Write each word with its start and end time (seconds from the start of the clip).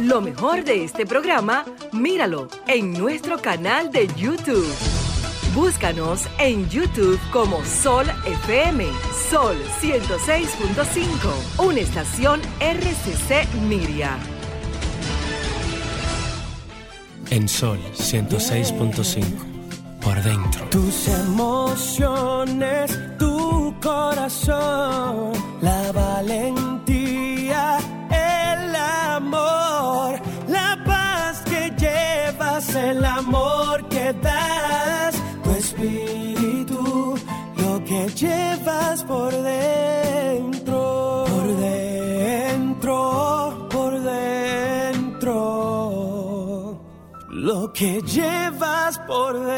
Lo 0.00 0.20
mejor 0.20 0.62
de 0.62 0.84
este 0.84 1.06
programa, 1.06 1.64
míralo 1.92 2.48
en 2.66 2.92
nuestro 2.92 3.38
canal 3.38 3.90
de 3.90 4.06
YouTube. 4.14 4.70
Búscanos 5.54 6.28
en 6.38 6.68
YouTube 6.68 7.18
como 7.32 7.64
Sol 7.64 8.04
FM, 8.26 8.84
Sol 9.30 9.56
106.5, 9.80 11.64
una 11.66 11.80
estación 11.80 12.42
RCC 12.60 13.50
Miria. 13.66 14.18
En 17.30 17.48
Sol 17.48 17.78
106.5, 17.94 19.24
por 20.02 20.22
dentro. 20.22 20.66
Tus 20.68 21.08
emociones, 21.08 22.98
tu 23.18 23.74
corazón, 23.80 25.32
la 25.62 25.90
valentía, 25.92 26.65
por 39.16 39.32
dentro, 39.32 41.24
por 41.26 41.46
dentro, 41.56 42.96
por 43.70 43.92
dentro, 44.00 45.32
lo 47.30 47.72
que 47.72 48.02
llevas 48.02 48.98
por 49.10 49.32
dentro. 49.38 49.56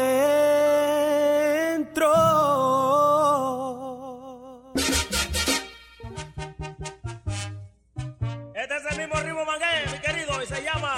Este 8.55 8.77
es 8.77 8.85
el 8.91 8.97
mismo 8.97 9.15
ritmo 9.21 9.43
mangué, 9.45 9.65
mi 9.91 9.99
querido, 9.99 10.41
y 10.41 10.45
se 10.47 10.63
llama 10.63 10.95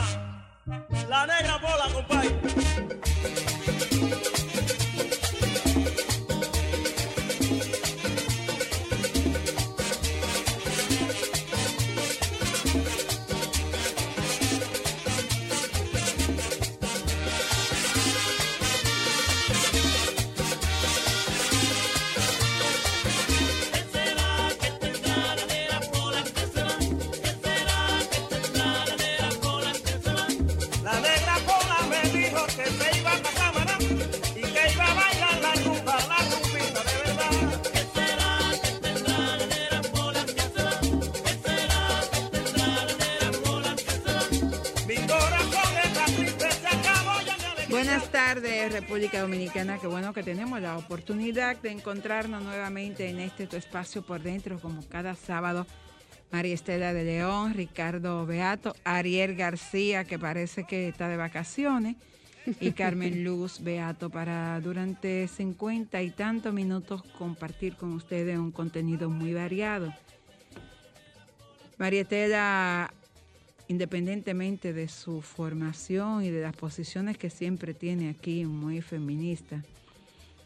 La 1.10 1.26
Negra 1.26 1.58
Bola, 1.58 1.88
compadre. 1.94 2.30
República 48.70 49.22
Dominicana. 49.22 49.80
Qué 49.80 49.88
bueno 49.88 50.14
que 50.14 50.24
tenemos 50.24 50.62
la 50.62 50.78
oportunidad 50.78 51.58
de 51.58 51.72
encontrarnos 51.72 52.44
nuevamente 52.44 53.10
en 53.10 53.20
este 53.20 53.48
tu 53.48 53.56
espacio 53.56 54.02
por 54.04 54.22
dentro, 54.22 54.60
como 54.60 54.88
cada 54.88 55.16
sábado. 55.16 55.66
María 56.32 56.54
Estela 56.54 56.94
de 56.94 57.04
León, 57.04 57.54
Ricardo 57.54 58.26
Beato, 58.26 58.76
Ariel 58.84 59.36
García, 59.36 60.04
que 60.04 60.20
parece 60.20 60.66
que 60.66 60.88
está 60.88 61.10
de 61.10 61.18
vacaciones, 61.18 61.96
y 62.60 62.72
Carmen 62.74 63.24
Luz 63.24 63.62
Beato, 63.62 64.10
para 64.10 64.60
durante 64.62 65.28
50 65.28 66.02
y 66.02 66.12
tantos 66.12 66.54
minutos 66.54 67.04
compartir 67.18 67.76
con 67.76 67.94
ustedes 67.94 68.38
un 68.38 68.52
contenido 68.52 69.10
muy 69.10 69.34
variado. 69.34 69.94
María 71.78 72.02
Estela 72.02 72.94
independientemente 73.72 74.74
de 74.74 74.90
su 74.90 75.22
formación 75.22 76.26
y 76.26 76.30
de 76.30 76.42
las 76.42 76.54
posiciones 76.54 77.18
que 77.18 77.30
siempre 77.30 77.74
tiene 77.74 78.10
aquí, 78.10 78.44
muy 78.46 78.82
feminista, 78.82 79.64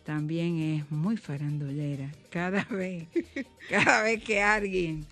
también 0.05 0.59
es 0.59 0.91
muy 0.91 1.17
farandulera. 1.17 2.11
Cada 2.29 2.63
vez, 2.69 3.07
cada 3.67 4.03
vez 4.03 4.23
que 4.23 4.43
alguien 4.43 5.07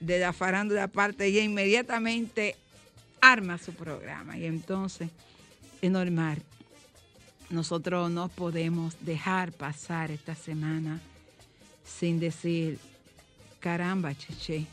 de 0.00 0.18
la 0.18 0.32
farándula 0.32 0.88
parte, 0.88 1.26
ella 1.26 1.42
inmediatamente 1.42 2.56
arma 3.20 3.58
su 3.58 3.74
programa. 3.74 4.38
Y 4.38 4.46
entonces, 4.46 5.10
es 5.82 5.90
normal. 5.90 6.42
Nosotros 7.50 8.10
no 8.10 8.30
podemos 8.30 8.96
dejar 9.04 9.52
pasar 9.52 10.10
esta 10.10 10.34
semana 10.34 11.02
sin 11.84 12.18
decir, 12.18 12.78
caramba, 13.60 14.14
cheche, 14.14 14.66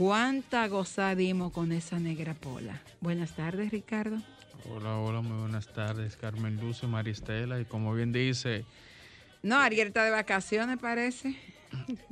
cuánta 0.00 0.66
gozada 0.68 1.14
dimos 1.14 1.52
con 1.52 1.72
esa 1.72 1.98
negra 1.98 2.32
pola. 2.32 2.80
Buenas 3.02 3.36
tardes, 3.36 3.70
Ricardo. 3.70 4.16
Hola, 4.70 4.96
hola, 4.96 5.20
muy 5.20 5.38
buenas 5.38 5.66
tardes, 5.74 6.16
Carmen 6.16 6.56
Luz 6.58 6.82
y 6.82 6.86
Maristela. 6.86 7.60
Y 7.60 7.66
como 7.66 7.92
bien 7.92 8.10
dice 8.10 8.64
No, 9.42 9.58
Ariel 9.58 9.88
está 9.88 10.02
de 10.02 10.10
vacaciones, 10.10 10.78
parece. 10.78 11.36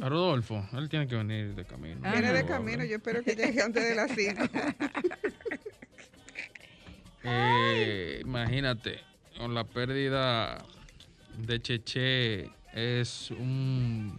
a 0.02 0.08
Rodolfo, 0.10 0.68
él 0.74 0.90
tiene 0.90 1.08
que 1.08 1.16
venir 1.16 1.54
de 1.54 1.64
camino. 1.64 2.02
Ah, 2.04 2.12
Viene 2.12 2.30
de 2.34 2.42
No, 2.42 2.48
camino, 2.48 2.84
yo 2.84 2.96
espero 2.96 3.22
que 3.22 3.34
llegue 3.34 3.62
antes 3.62 3.82
de 3.82 3.94
las 3.94 4.10
5. 4.14 4.42
Eh, 7.24 8.20
imagínate, 8.24 9.00
con 9.36 9.52
la 9.52 9.64
pérdida 9.64 10.64
de 11.36 11.60
Cheche 11.60 12.48
es 12.72 13.30
un 13.32 14.16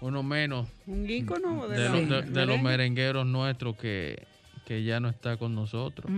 uno 0.00 0.22
menos 0.22 0.68
Un 0.86 1.08
ícono 1.08 1.68
de, 1.68 1.78
de, 1.78 1.88
la- 1.88 1.94
los- 2.00 2.08
de- 2.08 2.22
de 2.22 2.46
los 2.46 2.60
merengue. 2.60 2.62
merengueros 2.62 3.26
nuestros 3.26 3.76
que, 3.76 4.26
que 4.64 4.84
ya 4.84 5.00
no 5.00 5.08
está 5.08 5.36
con 5.36 5.54
nosotros. 5.54 6.10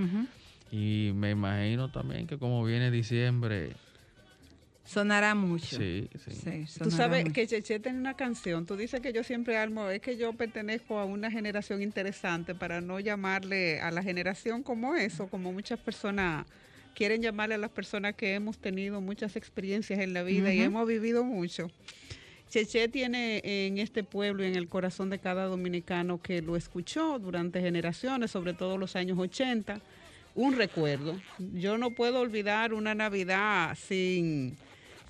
Y 0.71 1.13
me 1.15 1.31
imagino 1.31 1.91
también 1.91 2.27
que 2.27 2.39
como 2.39 2.65
viene 2.65 2.91
diciembre, 2.91 3.73
Sonará 4.85 5.35
mucho. 5.35 5.77
sí, 5.77 6.09
sí. 6.19 6.65
Sí, 6.67 6.79
Tú 6.83 6.91
sabes 6.91 7.25
mucho. 7.25 7.35
que 7.35 7.47
Cheche 7.47 7.79
tiene 7.79 7.99
una 7.99 8.15
canción. 8.15 8.65
Tú 8.65 8.75
dices 8.75 9.01
que 9.03 9.13
yo 9.13 9.23
siempre 9.23 9.59
armo, 9.59 9.89
es 9.91 10.01
que 10.01 10.17
yo 10.17 10.33
pertenezco 10.33 10.99
a 10.99 11.05
una 11.05 11.31
generación 11.31 11.83
interesante 11.83 12.55
para 12.55 12.81
no 12.81 12.99
llamarle 12.99 13.81
a 13.83 13.91
la 13.91 14.03
generación 14.03 14.63
como 14.63 14.95
eso, 14.95 15.29
como 15.29 15.53
muchas 15.53 15.79
personas 15.79 16.47
quieren 16.95 17.21
llamarle 17.21 17.57
a 17.57 17.59
las 17.59 17.71
personas 17.71 18.15
que 18.15 18.33
hemos 18.35 18.57
tenido 18.59 19.03
muchas 19.03 19.37
experiencias 19.37 19.99
en 20.01 20.15
la 20.15 20.23
vida 20.23 20.55
y 20.55 20.61
hemos 20.61 20.89
vivido 20.89 21.23
mucho. 21.23 21.71
Cheche 22.51 22.89
tiene 22.89 23.43
en 23.45 23.79
este 23.79 24.03
pueblo 24.05 24.43
y 24.43 24.47
en 24.47 24.57
el 24.57 24.69
corazón 24.69 25.11
de 25.11 25.19
cada 25.19 25.45
dominicano 25.45 26.21
que 26.23 26.41
lo 26.41 26.57
escuchó 26.57 27.19
durante 27.19 27.61
generaciones, 27.61 28.31
sobre 28.31 28.55
todo 28.55 28.79
los 28.79 28.97
años 28.97 29.19
80, 29.19 29.81
un 30.35 30.57
recuerdo. 30.57 31.21
Yo 31.39 31.77
no 31.77 31.91
puedo 31.91 32.21
olvidar 32.21 32.73
una 32.73 32.95
Navidad 32.95 33.77
sin, 33.77 34.57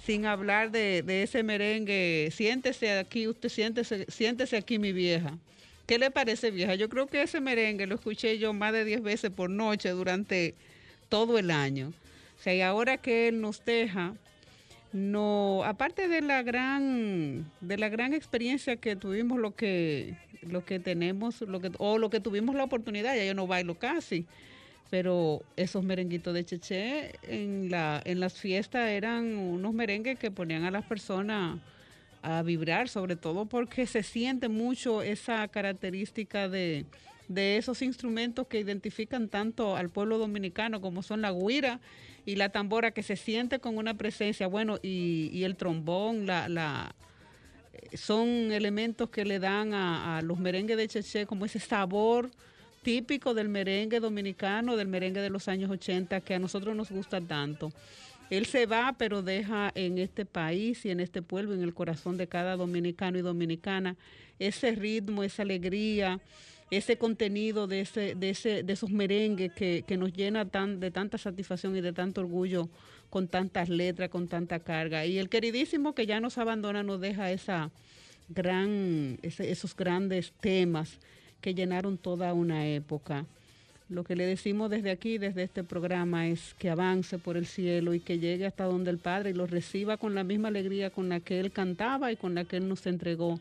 sin 0.04 0.26
hablar 0.26 0.72
de, 0.72 1.04
ese 1.22 1.42
merengue. 1.44 2.30
Siéntese 2.32 2.98
aquí, 2.98 3.28
usted 3.28 3.48
siéntese, 3.48 4.06
siéntese 4.08 4.56
aquí, 4.56 4.78
mi 4.78 4.92
vieja. 4.92 5.38
¿Qué 5.86 5.98
le 5.98 6.10
parece, 6.10 6.50
vieja? 6.50 6.74
Yo 6.74 6.88
creo 6.88 7.06
que 7.06 7.22
ese 7.22 7.40
merengue 7.40 7.86
lo 7.86 7.94
escuché 7.94 8.38
yo 8.38 8.52
más 8.52 8.72
de 8.72 8.84
10 8.84 9.02
veces 9.02 9.30
por 9.30 9.48
noche 9.48 9.90
durante 9.90 10.54
todo 11.08 11.38
el 11.38 11.50
año. 11.50 11.92
Y 12.44 12.60
ahora 12.62 12.96
que 12.98 13.28
él 13.28 13.40
nos 13.40 13.64
deja, 13.64 14.14
no, 14.92 15.62
aparte 15.64 16.08
de 16.08 16.22
la 16.22 16.42
gran, 16.42 17.50
de 17.60 17.76
la 17.76 17.88
gran 17.88 18.14
experiencia 18.14 18.76
que 18.76 18.96
tuvimos, 18.96 19.38
lo 19.38 19.54
que, 19.54 20.16
lo 20.42 20.64
que 20.64 20.78
tenemos, 20.78 21.42
lo 21.42 21.60
que, 21.60 21.70
o 21.78 21.98
lo 21.98 22.08
que 22.10 22.20
tuvimos 22.20 22.54
la 22.54 22.64
oportunidad, 22.64 23.14
ya 23.14 23.24
yo 23.24 23.34
no 23.34 23.46
bailo 23.46 23.74
casi, 23.78 24.24
pero 24.90 25.42
esos 25.56 25.84
merenguitos 25.84 26.32
de 26.32 26.44
Cheche 26.44 27.12
en 27.22 27.70
la, 27.70 28.00
en 28.04 28.20
las 28.20 28.38
fiestas 28.38 28.88
eran 28.88 29.36
unos 29.36 29.74
merengues 29.74 30.18
que 30.18 30.30
ponían 30.30 30.64
a 30.64 30.70
las 30.70 30.84
personas 30.86 31.58
a 32.22 32.42
vibrar, 32.42 32.88
sobre 32.88 33.16
todo 33.16 33.46
porque 33.46 33.86
se 33.86 34.02
siente 34.02 34.48
mucho 34.48 35.02
esa 35.02 35.46
característica 35.48 36.48
de, 36.48 36.86
de 37.28 37.58
esos 37.58 37.82
instrumentos 37.82 38.46
que 38.46 38.58
identifican 38.58 39.28
tanto 39.28 39.76
al 39.76 39.90
pueblo 39.90 40.18
dominicano 40.18 40.80
como 40.80 41.02
son 41.02 41.22
la 41.22 41.32
guira 41.32 41.80
y 42.24 42.36
la 42.36 42.48
tambora 42.48 42.90
que 42.90 43.02
se 43.02 43.16
siente 43.16 43.58
con 43.58 43.78
una 43.78 43.94
presencia, 43.94 44.46
bueno, 44.46 44.78
y, 44.82 45.30
y 45.32 45.44
el 45.44 45.56
trombón, 45.56 46.26
la, 46.26 46.48
la, 46.48 46.94
eh, 47.72 47.96
son 47.96 48.28
elementos 48.52 49.10
que 49.10 49.24
le 49.24 49.38
dan 49.38 49.74
a, 49.74 50.18
a 50.18 50.22
los 50.22 50.38
merengues 50.38 50.76
de 50.76 50.88
Cheche 50.88 51.26
como 51.26 51.44
ese 51.44 51.58
sabor 51.60 52.30
típico 52.82 53.34
del 53.34 53.48
merengue 53.48 54.00
dominicano, 54.00 54.76
del 54.76 54.88
merengue 54.88 55.20
de 55.20 55.30
los 55.30 55.48
años 55.48 55.70
80, 55.70 56.20
que 56.20 56.34
a 56.34 56.38
nosotros 56.38 56.74
nos 56.74 56.90
gusta 56.90 57.20
tanto. 57.20 57.72
Él 58.30 58.46
se 58.46 58.66
va, 58.66 58.94
pero 58.98 59.22
deja 59.22 59.72
en 59.74 59.98
este 59.98 60.26
país 60.26 60.84
y 60.84 60.90
en 60.90 61.00
este 61.00 61.22
pueblo, 61.22 61.54
en 61.54 61.62
el 61.62 61.74
corazón 61.74 62.16
de 62.16 62.26
cada 62.26 62.56
dominicano 62.56 63.18
y 63.18 63.22
dominicana, 63.22 63.96
ese 64.38 64.72
ritmo, 64.72 65.22
esa 65.22 65.42
alegría, 65.42 66.20
ese 66.70 66.98
contenido 66.98 67.66
de, 67.66 67.80
ese, 67.80 68.14
de, 68.14 68.30
ese, 68.30 68.62
de 68.62 68.72
esos 68.72 68.90
merengues 68.90 69.52
que, 69.52 69.84
que 69.86 69.96
nos 69.96 70.12
llena 70.12 70.44
tan, 70.44 70.80
de 70.80 70.90
tanta 70.90 71.16
satisfacción 71.18 71.76
y 71.76 71.80
de 71.80 71.92
tanto 71.92 72.20
orgullo 72.20 72.68
con 73.10 73.26
tantas 73.28 73.68
letras, 73.70 74.10
con 74.10 74.28
tanta 74.28 74.58
carga. 74.60 75.06
Y 75.06 75.18
el 75.18 75.28
queridísimo 75.30 75.94
que 75.94 76.06
ya 76.06 76.20
nos 76.20 76.36
abandona 76.36 76.82
nos 76.82 77.00
deja 77.00 77.30
esa 77.32 77.70
gran, 78.28 79.18
ese- 79.22 79.50
esos 79.50 79.74
grandes 79.74 80.32
temas 80.40 80.98
que 81.40 81.54
llenaron 81.54 81.96
toda 81.96 82.34
una 82.34 82.66
época. 82.66 83.24
Lo 83.88 84.04
que 84.04 84.16
le 84.16 84.26
decimos 84.26 84.68
desde 84.68 84.90
aquí, 84.90 85.16
desde 85.16 85.44
este 85.44 85.64
programa, 85.64 86.28
es 86.28 86.54
que 86.58 86.68
avance 86.68 87.16
por 87.18 87.38
el 87.38 87.46
cielo 87.46 87.94
y 87.94 88.00
que 88.00 88.18
llegue 88.18 88.44
hasta 88.44 88.64
donde 88.64 88.90
el 88.90 88.98
Padre 88.98 89.30
y 89.30 89.32
lo 89.32 89.46
reciba 89.46 89.96
con 89.96 90.14
la 90.14 90.24
misma 90.24 90.48
alegría 90.48 90.90
con 90.90 91.08
la 91.08 91.20
que 91.20 91.40
Él 91.40 91.50
cantaba 91.52 92.12
y 92.12 92.16
con 92.16 92.34
la 92.34 92.44
que 92.44 92.58
Él 92.58 92.68
nos 92.68 92.86
entregó 92.86 93.40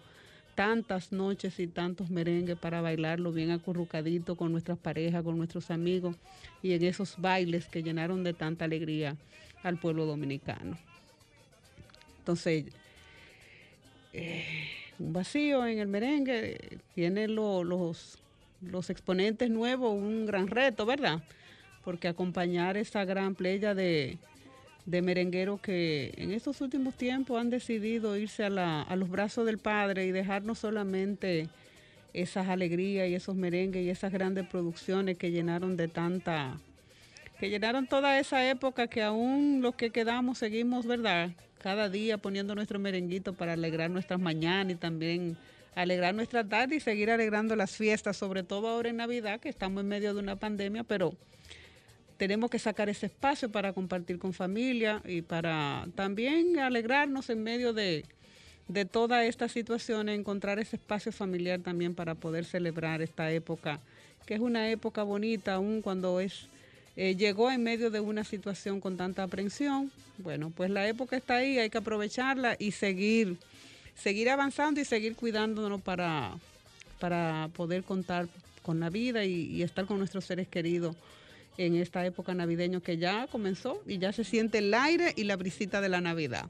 tantas 0.58 1.12
noches 1.12 1.60
y 1.60 1.68
tantos 1.68 2.10
merengues 2.10 2.58
para 2.58 2.82
bailarlo 2.82 3.32
bien 3.32 3.52
acurrucadito 3.52 4.36
con 4.36 4.52
nuestras 4.52 4.80
parejas, 4.80 5.22
con 5.24 5.38
nuestros 5.38 5.70
amigos 5.70 6.16
y 6.64 6.74
en 6.74 6.84
esos 6.84 7.14
bailes 7.20 7.68
que 7.68 7.84
llenaron 7.84 8.24
de 8.24 8.34
tanta 8.34 8.66
alegría 8.66 9.16
al 9.62 9.78
pueblo 9.78 10.08
dominicano. 10.08 10.76
Entonces, 12.18 12.66
eh, 14.14 14.44
un 14.98 15.14
vacío 15.14 15.64
en 15.68 15.78
el 15.78 15.88
merengue 15.88 16.80
tiene 16.96 17.28
lo- 17.28 17.64
los, 17.64 18.18
los 18.62 18.90
exponentes 18.90 19.52
nuevos 19.52 19.94
un 19.94 20.26
gran 20.26 20.48
reto, 20.48 20.88
¿verdad? 20.88 21.22
Porque 21.84 22.08
acompañar 22.08 22.78
esa 22.78 23.06
gran 23.06 23.36
playa 23.36 23.76
de, 23.76 24.18
de 24.88 25.02
merengueros 25.02 25.60
que 25.60 26.14
en 26.18 26.32
estos 26.32 26.62
últimos 26.62 26.96
tiempos 26.96 27.40
han 27.40 27.50
decidido 27.50 28.18
irse 28.18 28.46
a, 28.46 28.50
la- 28.50 28.82
a 28.82 28.96
los 28.96 29.10
brazos 29.10 29.46
del 29.46 29.58
Padre 29.58 30.06
y 30.08 30.12
dejarnos 30.12 30.60
solamente 30.60 31.50
esas 32.14 32.48
alegrías 32.48 33.08
y 33.10 33.14
esos 33.14 33.36
merengues 33.36 33.86
y 33.86 33.90
esas 33.90 34.12
grandes 34.14 34.48
producciones 34.48 35.18
que 35.18 35.30
llenaron 35.30 35.76
de 35.76 35.90
tanta, 35.90 36.58
que 37.38 37.50
llenaron 37.50 37.86
toda 37.86 38.18
esa 38.18 38.50
época 38.50 38.88
que 38.88 39.04
aún 39.04 39.60
los 39.62 39.76
que 39.76 39.90
quedamos 39.90 40.38
seguimos, 40.38 40.86
¿verdad? 40.88 41.32
Cada 41.62 41.90
día 41.90 42.18
poniendo 42.18 42.56
nuestro 42.56 42.80
merenguito 42.80 43.34
para 43.34 43.54
alegrar 43.54 43.90
nuestras 43.92 44.20
mañanas 44.22 44.74
y 44.74 44.78
también 44.78 45.38
alegrar 45.76 46.16
nuestra 46.16 46.44
tarde 46.48 46.78
y 46.78 46.80
seguir 46.80 47.12
alegrando 47.12 47.56
las 47.58 47.76
fiestas, 47.76 48.16
sobre 48.16 48.42
todo 48.44 48.70
ahora 48.70 48.90
en 48.90 48.96
Navidad, 48.98 49.42
que 49.42 49.50
estamos 49.50 49.82
en 49.82 49.90
medio 49.90 50.14
de 50.14 50.22
una 50.22 50.38
pandemia, 50.38 50.84
pero 50.86 51.14
tenemos 52.18 52.50
que 52.50 52.60
sacar 52.60 52.90
ese 52.90 53.06
espacio 53.06 53.50
para 53.50 53.74
compartir 53.74 54.20
con 54.20 54.34
familia 54.34 55.02
y 55.06 55.22
para 55.22 55.88
también 55.96 56.60
alegrarnos 56.60 57.30
en 57.30 57.44
medio 57.44 57.74
de, 57.74 58.06
de 58.68 58.86
toda 58.86 59.26
esta 59.26 59.48
situación, 59.48 60.10
encontrar 60.10 60.60
ese 60.60 60.76
espacio 60.76 61.12
familiar 61.12 61.60
también 61.60 61.96
para 61.96 62.16
poder 62.16 62.46
celebrar 62.46 63.02
esta 63.02 63.32
época, 63.32 63.80
que 64.26 64.34
es 64.34 64.40
una 64.40 64.70
época 64.70 65.04
bonita, 65.04 65.56
aún 65.56 65.82
cuando 65.82 66.20
es 66.20 66.50
eh, 66.96 67.16
llegó 67.16 67.52
en 67.52 67.62
medio 67.62 67.92
de 67.92 68.00
una 68.00 68.24
situación 68.24 68.82
con 68.82 68.98
tanta 68.98 69.22
aprensión. 69.22 69.92
Bueno, 70.18 70.52
pues 70.56 70.72
la 70.72 70.88
época 70.88 71.16
está 71.16 71.36
ahí, 71.36 71.60
hay 71.60 71.70
que 71.70 71.78
aprovecharla 71.78 72.56
y 72.58 72.72
seguir, 72.72 73.38
seguir 73.96 74.32
avanzando 74.32 74.82
y 74.82 74.86
seguir 74.86 75.16
cuidándonos 75.16 75.80
para, 75.82 76.36
para 77.00 77.52
poder 77.56 77.84
contar 77.84 78.28
con 78.64 78.80
la 78.80 78.90
vida 78.90 79.24
y, 79.26 79.46
y 79.52 79.62
estar 79.62 79.86
con 79.86 80.00
nuestros 80.00 80.26
seres 80.26 80.48
queridos 80.48 80.96
en 81.58 81.76
esta 81.76 82.06
época 82.06 82.34
navideña 82.34 82.80
que 82.82 82.98
ya 82.98 83.28
comenzó 83.28 83.82
y 83.86 83.98
ya 83.98 84.14
se 84.14 84.24
siente 84.24 84.60
el 84.60 84.74
aire 84.74 85.14
y 85.16 85.24
la 85.24 85.36
brisita 85.36 85.82
de 85.82 85.90
la 85.90 86.02
Navidad. 86.02 86.50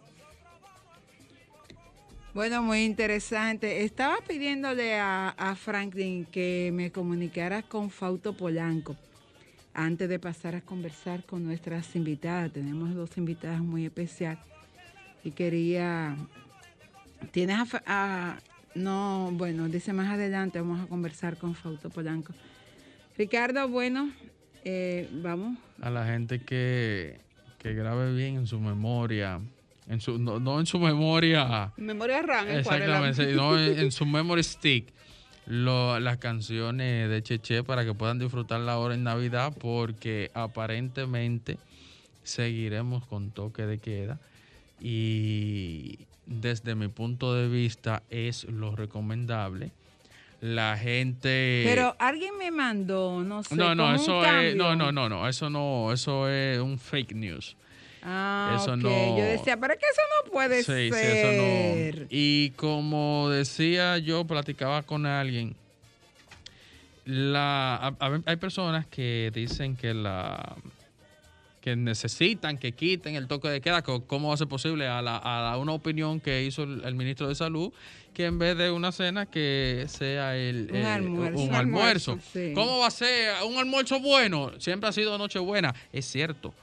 Bueno, 2.34 2.62
muy 2.62 2.84
interesante. 2.84 3.84
Estaba 3.84 4.18
pidiéndole 4.28 5.00
a, 5.00 5.56
Franklin 5.60 6.26
que 6.26 6.70
me 6.72 6.92
comunicara 6.92 7.64
con 7.64 7.90
Fausto 7.90 8.34
Polanco 8.34 8.96
antes 9.74 10.08
de 10.08 10.20
pasar 10.20 10.54
a 10.54 10.62
conversar 10.62 11.24
con 11.24 11.44
nuestras 11.44 11.96
invitadas. 11.96 12.52
Tenemos 12.52 12.94
dos 12.94 13.18
invitadas 13.18 13.62
muy 13.62 13.86
especiales 13.86 14.40
y 15.24 15.32
quería... 15.32 16.16
¿Tienes 17.32 17.58
a- 17.88 18.38
No, 18.76 19.32
bueno, 19.34 19.68
dice 19.68 19.92
más 19.92 20.14
adelante 20.14 20.62
vamos 20.62 20.82
a 20.82 20.86
conversar 20.88 21.38
con 21.38 21.56
Fausto 21.56 21.90
Polanco. 21.90 22.34
Ricardo, 23.18 23.68
bueno, 23.68 24.12
eh, 24.64 25.08
vamos. 25.12 25.58
a 25.82 25.90
la 25.90 26.06
gente 26.06 26.40
que, 26.40 27.20
que 27.60 27.74
grabe 27.74 28.14
bien 28.14 28.36
en 28.38 28.48
su 28.48 28.60
memoria, 28.60 29.40
en 29.88 30.02
su, 30.02 30.18
no, 30.20 30.40
no 30.40 30.60
en 30.60 30.66
su 30.66 30.80
memoria, 30.80 31.72
Memoria 31.78 32.22
RAM, 32.22 32.48
¿eh? 32.50 32.62
¿cuál 32.64 32.82
es 32.82 32.88
la- 32.90 32.98
exactamente, 33.10 33.36
no 33.36 33.60
en, 33.60 33.80
en 33.80 33.92
su 33.92 34.06
memory 34.06 34.44
stick, 34.44 34.88
lo- 35.46 36.00
las 36.00 36.18
canciones 36.18 37.10
de 37.10 37.24
Cheche 37.24 37.64
para 37.64 37.86
que 37.86 37.94
puedan 37.94 38.20
disfrutarla 38.20 38.74
ahora 38.74 38.96
en 38.96 39.04
Navidad, 39.04 39.54
porque 39.60 40.30
aparentemente 40.34 41.58
seguiremos 42.24 43.06
con 43.08 43.32
toque 43.32 43.66
de 43.66 43.78
queda 43.78 44.20
y 44.82 46.00
desde 46.26 46.76
mi 46.76 46.88
punto 46.90 47.34
de 47.34 47.48
vista 47.48 48.04
es 48.10 48.44
lo 48.46 48.76
recomendable. 48.76 49.72
La 50.40 50.78
gente... 50.78 51.64
Pero 51.66 51.96
alguien 51.98 52.38
me 52.38 52.52
mandó, 52.52 53.24
no 53.24 53.42
sé. 53.44 53.56
no, 53.56 53.74
no, 53.74 53.96
eso 53.96 54.24
es, 54.24 54.56
no, 54.56 54.76
no, 54.76 54.92
no, 54.92 55.10
no, 55.10 55.28
eso 55.28 55.50
no, 55.50 55.92
eso 55.92 56.30
es 56.30 56.60
un 56.60 56.78
fake 56.78 57.14
news. 57.16 57.56
Ah, 58.04 58.56
Eso 58.62 58.78
no- 58.78 59.18
Yo 59.18 59.24
decía, 59.26 59.58
pero 59.58 59.74
es 59.74 59.80
que 59.80 59.86
eso 59.86 60.02
no 60.26 60.32
puede 60.32 60.64
Sí, 60.64 60.90
sí, 60.90 60.92
ser. 60.92 61.18
eso 61.18 61.32
no. 62.02 62.08
Y 62.12 62.52
como 62.52 63.30
decía 63.30 63.98
yo, 63.98 64.26
platicaba 64.26 64.84
con 64.84 65.06
alguien, 65.08 65.56
la, 67.06 67.76
a- 67.76 67.96
a 68.00 68.10
ver, 68.10 68.22
hay 68.26 68.36
personas 68.36 68.86
que 68.88 69.32
dicen 69.34 69.76
que 69.76 69.94
la 69.94 70.56
que 71.68 71.76
necesitan 71.76 72.58
que 72.58 72.72
quiten 72.72 73.16
el 73.16 73.28
toque 73.28 73.50
de 73.50 73.60
queda, 73.60 73.82
¿cómo 73.82 74.30
va 74.30 74.34
a 74.36 74.38
ser 74.38 74.48
posible? 74.48 74.88
A, 74.88 75.02
la, 75.02 75.18
a 75.18 75.42
la- 75.52 75.58
una 75.58 75.74
opinión 75.74 76.22
que 76.22 76.44
hizo 76.46 76.64
el, 76.64 76.82
el 76.86 76.96
ministro 76.96 77.28
de 77.28 77.36
Salud, 77.36 77.74
que 78.14 78.24
en 78.24 78.40
vez 78.40 78.58
de 78.58 78.72
una 78.72 78.94
cena, 78.94 79.26
que 79.26 79.84
sea 79.90 80.38
el, 80.38 80.70
Un 80.72 80.86
almuerzo. 80.86 81.40
un 81.42 81.50
Un 81.50 81.56
almuerzo. 81.56 82.12
almuerzo, 82.14 82.30
sí. 82.32 82.54
¿Cómo 82.56 82.80
va 82.80 82.88
a 82.88 82.92
ser 82.92 83.34
un 83.46 83.58
almuerzo 83.58 84.00
bueno? 84.00 84.54
Siempre 84.60 84.88
ha 84.88 84.94
sido 84.94 85.18
Nochebuena. 85.18 85.76
Es 85.92 86.06
cierto, 86.06 86.54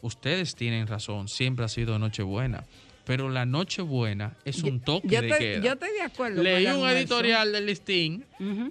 ustedes 0.00 0.54
tienen 0.54 0.86
razón, 0.86 1.28
siempre 1.28 1.66
ha 1.66 1.68
sido 1.68 1.98
Nochebuena. 1.98 2.64
Pero 3.04 3.28
la 3.28 3.44
Nochebuena 3.44 4.34
es 4.46 4.62
un 4.62 4.80
toque 4.80 5.08
Yo 5.08 5.20
de 5.20 5.28
estoy, 5.28 5.38
queda. 5.46 5.62
yo 5.62 5.72
estoy 5.74 5.90
de 5.92 6.00
acuerdo. 6.00 6.42
Leí 6.42 6.66
un 6.68 6.88
editorial 6.88 7.52
del 7.52 7.66
listín 7.66 8.24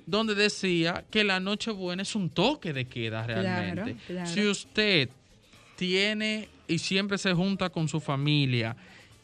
donde 0.08 0.34
decía 0.34 1.06
que 1.12 1.24
la 1.24 1.40
Nochebuena 1.40 2.02
es 2.02 2.16
un 2.16 2.32
toque 2.32 2.74
de 2.74 2.86
queda 2.86 3.28
realmente. 3.28 3.94
Claro, 3.94 4.00
claro. 4.08 4.30
Si 4.32 4.48
usted 4.48 5.10
tiene 5.76 6.48
y 6.68 6.80
siempre 6.80 7.18
se 7.18 7.34
junta 7.34 7.70
con 7.70 7.88
su 7.88 8.00
familia 8.00 8.76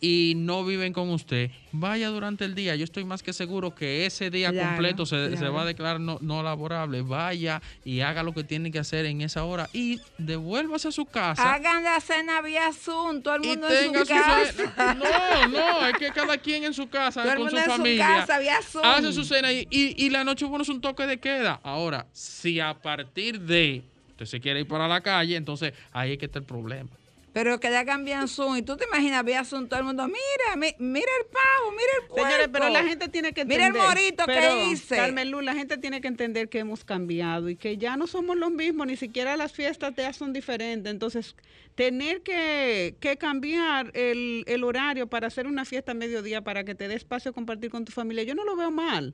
y 0.02 0.32
no 0.38 0.64
viven 0.64 0.94
con 0.94 1.10
usted, 1.10 1.52
vaya 1.74 2.08
durante 2.08 2.46
el 2.46 2.56
día. 2.56 2.74
Yo 2.78 2.86
estoy 2.86 3.04
más 3.04 3.22
que 3.22 3.34
seguro 3.34 3.76
que 3.76 4.06
ese 4.06 4.30
día 4.30 4.50
Claro, 4.50 4.70
completo 4.70 5.06
se, 5.06 5.32
se 5.32 5.36
claro. 5.36 5.54
va 5.54 5.64
a 5.64 5.66
declarar 5.66 6.00
no, 6.00 6.20
no 6.22 6.42
laborable. 6.42 7.02
Vaya 7.02 7.62
y 7.84 8.00
haga 8.00 8.24
lo 8.24 8.34
que 8.34 8.46
tiene 8.46 8.72
que 8.72 8.80
hacer 8.80 9.06
en 9.06 9.20
esa 9.20 9.44
hora 9.44 9.70
y 9.74 10.00
devuélvase 10.18 10.88
a 10.88 10.92
su 10.94 11.06
casa. 11.06 11.54
Hagan 11.54 11.84
la 11.84 12.00
cena 12.00 12.42
vía 12.42 12.72
Zoom, 12.72 13.22
todo 13.22 13.36
el 13.36 13.44
y 13.44 13.48
mundo 13.50 13.68
en 13.70 13.94
su 13.94 14.00
su 14.00 14.06
casa. 14.06 14.54
cena. 14.54 14.94
No, 14.96 15.48
no, 15.50 15.86
es 15.88 15.98
que 15.98 16.12
cada 16.12 16.38
quien 16.38 16.64
en 16.64 16.74
su 16.74 16.88
casa 16.90 17.22
Todo 17.24 17.32
el 17.34 17.38
con 17.40 17.46
mundo 17.48 17.58
su 17.58 17.64
en 17.66 17.70
su 17.72 17.78
familia 17.78 18.08
casa, 18.26 18.40
vía 18.40 18.62
Zoom. 18.62 18.86
hace 18.86 19.12
su 19.12 19.26
cena 19.26 19.52
y, 19.52 19.68
y, 19.70 20.06
y 20.06 20.10
la 20.12 20.24
noche 20.24 20.46
bueno 20.46 20.64
es 20.64 20.70
un 20.70 20.80
toque 20.80 21.06
de 21.08 21.20
queda. 21.20 21.60
Ahora, 21.62 22.06
si 22.14 22.62
a 22.62 22.74
partir 22.74 23.42
de 23.42 23.84
usted 24.24 24.38
se 24.38 24.42
quiere 24.42 24.60
ir 24.62 24.68
para 24.68 24.88
la 24.88 25.02
calle, 25.02 25.36
entonces 25.38 25.74
ahí 25.92 26.14
es 26.14 26.18
que 26.18 26.26
está 26.26 26.40
el 26.40 26.46
problema. 26.46 26.90
Pero 27.32 27.60
que 27.60 27.70
ya 27.70 27.86
cambian 27.86 28.28
Zoom. 28.28 28.58
Y 28.58 28.64
tú 28.64 28.76
te 28.76 28.86
imaginas 28.86 29.24
vía 29.24 29.46
Zoom 29.46 29.68
todo 29.68 29.80
el 29.80 29.86
mundo. 29.86 30.04
Mira, 30.08 30.56
mi- 30.58 30.74
mira 30.80 31.12
el 31.22 31.26
pavo, 31.28 31.72
mira 31.72 31.92
el 32.02 32.08
puerco. 32.08 32.26
Señores, 32.28 32.50
pero 32.52 32.70
la 32.70 32.84
gente 32.84 33.08
tiene 33.08 33.34
que 33.34 33.42
entender. 33.42 33.72
Mira 33.72 33.82
el 33.84 33.88
morito 33.88 34.26
que 34.26 34.34
pero, 34.34 34.66
hice. 34.72 34.96
Carmen 34.96 35.30
Luz, 35.30 35.44
la 35.44 35.54
gente 35.54 35.78
tiene 35.78 36.02
que 36.02 36.08
entender 36.08 36.50
que 36.50 36.58
hemos 36.60 36.84
cambiado 36.84 37.48
y 37.50 37.56
que 37.56 37.78
ya 37.78 37.98
no 37.98 38.08
somos 38.08 38.36
los 38.36 38.50
mismos, 38.52 38.88
ni 38.88 38.98
siquiera 38.98 39.38
las 39.38 39.52
fiestas 39.54 39.94
ya 39.96 40.12
son 40.12 40.34
diferentes. 40.34 40.92
Entonces, 40.92 41.36
tener 41.76 42.24
que, 42.24 42.96
que 43.00 43.18
cambiar 43.18 43.92
el, 43.94 44.44
el 44.48 44.64
horario 44.64 45.06
para 45.06 45.28
hacer 45.28 45.46
una 45.46 45.66
fiesta 45.66 45.92
a 45.92 45.96
mediodía 45.96 46.42
para 46.42 46.64
que 46.64 46.74
te 46.74 46.88
dé 46.88 46.96
espacio 46.96 47.30
a 47.30 47.34
compartir 47.34 47.70
con 47.70 47.86
tu 47.86 47.92
familia, 47.92 48.24
yo 48.24 48.34
no 48.34 48.44
lo 48.44 48.56
veo 48.56 48.72
mal. 48.72 49.14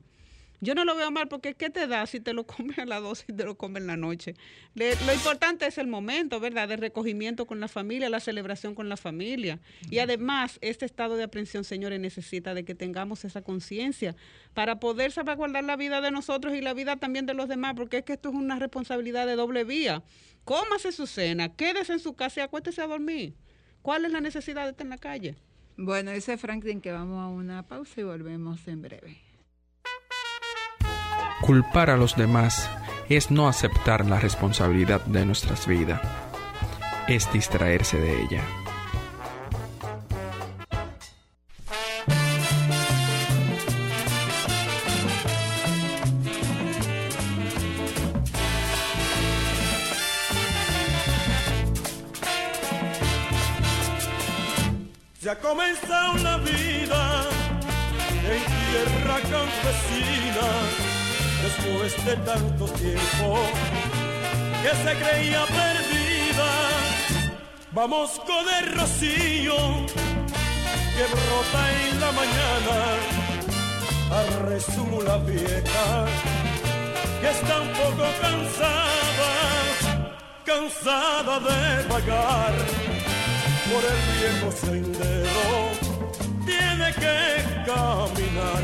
Yo 0.60 0.74
no 0.74 0.84
lo 0.84 0.96
veo 0.96 1.10
mal 1.10 1.28
porque 1.28 1.54
¿qué 1.54 1.68
te 1.70 1.86
da 1.86 2.06
si 2.06 2.20
te 2.20 2.32
lo 2.32 2.46
comes 2.46 2.78
a 2.78 2.86
las 2.86 3.02
12 3.02 3.24
y 3.28 3.32
te 3.34 3.44
lo 3.44 3.56
comes 3.56 3.80
en 3.82 3.86
la 3.86 3.96
noche? 3.96 4.34
Le- 4.74 4.96
lo 5.06 5.12
importante 5.12 5.66
es 5.66 5.78
el 5.78 5.86
momento, 5.86 6.40
¿verdad? 6.40 6.68
De 6.68 6.76
recogimiento 6.76 7.46
con 7.46 7.60
la 7.60 7.68
familia, 7.68 8.08
la 8.08 8.20
celebración 8.20 8.74
con 8.74 8.88
la 8.88 8.96
familia. 8.96 9.58
Y 9.90 9.98
además, 9.98 10.58
este 10.62 10.84
estado 10.86 11.16
de 11.16 11.24
aprensión, 11.24 11.64
señores, 11.64 12.00
necesita 12.00 12.54
de 12.54 12.64
que 12.64 12.74
tengamos 12.74 13.24
esa 13.24 13.42
conciencia 13.42 14.16
para 14.54 14.80
poder 14.80 15.12
salvaguardar 15.12 15.64
la 15.64 15.76
vida 15.76 16.00
de 16.00 16.10
nosotros 16.10 16.54
y 16.54 16.60
la 16.60 16.72
vida 16.74 16.96
también 16.96 17.26
de 17.26 17.34
los 17.34 17.48
demás, 17.48 17.74
porque 17.76 17.98
es 17.98 18.04
que 18.04 18.14
esto 18.14 18.30
es 18.30 18.34
una 18.34 18.58
responsabilidad 18.58 19.26
de 19.26 19.36
doble 19.36 19.64
vía. 19.64 20.02
Cómase 20.44 20.92
su 20.92 21.06
cena, 21.06 21.54
quédese 21.54 21.92
en 21.92 21.98
su 22.00 22.14
casa 22.14 22.40
y 22.40 22.42
acuéstese 22.44 22.80
a 22.80 22.86
dormir. 22.86 23.34
¿Cuál 23.82 24.04
es 24.04 24.12
la 24.12 24.20
necesidad 24.20 24.64
de 24.64 24.70
estar 24.70 24.84
en 24.86 24.90
la 24.90 24.98
calle? 24.98 25.36
Bueno, 25.76 26.10
dice 26.12 26.38
Franklin 26.38 26.80
que 26.80 26.90
vamos 26.92 27.22
a 27.22 27.28
una 27.28 27.62
pausa 27.66 28.00
y 28.00 28.04
volvemos 28.04 28.66
en 28.66 28.80
breve. 28.82 29.18
Culpar 31.40 31.90
a 31.90 31.96
los 31.96 32.16
demás 32.16 32.68
es 33.08 33.30
no 33.30 33.46
aceptar 33.48 34.06
la 34.06 34.18
responsabilidad 34.18 35.00
de 35.02 35.24
nuestras 35.24 35.66
vidas, 35.66 36.00
es 37.06 37.30
distraerse 37.32 37.98
de 37.98 38.22
ella. 38.22 38.42
Se 55.20 55.30
ha 55.30 55.38
comenzado 55.40 56.16
la 56.18 56.38
vida 56.38 57.24
en 58.24 58.42
tierra 58.42 59.20
campesina 59.20 60.95
después 61.46 62.04
de 62.04 62.16
tanto 62.30 62.64
tiempo 62.84 63.38
que 64.62 64.72
se 64.82 64.92
creía 65.02 65.44
perdida. 65.46 66.50
Vamos 67.72 68.20
con 68.26 68.44
el 68.58 68.74
rocío 68.78 69.56
que 70.96 71.04
brota 71.14 71.62
en 71.88 72.00
la 72.00 72.12
mañana 72.20 72.78
a 74.16 74.20
resumo 74.48 75.02
la 75.02 75.18
vieja 75.18 75.86
que 77.20 77.30
está 77.30 77.60
un 77.60 77.72
poco 77.80 78.04
cansada, 78.20 79.32
cansada 80.44 81.38
de 81.48 81.88
vagar 81.88 82.54
por 83.70 83.82
el 83.92 84.00
viejo 84.18 84.48
sendero 84.52 85.46
tiene 86.46 86.88
que 87.02 87.18
caminar, 87.66 88.62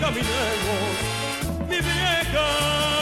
caminemos, 0.00 1.23
mi 1.68 1.80
vieja. 1.80 2.93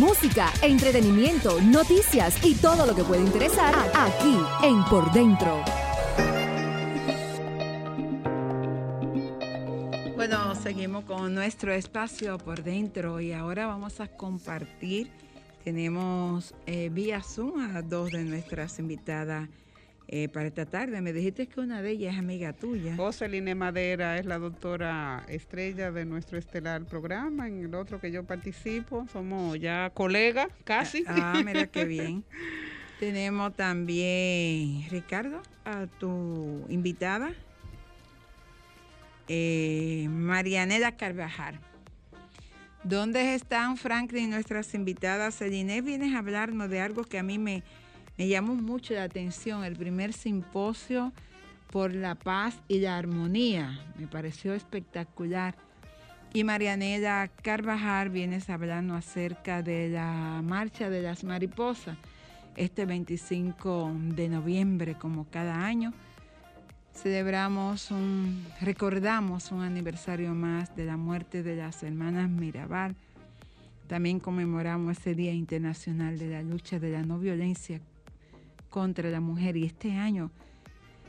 Música, 0.00 0.52
entretenimiento, 0.62 1.60
noticias 1.60 2.44
y 2.44 2.54
todo 2.54 2.86
lo 2.86 2.94
que 2.94 3.02
puede 3.02 3.22
interesar 3.22 3.74
aquí 3.94 4.38
en 4.62 4.84
Por 4.84 5.12
Dentro. 5.12 5.62
Bueno, 10.14 10.54
seguimos 10.54 11.04
con 11.04 11.34
nuestro 11.34 11.72
espacio 11.72 12.38
por 12.38 12.62
dentro 12.62 13.20
y 13.20 13.32
ahora 13.32 13.66
vamos 13.66 14.00
a 14.00 14.06
compartir. 14.06 15.10
Tenemos 15.64 16.54
eh, 16.66 16.88
vía 16.92 17.22
Zoom 17.22 17.74
a 17.74 17.82
dos 17.82 18.10
de 18.12 18.24
nuestras 18.24 18.78
invitadas 18.78 19.48
eh, 20.12 20.28
para 20.28 20.48
esta 20.48 20.66
tarde. 20.66 21.00
Me 21.00 21.12
dijiste 21.12 21.46
que 21.46 21.60
una 21.60 21.82
de 21.82 21.92
ellas 21.92 22.14
es 22.14 22.18
amiga 22.18 22.52
tuya. 22.52 22.96
Joseline 22.96 23.54
Madera 23.54 24.18
es 24.18 24.26
la 24.26 24.40
doctora 24.40 25.24
estrella 25.28 25.92
de 25.92 26.04
nuestro 26.04 26.36
estelar 26.36 26.84
programa. 26.84 27.46
En 27.46 27.64
el 27.64 27.74
otro 27.76 28.00
que 28.00 28.10
yo 28.10 28.24
participo, 28.24 29.06
somos 29.12 29.60
ya 29.60 29.90
colegas, 29.94 30.48
casi. 30.64 31.04
Ah, 31.06 31.40
mira 31.44 31.68
qué 31.68 31.84
bien. 31.86 32.24
Tenemos 32.98 33.54
también, 33.54 34.84
Ricardo, 34.90 35.42
a 35.64 35.86
tu 35.86 36.66
invitada, 36.68 37.32
eh, 39.28 40.08
Marianela 40.10 40.96
Carvajal. 40.96 41.60
¿Dónde 42.82 43.36
están 43.36 43.76
Franklin, 43.76 44.30
nuestras 44.30 44.74
invitadas? 44.74 45.36
Celine, 45.36 45.82
vienes 45.82 46.14
a 46.14 46.18
hablarnos 46.18 46.68
de 46.68 46.80
algo 46.80 47.04
que 47.04 47.18
a 47.18 47.22
mí 47.22 47.38
me, 47.38 47.62
me 48.20 48.28
llamó 48.28 48.54
mucho 48.54 48.92
la 48.92 49.04
atención, 49.04 49.64
el 49.64 49.76
primer 49.76 50.12
simposio 50.12 51.10
por 51.72 51.94
la 51.94 52.14
paz 52.14 52.60
y 52.68 52.80
la 52.80 52.98
armonía. 52.98 53.80
Me 53.98 54.06
pareció 54.08 54.52
espectacular. 54.52 55.54
Y 56.34 56.44
Marianela 56.44 57.30
Carvajal 57.42 58.10
vienes 58.10 58.50
a 58.50 58.54
hablarnos 58.54 58.98
acerca 58.98 59.62
de 59.62 59.88
la 59.88 60.42
marcha 60.44 60.90
de 60.90 61.00
las 61.00 61.24
mariposas, 61.24 61.96
este 62.56 62.84
25 62.84 63.90
de 64.14 64.28
noviembre, 64.28 64.96
como 64.96 65.24
cada 65.30 65.64
año. 65.64 65.94
Celebramos 66.92 67.90
un, 67.90 68.46
recordamos 68.60 69.50
un 69.50 69.62
aniversario 69.62 70.34
más 70.34 70.76
de 70.76 70.84
la 70.84 70.98
muerte 70.98 71.42
de 71.42 71.56
las 71.56 71.82
hermanas 71.82 72.28
Mirabal. 72.28 72.96
También 73.86 74.20
conmemoramos 74.20 74.98
ese 74.98 75.14
Día 75.14 75.32
Internacional 75.32 76.18
de 76.18 76.28
la 76.28 76.42
Lucha 76.42 76.78
de 76.78 76.90
la 76.90 77.02
No 77.02 77.18
Violencia 77.18 77.80
contra 78.70 79.10
la 79.10 79.20
Mujer. 79.20 79.56
Y 79.56 79.66
este 79.66 79.92
año, 79.92 80.30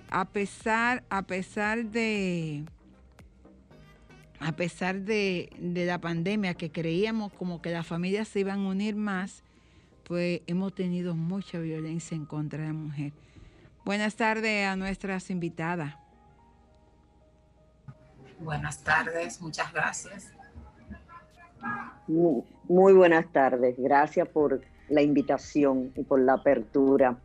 a 0.10 0.26
pesar, 0.26 1.04
a 1.10 1.22
pesar 1.22 1.86
de, 1.86 2.66
a 4.40 4.52
pesar 4.52 5.02
de, 5.02 5.50
de 5.60 5.86
la 5.86 6.00
pandemia, 6.00 6.56
que 6.56 6.72
creíamos 6.72 7.32
como 7.34 7.62
que 7.62 7.72
las 7.72 7.88
familias 7.88 8.28
se 8.28 8.42
iban 8.42 8.60
a 8.66 8.70
unir 8.70 8.96
más, 8.96 9.44
pues 10.04 10.42
hemos 10.48 10.76
tenido 10.76 11.16
mucha 11.16 11.60
violencia 11.60 12.16
en 12.16 12.26
contra 12.26 12.62
de 12.62 12.68
la 12.68 12.74
mujer. 12.74 13.14
Buenas 13.86 14.16
tardes 14.16 14.68
a 14.68 14.76
nuestras 14.76 15.30
invitadas. 15.30 15.96
Buenas 18.40 18.84
tardes, 18.84 19.40
muchas 19.40 19.72
gracias. 19.72 20.34
Muy, 22.08 22.44
muy 22.68 22.94
buenas 22.94 23.32
tardes, 23.32 23.76
gracias 23.78 24.28
por 24.28 24.62
la 24.90 25.02
invitación 25.02 25.92
y 25.96 26.04
por 26.04 26.20
la 26.20 26.34
apertura. 26.34 27.18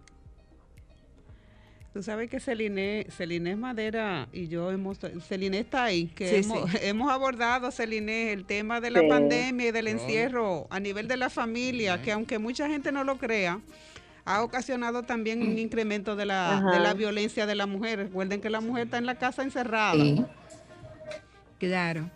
Tú 1.96 2.02
sabes 2.02 2.28
que 2.28 2.40
Celine, 2.40 3.06
Celine 3.08 3.56
Madera 3.56 4.28
y 4.30 4.48
yo 4.48 4.70
hemos, 4.70 4.98
Celine 5.26 5.60
está 5.60 5.84
ahí, 5.84 6.08
que 6.08 6.28
Sí, 6.28 6.36
hemos, 6.50 6.70
sí. 6.70 6.76
hemos 6.82 7.10
abordado, 7.10 7.70
Celine, 7.70 8.34
el 8.34 8.44
tema 8.44 8.82
de 8.82 8.90
la 8.90 9.00
Sí. 9.00 9.08
pandemia 9.08 9.68
y 9.68 9.72
del 9.72 9.88
encierro 9.88 10.66
a 10.68 10.78
nivel 10.78 11.08
de 11.08 11.16
la 11.16 11.30
familia, 11.30 12.02
que 12.02 12.12
aunque 12.12 12.38
mucha 12.38 12.68
gente 12.68 12.92
no 12.92 13.02
lo 13.02 13.16
crea, 13.16 13.60
ha 14.26 14.42
ocasionado 14.42 15.04
también 15.04 15.40
un 15.40 15.58
incremento 15.58 16.16
de 16.16 16.26
la, 16.26 16.60
de 16.70 16.80
la 16.80 16.92
violencia 16.92 17.46
de 17.46 17.54
la 17.54 17.64
mujer. 17.64 17.98
Recuerden 18.00 18.42
que 18.42 18.50
la 18.50 18.60
mujer 18.60 18.84
está 18.84 18.98
en 18.98 19.06
la 19.06 19.14
casa 19.14 19.42
encerrada. 19.42 19.94
Sí. 19.94 20.22
Claro. 21.58 22.10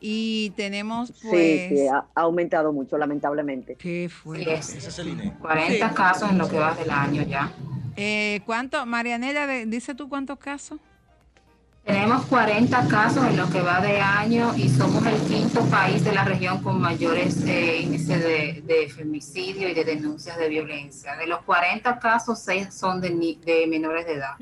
Y 0.00 0.50
tenemos 0.56 1.08
Sí, 1.08 1.28
pues... 1.28 1.68
sí, 1.68 1.86
ha, 1.88 2.04
ha 2.14 2.20
aumentado 2.22 2.72
mucho, 2.72 2.96
lamentablemente. 2.96 3.74
¿Qué 3.76 4.08
Sí, 4.08 4.14
fue? 4.14 4.54
es. 4.54 4.74
Ese 4.74 4.88
es 4.88 4.98
el 4.98 5.08
INE. 5.08 5.34
40 5.40 5.88
Sí. 5.90 5.94
casos 5.94 6.30
en 6.30 6.38
lo 6.38 6.48
que 6.48 6.58
va 6.58 6.74
del 6.74 6.90
año 6.90 7.22
ya. 7.22 7.52
Eh, 7.96 8.40
¿Cuánto, 8.46 8.84
Marianela, 8.86 9.46
dice 9.66 9.94
tú 9.94 10.08
cuántos 10.08 10.38
casos? 10.38 10.78
Tenemos 11.84 12.24
40 12.26 12.86
casos 12.88 13.24
en 13.26 13.36
lo 13.36 13.50
que 13.50 13.60
va 13.60 13.80
de 13.80 13.98
año 14.00 14.54
y 14.56 14.68
somos 14.68 15.04
el 15.06 15.16
quinto 15.22 15.62
país 15.64 16.04
de 16.04 16.12
la 16.12 16.24
región 16.24 16.62
con 16.62 16.80
mayores 16.80 17.42
eh, 17.46 17.80
índices 17.82 18.22
de, 18.22 18.62
de 18.66 18.88
femicidio 18.90 19.68
y 19.68 19.74
de 19.74 19.84
denuncias 19.84 20.38
de 20.38 20.48
violencia. 20.48 21.16
De 21.16 21.26
los 21.26 21.42
40 21.42 21.98
casos, 21.98 22.38
6 22.40 22.72
son 22.72 23.00
de, 23.00 23.10
ni- 23.10 23.36
de 23.44 23.66
menores 23.66 24.06
de 24.06 24.12
edad. 24.14 24.34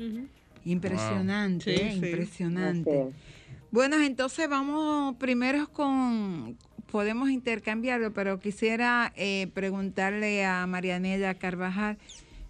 Impresionante, 0.65 1.63
Sí, 1.75 1.81
eh, 1.81 1.89
sí. 1.91 1.95
impresionante. 2.05 3.07
Bueno, 3.71 4.01
entonces 4.01 4.49
vamos 4.49 5.15
primero 5.17 5.71
con, 5.71 6.57
podemos 6.91 7.29
intercambiarlo, 7.29 8.11
pero 8.13 8.39
quisiera 8.39 9.13
eh, 9.15 9.47
preguntarle 9.53 10.43
a 10.43 10.65
Marianela 10.65 11.35
Carvajal 11.35 11.99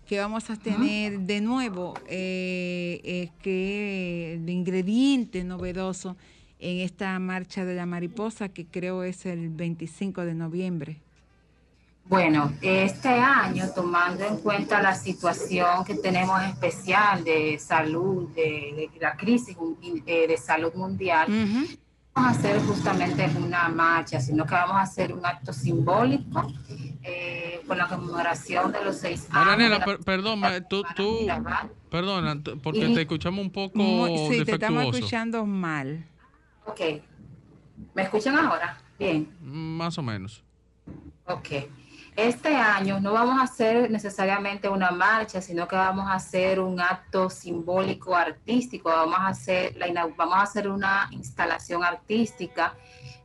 que 0.07 0.17
vamos 0.17 0.49
a 0.49 0.55
tener 0.55 1.19
de 1.19 1.41
nuevo 1.41 1.93
eh, 2.07 3.01
eh, 3.03 3.29
que 3.43 4.35
el 4.35 4.49
ingrediente 4.49 5.43
novedoso 5.43 6.15
en 6.57 6.77
esta 6.77 7.19
marcha 7.19 7.65
de 7.65 7.75
la 7.75 7.85
mariposa 7.85 8.47
que 8.47 8.65
creo 8.65 9.03
es 9.03 9.25
el 9.25 9.49
25 9.49 10.23
de 10.23 10.33
noviembre. 10.35 11.01
Bueno, 12.09 12.51
este 12.61 13.07
año, 13.09 13.65
tomando 13.75 14.25
en 14.25 14.37
cuenta 14.37 14.81
la 14.81 14.95
situación 14.95 15.85
que 15.85 15.93
tenemos 15.93 16.41
especial 16.41 17.23
de 17.23 17.59
salud, 17.59 18.29
de, 18.29 18.89
de 18.91 18.99
la 18.99 19.15
crisis 19.15 19.55
eh, 20.07 20.27
de 20.27 20.37
salud 20.37 20.73
mundial, 20.73 21.27
Ujú. 21.31 21.67
vamos 22.15 22.35
a 22.35 22.39
hacer 22.39 22.59
justamente 22.63 23.29
una 23.37 23.69
marcha, 23.69 24.19
sino 24.19 24.43
que 24.47 24.55
vamos 24.55 24.77
a 24.77 24.81
hacer 24.81 25.13
un 25.13 25.23
acto 25.23 25.53
simbólico 25.53 26.51
eh, 27.03 27.61
con 27.67 27.77
la 27.77 27.87
conmemoración 27.87 28.71
de 28.71 28.83
los 28.83 28.97
seis 28.97 29.27
años. 29.29 29.45
Marianela, 29.45 29.75
de 29.75 29.79
la- 29.79 29.85
per- 29.85 29.99
perdón, 29.99 30.41
tú, 30.95 31.27
perdona, 31.91 32.41
porque 32.63 32.87
Y- 32.89 32.93
te 32.95 33.01
escuchamos 33.01 33.39
un 33.45 33.51
poco 33.51 33.77
Muy- 33.77 34.17
sí, 34.29 34.43
te 34.45 34.53
estamos 34.53 34.79
defectuoso. 34.79 34.97
escuchando 34.97 35.45
mal. 35.45 36.07
Ok. 36.65 36.79
¿Me 37.93 38.01
escuchan 38.01 38.35
ahora? 38.35 38.79
Bien. 38.97 39.29
Más 39.43 39.95
o 39.99 40.01
menos. 40.01 40.43
Ok. 41.27 41.49
Este 42.21 42.53
año 42.53 42.99
no 42.99 43.13
vamos 43.13 43.39
a 43.39 43.43
hacer 43.43 43.89
necesariamente 43.89 44.67
una 44.67 44.91
marcha, 44.91 45.39
sino 45.39 45.69
que 45.69 45.77
vamos 45.77 46.05
a 46.05 46.15
hacer 46.15 46.59
un 46.59 46.81
acto 46.81 47.29
simbólico 47.29 48.13
artístico. 48.13 48.89
Vamos 48.89 49.19
a 49.19 49.27
hacer, 49.29 49.77
la, 49.77 50.05
vamos 50.17 50.35
a 50.35 50.41
hacer 50.41 50.67
una 50.67 51.07
instalación 51.11 51.81
artística 51.81 52.75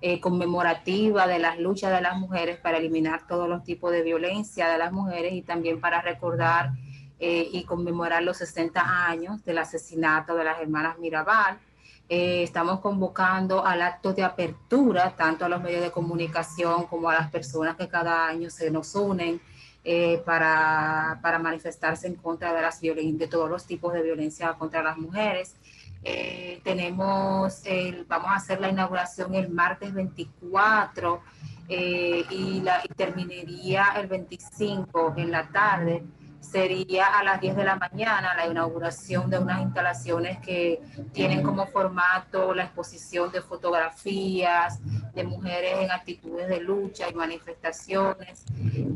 eh, 0.00 0.20
conmemorativa 0.20 1.26
de 1.26 1.40
las 1.40 1.58
luchas 1.58 1.90
de 1.92 2.02
las 2.02 2.16
mujeres 2.16 2.56
para 2.58 2.78
eliminar 2.78 3.26
todos 3.26 3.48
los 3.48 3.64
tipos 3.64 3.90
de 3.90 4.02
violencia 4.02 4.68
de 4.68 4.78
las 4.78 4.92
mujeres 4.92 5.32
y 5.32 5.42
también 5.42 5.80
para 5.80 6.00
recordar 6.00 6.70
eh, 7.18 7.48
y 7.50 7.64
conmemorar 7.64 8.22
los 8.22 8.36
60 8.36 9.08
años 9.08 9.44
del 9.44 9.58
asesinato 9.58 10.36
de 10.36 10.44
las 10.44 10.60
hermanas 10.60 11.00
Mirabal. 11.00 11.58
Eh, 12.08 12.42
estamos 12.42 12.80
convocando 12.80 13.64
al 13.64 13.80
acto 13.80 14.12
de 14.12 14.22
apertura, 14.24 15.14
tanto 15.16 15.44
a 15.46 15.48
los 15.48 15.62
medios 15.62 15.80
de 15.82 15.90
comunicación 15.90 16.84
como 16.86 17.08
a 17.08 17.14
las 17.14 17.30
personas 17.30 17.76
que 17.76 17.88
cada 17.88 18.26
año 18.26 18.50
se 18.50 18.70
nos 18.70 18.94
unen 18.94 19.40
eh, 19.84 20.22
para, 20.24 21.18
para 21.22 21.38
manifestarse 21.38 22.06
en 22.06 22.14
contra 22.16 22.52
de, 22.52 22.60
las 22.62 22.80
de 22.80 23.28
todos 23.30 23.48
los 23.48 23.64
tipos 23.66 23.92
de 23.94 24.02
violencia 24.02 24.52
contra 24.54 24.82
las 24.82 24.98
mujeres. 24.98 25.56
Eh, 26.02 26.60
tenemos, 26.62 27.62
el- 27.64 28.04
vamos 28.04 28.28
a 28.28 28.34
hacer 28.34 28.60
la 28.60 28.68
inauguración 28.68 29.34
el 29.34 29.48
martes 29.48 29.94
24 29.94 31.22
eh, 31.70 32.24
y, 32.28 32.60
la, 32.60 32.82
y 32.84 32.88
terminaría 32.94 33.86
el 33.96 34.06
25 34.08 35.14
en 35.16 35.30
la 35.30 35.48
tarde. 35.48 36.04
Sería 36.44 37.06
a 37.06 37.24
las 37.24 37.40
10 37.40 37.56
de 37.56 37.64
la 37.64 37.76
mañana 37.76 38.34
la 38.36 38.46
inauguración 38.46 39.28
de 39.30 39.38
unas 39.38 39.62
instalaciones 39.62 40.38
que 40.38 40.80
tienen 41.12 41.42
como 41.42 41.66
formato 41.66 42.54
la 42.54 42.64
exposición 42.64 43.32
de 43.32 43.40
fotografías 43.40 44.78
de 45.14 45.24
mujeres 45.24 45.78
en 45.80 45.90
actitudes 45.90 46.48
de 46.48 46.60
lucha 46.60 47.08
y 47.10 47.14
manifestaciones. 47.14 48.44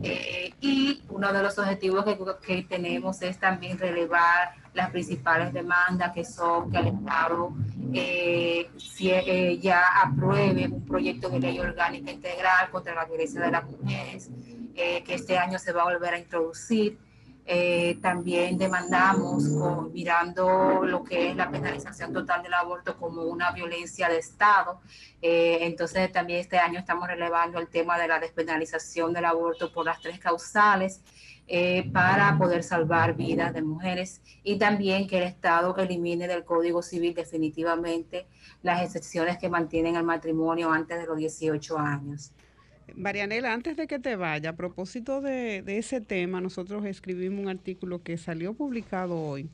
Eh, 0.02 0.52
y 0.60 1.02
uno 1.08 1.32
de 1.32 1.42
los 1.42 1.58
objetivos 1.58 2.04
que, 2.04 2.16
que 2.46 2.62
tenemos 2.64 3.22
es 3.22 3.38
también 3.38 3.78
relevar 3.78 4.52
las 4.74 4.90
principales 4.90 5.52
demandas 5.52 6.12
que 6.12 6.24
son 6.24 6.70
que 6.70 6.78
el 6.78 6.88
Estado 6.88 7.50
eh, 7.94 8.70
si- 8.78 9.10
eh, 9.10 9.58
ya 9.58 9.82
apruebe 10.02 10.68
un 10.68 10.84
proyecto 10.86 11.28
de 11.30 11.40
ley 11.40 11.58
orgánica 11.58 12.10
integral 12.12 12.70
contra 12.70 12.94
la 12.94 13.04
violencia 13.06 13.40
de 13.40 13.50
las 13.50 13.64
mujeres, 13.64 14.30
eh, 14.74 15.02
que 15.02 15.14
este 15.14 15.38
año 15.38 15.58
se 15.58 15.72
va 15.72 15.82
a 15.82 15.84
volver 15.84 16.14
a 16.14 16.18
introducir. 16.18 16.98
Eh, 17.50 17.98
también 18.02 18.58
demandamos, 18.58 19.42
mirando 19.90 20.84
lo 20.84 21.02
que 21.02 21.30
es 21.30 21.36
la 21.36 21.50
penalización 21.50 22.12
total 22.12 22.42
del 22.42 22.52
aborto 22.52 22.98
como 22.98 23.22
una 23.22 23.52
violencia 23.52 24.10
de 24.10 24.18
Estado. 24.18 24.82
Eh, 25.22 25.60
entonces, 25.62 26.12
también 26.12 26.40
este 26.40 26.58
año 26.58 26.78
estamos 26.78 27.08
relevando 27.08 27.58
el 27.58 27.68
tema 27.68 27.98
de 27.98 28.06
la 28.06 28.18
despenalización 28.18 29.14
del 29.14 29.24
aborto 29.24 29.72
por 29.72 29.86
las 29.86 29.98
tres 30.02 30.18
causales 30.18 31.00
eh, 31.46 31.90
para 31.90 32.36
poder 32.36 32.62
salvar 32.62 33.14
vidas 33.16 33.54
de 33.54 33.62
mujeres 33.62 34.20
y 34.42 34.58
también 34.58 35.08
que 35.08 35.16
el 35.16 35.24
Estado 35.24 35.74
elimine 35.78 36.28
del 36.28 36.44
Código 36.44 36.82
Civil 36.82 37.14
definitivamente 37.14 38.26
las 38.62 38.82
excepciones 38.82 39.38
que 39.38 39.48
mantienen 39.48 39.96
el 39.96 40.04
matrimonio 40.04 40.70
antes 40.70 40.98
de 40.98 41.06
los 41.06 41.16
18 41.16 41.78
años. 41.78 42.32
Marianela, 42.94 43.52
antes 43.52 43.76
de 43.76 43.86
que 43.86 43.98
te 43.98 44.16
vaya, 44.16 44.50
a 44.50 44.56
propósito 44.56 45.20
de, 45.20 45.62
ese 45.66 46.00
tema, 46.00 46.40
nosotros 46.40 46.84
escribimos 46.84 47.40
un 47.40 47.48
artículo 47.48 48.02
que 48.02 48.16
salió 48.16 48.54
publicado 48.54 49.20
hoy. 49.20 49.48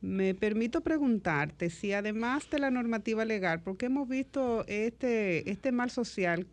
Me 0.00 0.34
permito 0.34 0.80
preguntarte 0.80 1.70
si 1.70 1.92
además 1.92 2.48
de 2.50 2.60
la 2.60 2.70
normativa 2.70 3.24
legal, 3.24 3.60
porque 3.60 3.86
hemos 3.86 4.08
visto 4.08 4.64
este, 4.68 5.50
este 5.50 5.72
mal 5.72 5.90
social 5.90 6.46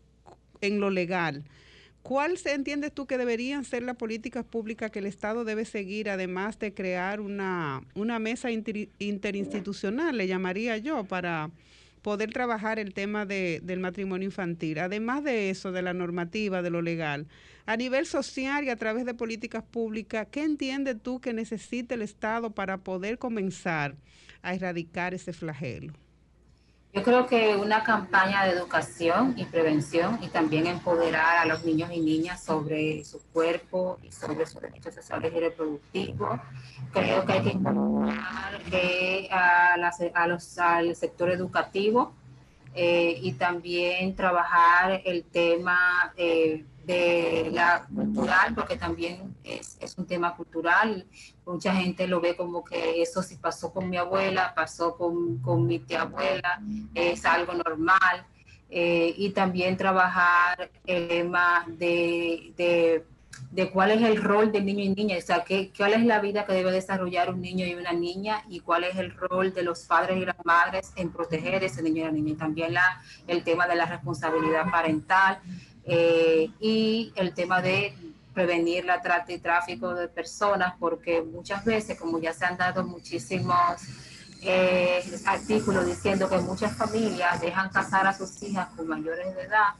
en 0.62 0.80
lo 0.80 0.90
legal, 0.90 1.44
¿cuál 2.02 2.38
se- 2.38 2.54
entiendes 2.54 2.92
tú 2.92 3.06
que 3.06 3.18
deberían 3.20 3.64
ser 3.64 3.84
las 3.84 3.98
políticas 3.98 4.46
públicas 4.46 4.90
que 4.90 5.00
el 5.00 5.06
Estado 5.06 5.44
debe 5.44 5.66
seguir, 5.66 6.10
además 6.10 6.58
de 6.58 6.74
crear 6.74 7.20
una, 7.22 7.84
una 7.94 8.18
mesa 8.18 8.50
inter- 8.50 8.90
interinstitucional, 8.98 10.18
le 10.18 10.28
llamaría 10.28 10.78
yo, 10.78 11.04
para 11.04 11.52
poder 12.06 12.32
trabajar 12.32 12.78
el 12.78 12.94
tema 12.94 13.26
de, 13.26 13.62
del 13.64 13.80
matrimonio 13.80 14.28
infantil. 14.28 14.78
Además 14.78 15.24
de 15.24 15.50
eso, 15.50 15.72
de 15.72 15.82
la 15.82 15.96
normativa, 15.96 16.62
de 16.62 16.70
lo 16.70 16.84
legal, 16.84 17.26
a 17.66 17.78
nivel 17.78 18.06
social 18.06 18.64
y 18.64 18.70
a 18.70 18.76
través 18.76 19.06
de 19.08 19.16
políticas 19.16 19.64
públicas, 19.64 20.28
¿qué 20.30 20.44
entiendes 20.44 21.02
tú 21.02 21.20
que 21.20 21.34
necesita 21.34 21.96
el 21.96 22.04
Estado 22.04 22.52
para 22.52 22.78
poder 22.78 23.18
comenzar 23.18 23.96
a 24.44 24.54
erradicar 24.54 25.16
ese 25.16 25.34
flagelo? 25.34 25.94
Yo 26.96 27.04
creo 27.04 27.28
que 27.28 27.58
una 27.58 27.84
campaña 27.84 28.46
de 28.46 28.52
educación 28.52 29.34
y 29.36 29.44
prevención 29.44 30.18
y 30.22 30.28
también 30.28 30.66
empoderar 30.68 31.40
a 31.40 31.46
los 31.46 31.66
niños 31.66 31.90
y 31.92 32.00
niñas 32.00 32.42
sobre 32.42 33.04
su 33.04 33.20
cuerpo 33.34 33.98
y 34.02 34.12
sobre 34.14 34.46
sus 34.46 34.62
derechos 34.62 34.94
sexuales 34.94 35.34
y 35.36 35.40
reproductivos. 35.42 36.40
Creo 36.94 37.26
que 37.26 37.34
hay 37.34 37.42
que 37.42 37.50
involucrar 37.50 38.62
eh, 38.72 39.28
a 39.30 39.65
a 39.84 40.28
los- 40.28 40.58
al 40.58 40.96
sector 40.96 41.30
educativo 41.30 42.14
eh, 42.74 43.20
y 43.22 43.34
también 43.34 44.16
trabajar 44.16 45.02
el 45.06 45.24
tema 45.24 46.14
eh, 46.18 46.66
de 46.86 47.50
la 47.52 47.88
cultural, 47.94 48.54
porque 48.54 48.76
también 48.78 49.34
es, 49.44 49.78
un 49.98 50.06
tema 50.06 50.36
cultural. 50.36 51.06
Mucha 51.46 51.74
gente 51.74 52.06
lo 52.08 52.20
ve 52.20 52.36
como 52.36 52.64
que 52.64 53.02
eso 53.02 53.24
sí 53.24 53.38
pasó 53.38 53.72
con 53.74 53.90
mi 53.90 53.98
abuela, 53.98 54.54
pasó 54.54 54.96
con, 54.98 55.38
con 55.40 55.66
mi 55.66 55.80
tía 55.80 56.02
abuela, 56.02 56.62
es 56.94 57.26
algo 57.26 57.54
normal. 57.54 58.26
Eh, 58.70 59.14
y 59.18 59.30
también 59.30 59.78
trabajar 59.78 60.70
el 60.86 61.08
tema 61.08 61.66
de, 61.68 63.06
de 63.52 63.70
cuál 63.72 63.92
es 63.92 64.02
el 64.02 64.22
rol 64.22 64.52
del 64.52 64.66
niño 64.66 64.84
y 64.84 64.90
niña, 64.90 65.18
o 65.18 65.22
sea, 65.22 65.44
qué, 65.44 65.72
cuál 65.76 65.94
es 65.94 66.06
la 66.06 66.20
vida 66.20 66.46
que 66.46 66.54
debe 66.54 66.72
desarrollar 66.72 67.30
un 67.30 67.42
niño 67.42 67.66
y 67.66 67.74
una 67.74 67.94
niña 67.94 68.44
y 68.50 68.60
cuál 68.60 68.84
es 68.84 68.96
el 68.98 69.12
rol 69.16 69.54
de 69.54 69.64
los 69.64 69.82
padres 69.82 70.18
y 70.18 70.26
las 70.26 70.36
madres 70.44 70.92
en 70.96 71.12
proteger 71.12 71.64
ese 71.64 71.82
niño 71.82 72.02
y 72.02 72.06
la 72.06 72.12
niña. 72.12 72.32
Y 72.32 72.36
también 72.36 72.74
la, 72.74 73.02
el 73.28 73.44
tema 73.44 73.68
de 73.68 73.76
la 73.76 73.86
responsabilidad 73.86 74.70
parental 74.70 75.40
eh, 75.86 76.50
y 76.60 77.14
el 77.16 77.34
tema 77.34 77.62
de 77.62 77.94
prevenir 78.34 78.84
la 78.86 79.02
trata 79.02 79.32
y 79.32 79.40
tráfico 79.40 79.94
de 79.94 80.10
personas, 80.10 80.74
porque 80.80 81.22
muchas 81.22 81.64
veces, 81.64 81.98
como 81.98 82.20
ya 82.20 82.34
se 82.34 82.46
han 82.46 82.58
dado 82.58 82.84
muchísimos 82.84 83.56
eh, 84.42 85.02
artículos 85.26 85.86
diciendo 85.86 86.30
que 86.30 86.38
muchas 86.40 86.76
familias 86.76 87.40
dejan 87.40 87.70
casar 87.70 88.06
a 88.06 88.14
sus 88.14 88.44
hijas 88.44 88.68
con 88.76 88.88
mayores 88.88 89.34
de 89.36 89.42
edad 89.44 89.74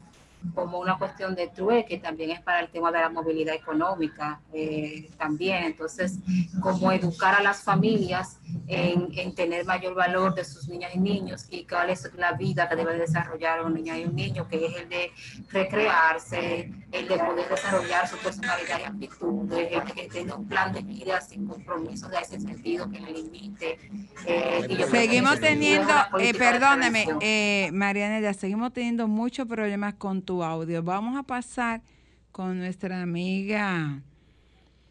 como 0.54 0.78
una 0.78 0.98
cuestión 0.98 1.34
de 1.34 1.48
trueque, 1.48 1.98
también 1.98 2.30
es 2.30 2.40
para 2.40 2.60
el 2.60 2.68
tema 2.68 2.90
de 2.92 3.00
la 3.00 3.08
movilidad 3.08 3.54
económica 3.54 4.40
eh, 4.52 5.10
también. 5.18 5.64
Entonces, 5.64 6.18
como 6.60 6.92
educar 6.92 7.34
a 7.34 7.42
las 7.42 7.62
familias 7.62 8.38
en, 8.66 9.08
en, 9.16 9.34
tener 9.34 9.64
mayor 9.64 9.94
valor 9.94 10.34
de 10.34 10.44
sus 10.44 10.68
niñas 10.68 10.92
y 10.94 10.98
niños 10.98 11.46
y 11.50 11.66
cuál 11.66 11.90
es 11.90 12.10
la 12.16 12.32
vida 12.32 12.68
que 12.68 12.76
debe 12.76 12.98
desarrollar 12.98 13.64
una 13.64 13.74
niña 13.74 13.98
y 13.98 14.04
un 14.04 14.14
niño, 14.14 14.48
que 14.48 14.66
es 14.66 14.76
el 14.76 14.88
de 14.88 15.12
recrearse, 15.50 16.72
el 16.92 17.08
de 17.08 17.18
poder 17.18 17.48
desarrollar 17.48 18.08
su 18.08 18.16
personalidad 18.18 18.80
y 18.80 18.84
aptitudes, 18.84 19.68
el 19.72 19.84
que 19.84 20.08
tenga 20.08 20.34
un 20.36 20.48
plan 20.48 20.72
de 20.72 20.82
vida 20.82 21.20
sin 21.20 21.46
compromisos 21.46 22.10
de 22.10 22.18
ese 22.18 22.40
sentido 22.40 22.90
que 22.90 23.00
le 23.00 23.12
limite. 23.12 23.78
Eh, 24.26 24.66
y 24.68 24.76
yo 24.76 24.86
seguimos 24.88 25.40
teniendo, 25.40 25.92
eh, 26.18 26.34
perdóneme, 26.34 27.06
eh, 27.20 27.70
Marianela, 27.72 28.32
seguimos 28.34 28.72
teniendo 28.72 29.08
muchos 29.08 29.46
problemas 29.46 29.94
con 29.94 30.22
tu 30.22 30.35
audio. 30.42 30.82
Vamos 30.82 31.16
a 31.16 31.22
pasar 31.22 31.82
con 32.32 32.58
nuestra 32.58 33.02
amiga 33.02 34.02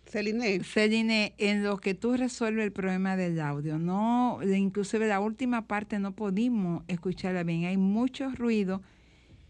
Celine. 0.06 0.64
Celine, 0.64 1.34
en 1.38 1.64
lo 1.64 1.78
que 1.78 1.94
tú 1.94 2.16
resuelves 2.16 2.66
el 2.66 2.72
problema 2.72 3.16
del 3.18 3.40
audio. 3.40 3.78
No, 3.78 4.40
inclusive 4.44 5.08
la 5.08 5.20
última 5.20 5.68
parte 5.68 6.00
no 6.00 6.12
pudimos 6.14 6.84
escucharla 6.88 7.44
bien. 7.44 7.66
Hay 7.66 7.78
mucho 7.78 8.30
ruido 8.30 8.82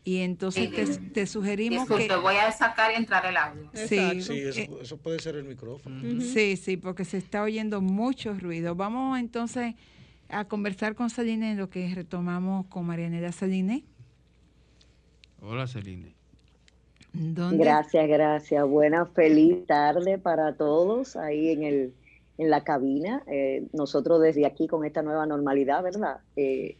y 0.03 0.17
entonces 0.17 0.71
te, 0.71 0.85
te, 0.85 1.25
sugerimos 1.25 1.79
Disculpe, 1.79 2.07
que... 2.07 2.15
voy 2.15 2.35
a 2.35 2.51
sacar 2.51 2.91
y 2.91 2.95
entrar 2.95 3.25
el 3.25 3.37
audio. 3.37 3.69
Sí, 3.73 4.21
Sí, 4.21 4.39
eso, 4.39 4.81
eso 4.81 4.97
puede 4.97 5.19
ser 5.19 5.35
el 5.35 5.43
micrófono. 5.45 6.21
sí, 6.21 6.57
sí, 6.57 6.77
porque 6.77 7.05
se 7.05 7.17
está 7.17 7.41
oyendo 7.41 7.81
mucho 7.81 8.33
ruido. 8.35 8.75
Vamos 8.75 9.19
entonces 9.19 9.75
a 10.29 10.45
conversar 10.45 10.95
con 10.95 11.09
Celine 11.09 11.51
en 11.51 11.57
lo 11.57 11.69
que 11.69 11.93
retomamos 11.93 12.67
con 12.67 12.85
Marianela 12.85 13.31
Celine. 13.31 13.83
Hola, 15.47 15.67
Celine. 15.67 16.15
¿Dónde? 17.13 17.63
Gracias, 17.63 18.07
gracias. 18.07 18.67
Buena, 18.67 19.05
feliz 19.05 19.67
tarde 19.67 20.17
para 20.17 20.55
todos 20.55 21.15
ahí 21.15 21.49
en, 21.51 21.63
el, 21.63 21.93
en 22.39 22.49
la 22.49 22.63
cabina. 22.63 23.21
Eh, 23.27 23.67
nosotros 23.71 24.21
desde 24.21 24.47
aquí 24.47 24.67
con 24.67 24.85
esta 24.85 25.03
nueva 25.03 25.27
normalidad, 25.27 25.83
¿verdad? 25.83 26.17
Eh, 26.35 26.77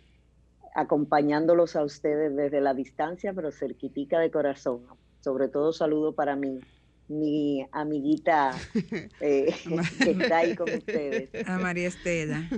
acompañándolos 0.73 1.75
a 1.75 1.83
ustedes 1.83 2.35
desde 2.35 2.59
la 2.59 2.73
distancia, 2.73 3.33
pero 3.33 3.51
cerquitica 3.51 4.19
de 4.19 4.31
corazón. 4.31 4.81
Sobre 5.21 5.47
todo 5.47 5.71
saludo 5.71 6.13
para 6.13 6.35
mí, 6.35 6.59
mi 7.07 7.67
amiguita 7.71 8.51
eh, 9.21 9.53
que 10.03 10.11
está 10.11 10.37
ahí 10.39 10.55
con 10.55 10.73
ustedes. 10.73 11.29
A 11.47 11.59
María 11.59 11.87
Estela. 11.87 12.49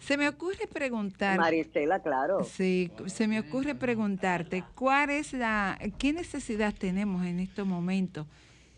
Se 0.00 0.16
me 0.16 0.28
ocurre 0.28 0.66
preguntar. 0.66 1.38
María 1.38 1.60
Estela, 1.60 2.00
claro. 2.00 2.42
Sí, 2.44 2.90
se 3.06 3.28
me 3.28 3.38
ocurre 3.38 3.74
preguntarte, 3.74 4.64
¿cuál 4.74 5.10
es 5.10 5.32
la, 5.32 5.78
qué 5.98 6.12
necesidad 6.12 6.74
tenemos 6.76 7.24
en 7.26 7.38
estos 7.38 7.66
momentos 7.66 8.26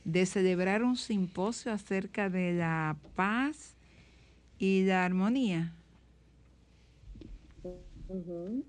de 0.04 0.26
celebrar 0.26 0.82
un 0.82 0.96
simposio 0.96 1.72
acerca 1.72 2.28
de 2.28 2.54
la 2.54 2.96
paz 3.14 3.74
y 4.58 4.84
la 4.84 5.04
armonía? 5.04 5.72
Uh 7.62 7.70
-huh. 8.10 8.62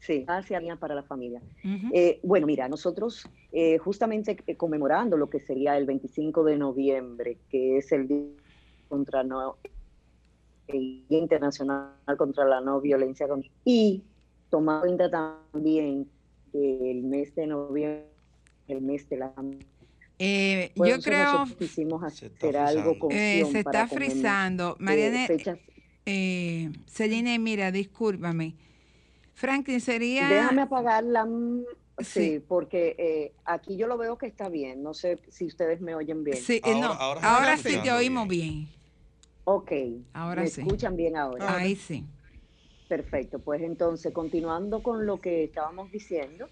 Sí, 0.00 0.24
hacia 0.28 0.60
para 0.76 0.94
la 0.94 1.02
familia. 1.02 1.40
Uh 1.64 1.68
-huh. 1.68 1.90
eh, 1.94 2.20
bueno, 2.22 2.46
mira, 2.46 2.68
nosotros 2.68 3.26
eh, 3.52 3.78
justamente 3.78 4.36
conmemorando 4.56 5.16
lo 5.16 5.28
que 5.30 5.40
sería 5.40 5.76
el 5.76 5.86
25 5.86 6.44
de 6.44 6.56
noviembre, 6.56 7.38
que 7.48 7.78
es 7.78 7.90
el 7.92 8.06
Día 8.06 8.26
contra 8.88 9.22
no, 9.22 9.56
el 10.72 11.04
Día 11.08 11.18
Internacional 11.18 11.92
contra 12.16 12.44
la 12.44 12.60
No 12.60 12.80
Violencia 12.80 13.26
y 13.64 14.02
tomando 14.50 14.86
en 14.86 14.96
cuenta 14.96 15.38
también 15.52 16.08
que 16.52 16.90
el 16.90 17.02
mes 17.02 17.34
de 17.34 17.46
noviembre, 17.46 18.06
el 18.68 18.80
mes 18.80 19.08
de 19.08 19.16
la 19.16 19.32
eh, 20.22 20.72
yo 20.76 21.00
creo 21.00 21.46
quisimos 21.58 22.02
hacer 22.02 22.56
algo 22.58 22.98
con 22.98 23.10
eh, 23.10 23.42
se 23.50 23.60
está 23.60 23.88
frizando. 23.88 24.76
Mariana, 24.78 25.26
eh, 26.04 26.70
Celine, 26.86 27.38
mira, 27.38 27.72
discúlpame. 27.72 28.54
Franklin, 29.32 29.80
sería... 29.80 30.28
Déjame 30.28 30.62
apagar 30.62 31.04
la... 31.04 31.26
Sí, 32.00 32.04
sí 32.04 32.44
porque 32.46 32.94
eh, 32.98 33.32
aquí 33.46 33.76
yo 33.76 33.86
lo 33.86 33.96
veo 33.96 34.18
que 34.18 34.26
está 34.26 34.50
bien. 34.50 34.82
No 34.82 34.92
sé 34.92 35.18
si 35.30 35.46
ustedes 35.46 35.80
me 35.80 35.94
oyen 35.94 36.22
bien. 36.22 36.36
Sí, 36.36 36.60
ahora, 36.64 36.80
no, 36.80 36.86
ahora, 36.92 37.36
ahora 37.36 37.56
sí 37.56 37.78
te 37.82 37.90
oímos 37.90 38.28
bien. 38.28 38.48
bien. 38.50 38.79
Ok. 39.52 39.72
Ahora 40.12 40.42
¿Me 40.42 40.46
sí. 40.46 40.60
escuchan 40.60 40.94
bien 40.94 41.16
ahora? 41.16 41.56
Ahí 41.56 41.74
sí. 41.74 42.06
Perfecto. 42.88 43.40
Pues 43.40 43.62
entonces, 43.62 44.12
continuando 44.12 44.80
con 44.80 45.06
lo 45.06 45.18
que 45.18 45.42
estábamos 45.42 45.90
diciendo, 45.90 46.46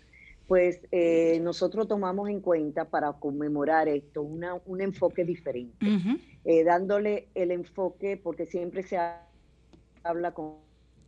pues 0.49 0.81
eh, 0.91 1.39
nosotros 1.41 1.87
tomamos 1.87 2.29
en 2.29 2.41
cuenta 2.41 2.87
para 2.87 3.13
conmemorar 3.13 3.87
esto 3.87 4.23
una, 4.23 4.57
un 4.67 4.81
enfoque 4.81 5.25
diferente, 5.25 5.87
uh 5.87 5.91
-huh. 5.91 6.21
eh, 6.45 6.65
dándole 6.65 7.29
el 7.37 7.53
enfoque, 7.53 8.17
porque 8.17 8.47
siempre 8.47 8.83
se 8.83 8.99
habla 10.03 10.33
con, 10.33 10.55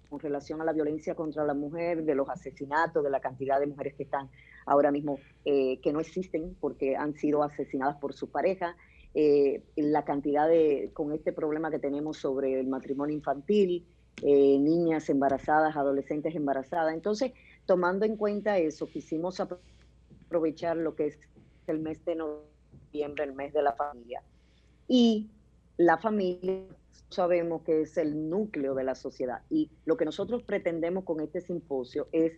con, 0.09 0.21
relación 0.21 0.61
a 0.61 0.65
la 0.65 0.73
violencia 0.73 1.17
contra 1.17 1.45
la 1.45 1.55
mujer, 1.55 2.05
de 2.05 2.15
los 2.15 2.29
asesinatos, 2.29 3.03
de 3.03 3.11
la 3.11 3.19
cantidad 3.19 3.59
de 3.59 3.67
mujeres 3.67 3.95
que 3.95 4.05
están 4.05 4.29
ahora 4.65 4.93
mismo, 4.93 5.19
eh, 5.45 5.81
que 5.81 5.93
no 5.93 5.99
existen 5.99 6.55
porque 6.61 6.95
han 6.95 7.15
sido 7.15 7.43
asesinadas 7.43 7.97
por 7.97 8.13
su 8.13 8.31
pareja, 8.31 8.77
eh, 9.15 9.65
la 9.77 10.05
cantidad 10.05 10.49
de, 10.49 10.91
con 10.93 11.13
este 11.13 11.33
problema 11.33 11.71
que 11.71 11.79
tenemos 11.79 12.19
sobre 12.19 12.61
el 12.61 12.69
matrimonio 12.69 13.15
infantil, 13.15 13.87
eh, 14.23 14.59
niñas 14.59 15.09
embarazadas, 15.09 15.77
adolescentes 15.77 16.35
embarazadas. 16.35 16.95
Entonces, 16.95 17.33
tomando 17.67 18.05
en 18.05 18.17
cuenta 18.17 18.59
eso, 18.59 18.87
quisimos 18.87 19.41
aprovechar 19.41 20.77
lo 20.77 20.95
que 20.95 21.09
es 21.09 21.19
el 21.67 21.81
mes 21.81 22.05
de 22.05 22.17
noviembre, 22.17 23.25
el 23.25 23.33
mes 23.33 23.53
de 23.53 23.63
la 23.63 23.73
familia. 23.73 24.23
Y 24.87 25.31
la 25.77 25.99
familia 25.99 26.65
sabemos 27.09 27.63
que 27.63 27.83
es 27.83 27.97
el 27.97 28.29
núcleo 28.29 28.75
de 28.75 28.85
la 28.85 28.95
sociedad. 28.95 29.43
Y 29.51 29.71
lo 29.85 29.97
que 29.97 30.05
nosotros 30.05 30.43
pretendemos 30.43 31.05
con 31.05 31.21
este 31.21 31.41
simposio 31.41 32.09
es 32.13 32.33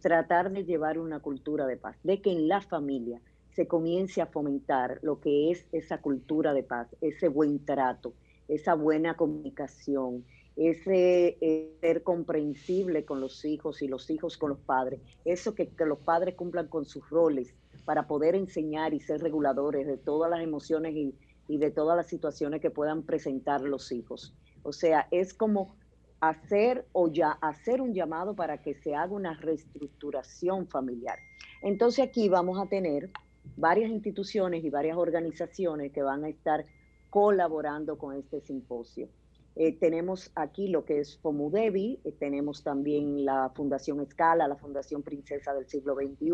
tratar 0.00 0.50
de 0.50 0.64
llevar 0.64 0.98
una 0.98 1.20
cultura 1.20 1.66
de 1.66 1.76
paz, 1.76 1.96
de 2.02 2.20
que 2.20 2.30
en 2.30 2.48
la 2.48 2.60
familia 2.60 3.20
se 3.58 3.66
comience 3.66 4.22
a 4.22 4.26
fomentar 4.26 5.00
lo 5.02 5.18
que 5.18 5.50
es 5.50 5.66
esa 5.72 6.00
cultura 6.00 6.54
de 6.54 6.62
paz, 6.62 6.94
ese 7.00 7.26
buen 7.26 7.64
trato, 7.64 8.12
esa 8.46 8.74
buena 8.74 9.16
comunicación, 9.16 10.24
ese 10.54 11.36
eh, 11.40 11.76
ser 11.80 12.04
comprensible 12.04 13.04
con 13.04 13.20
los 13.20 13.44
hijos 13.44 13.82
y 13.82 13.88
los 13.88 14.10
hijos 14.10 14.38
con 14.38 14.50
los 14.50 14.60
padres, 14.60 15.00
eso 15.24 15.56
que, 15.56 15.72
los 15.84 15.98
padres 15.98 16.36
cumplan 16.36 16.68
con 16.68 16.84
sus 16.84 17.10
roles 17.10 17.52
para 17.84 18.06
poder 18.06 18.36
enseñar 18.36 18.94
y 18.94 19.00
ser 19.00 19.20
reguladores 19.22 19.88
de 19.88 19.96
todas 19.96 20.30
las 20.30 20.40
emociones 20.40 20.94
y 20.94 21.58
de 21.58 21.70
todas 21.72 21.96
las 21.96 22.06
situaciones 22.06 22.60
que 22.60 22.70
puedan 22.70 23.02
presentar 23.02 23.62
los 23.62 23.90
hijos. 23.90 24.36
O 24.62 24.72
sea, 24.72 25.08
es 25.10 25.34
como 25.34 25.74
hacer 26.20 26.86
o 26.92 27.08
ya 27.10 27.32
hacer 27.40 27.80
un 27.80 27.92
llamado 27.92 28.36
para 28.36 28.62
que 28.62 28.74
se 28.74 28.94
haga 28.94 29.12
una 29.12 29.34
reestructuración 29.34 30.68
familiar. 30.68 31.18
Entonces 31.60 32.06
aquí 32.06 32.28
vamos 32.28 32.56
a 32.60 32.68
tener 32.68 33.10
varias 33.56 33.90
instituciones 33.90 34.64
y 34.64 34.70
varias 34.70 34.96
organizaciones 34.96 35.92
que 35.92 36.02
van 36.02 36.24
a 36.24 36.28
estar 36.28 36.64
colaborando 37.10 37.98
con 37.98 38.14
este 38.16 38.40
simposio. 38.40 39.08
Eh, 39.56 39.72
tenemos 39.72 40.30
aquí 40.36 40.68
lo 40.68 40.84
que 40.84 41.00
es 41.00 41.18
FOMUDEBI, 41.18 42.00
eh, 42.04 42.12
tenemos 42.12 42.62
también 42.62 43.24
la 43.24 43.50
Fundación 43.56 44.00
Escala, 44.00 44.46
la 44.46 44.56
Fundación 44.56 45.02
Princesa 45.02 45.52
del 45.52 45.66
Siglo 45.66 45.96
XXI, 45.96 46.30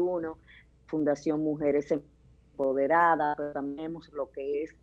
Fundación 0.87 1.42
Mujeres 1.42 1.90
Empoderadas, 1.90 3.37
tenemos 3.55 4.12
lo 4.12 4.31
que 4.31 4.64
es 4.64 4.77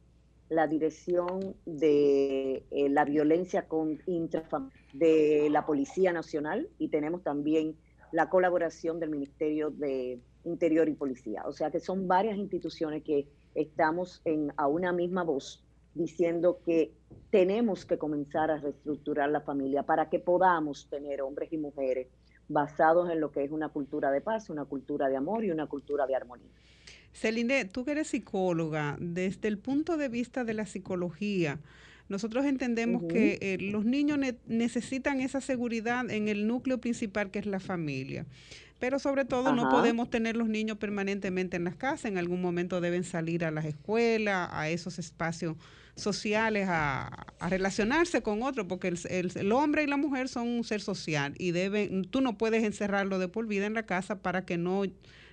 la 0.50 0.67
Dirección 0.67 1.56
de 1.65 2.65
eh, 2.72 2.89
la 2.89 3.06
Violencia 3.06 3.67
con 3.67 4.00
de 4.94 5.48
la 5.52 5.65
Policía 5.65 6.12
Nacional 6.12 6.67
y 6.80 6.89
tenemos 6.89 7.24
también 7.24 7.78
la 8.12 8.28
colaboración 8.28 9.00
del 9.00 9.12
Ministerio 9.12 9.70
de 9.70 10.20
Interior 10.43 10.89
y 10.89 10.93
Policía. 10.93 11.43
O 11.45 11.54
sea 11.54 11.71
que 11.71 11.80
son 11.80 12.08
varias 12.08 12.38
instituciones 12.38 13.04
que 13.04 13.27
estamos 13.56 14.21
en, 14.25 14.51
a 14.58 14.67
una 14.67 14.91
misma 14.91 15.23
voz 15.23 15.63
diciendo 15.93 16.60
que 16.65 16.93
tenemos 17.32 17.86
que 17.86 17.97
comenzar 17.97 18.49
a 18.49 18.58
reestructurar 18.58 19.30
la 19.30 19.41
familia 19.41 19.84
para 19.84 20.10
que 20.10 20.19
podamos 20.19 20.88
tener 20.89 21.21
hombres 21.21 21.51
y 21.51 21.58
mujeres 21.58 22.08
basados 22.47 23.10
en 23.10 23.19
lo 23.19 23.32
que 23.32 23.43
es 23.43 23.51
una 23.51 23.69
cultura 23.69 24.12
de 24.12 24.21
paz, 24.21 24.49
una 24.49 24.65
cultura 24.65 25.10
de 25.10 25.17
amor 25.17 25.43
y 25.43 25.51
una 25.51 25.67
cultura 25.67 26.06
de 26.08 26.15
armonía. 26.15 26.49
Celine, 27.13 27.65
tú 27.65 27.84
que 27.84 27.91
eres 27.91 28.08
psicóloga, 28.08 28.97
desde 28.99 29.47
el 29.47 29.58
punto 29.58 29.97
de 29.97 30.10
vista 30.10 30.43
de 30.43 30.54
la 30.54 30.65
psicología, 30.65 31.60
nosotros 32.10 32.45
entendemos 32.45 33.04
uh 33.04 33.08
-huh. 33.08 33.13
que 33.13 33.38
eh, 33.41 33.58
los 33.60 33.86
niños 33.86 34.17
ne 34.17 34.36
necesitan 34.47 35.21
esa 35.21 35.39
seguridad 35.39 36.10
en 36.10 36.27
el 36.27 36.45
núcleo 36.45 36.80
principal 36.80 37.32
que 37.32 37.39
es 37.39 37.45
la 37.45 37.60
familia. 37.60 38.25
Pero 38.82 39.00
sobre 39.00 39.24
todo 39.24 39.54
no 39.56 39.70
podemos 39.70 40.10
tener 40.10 40.36
los 40.36 40.50
niños 40.50 40.78
permanentemente 40.78 41.56
en 41.56 41.63
las 41.63 41.76
casas, 41.76 42.06
en 42.06 42.17
algún 42.17 42.41
momento 42.41 42.82
deben 42.82 43.06
salir 43.06 43.46
a 43.46 43.52
las 43.52 43.63
escuelas, 43.63 44.50
a 44.52 44.70
esos 44.70 45.00
espacios 45.00 45.56
sociales, 45.96 46.67
a, 46.70 47.08
a 47.39 47.50
relacionarse 47.50 48.22
con 48.22 48.41
otros, 48.44 48.65
porque 48.67 48.88
el, 48.88 48.98
el- 49.10 49.32
el 49.36 49.52
hombre 49.52 49.84
y 49.84 49.88
la 49.88 49.98
mujer 49.98 50.28
son 50.30 50.48
un 50.48 50.63
ser 50.63 50.82
social 50.82 51.34
y 51.38 51.52
deben, 51.52 52.06
tú 52.06 52.22
no 52.22 52.38
puedes 52.38 52.63
encerrarlo 52.63 53.20
de 53.20 53.28
por 53.28 53.46
vida 53.48 53.65
en 53.67 53.74
la 53.76 53.84
casa 53.86 54.20
para 54.22 54.46
que 54.46 54.58
no, 54.58 54.84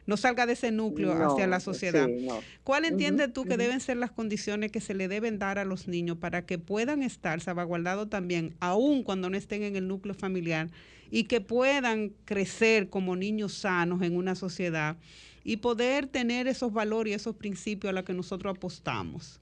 no 0.06 0.16
salga 0.18 0.44
de 0.46 0.52
ese 0.54 0.70
núcleo 0.70 1.14
No, 1.14 1.32
hacia 1.32 1.46
la 1.46 1.60
sociedad. 1.60 2.06
sí, 2.06 2.26
no. 2.26 2.40
¿Cuál 2.64 2.84
entiendes 2.84 3.32
tú 3.32 3.44
que 3.44 3.56
deben 3.56 3.80
ser 3.80 3.96
las 3.96 4.10
condiciones 4.10 4.70
que 4.70 4.80
se 4.82 4.92
le 4.94 5.08
deben 5.08 5.38
dar 5.38 5.58
a 5.58 5.64
los 5.64 5.88
niños 5.88 6.18
para 6.18 6.44
que 6.44 6.58
puedan 6.58 7.02
estar 7.02 7.40
salvaguardados 7.40 8.10
también, 8.10 8.54
aun 8.60 9.04
cuando 9.04 9.30
no 9.30 9.38
estén 9.38 9.62
en 9.62 9.74
el 9.76 9.88
núcleo 9.88 10.14
familiar, 10.14 10.68
y 11.10 11.24
que 11.24 11.40
puedan 11.40 12.10
crecer 12.24 12.88
como 12.88 13.16
niños 13.16 13.54
sanos 13.54 14.02
en 14.02 14.16
una 14.16 14.34
sociedad 14.34 14.96
y 15.44 15.58
poder 15.58 16.06
tener 16.06 16.46
esos 16.46 16.72
valores 16.72 17.12
y 17.12 17.14
esos 17.14 17.34
principios 17.36 17.90
a 17.90 17.94
los 17.94 18.04
que 18.04 18.14
nosotros 18.14 18.56
apostamos? 18.56 19.40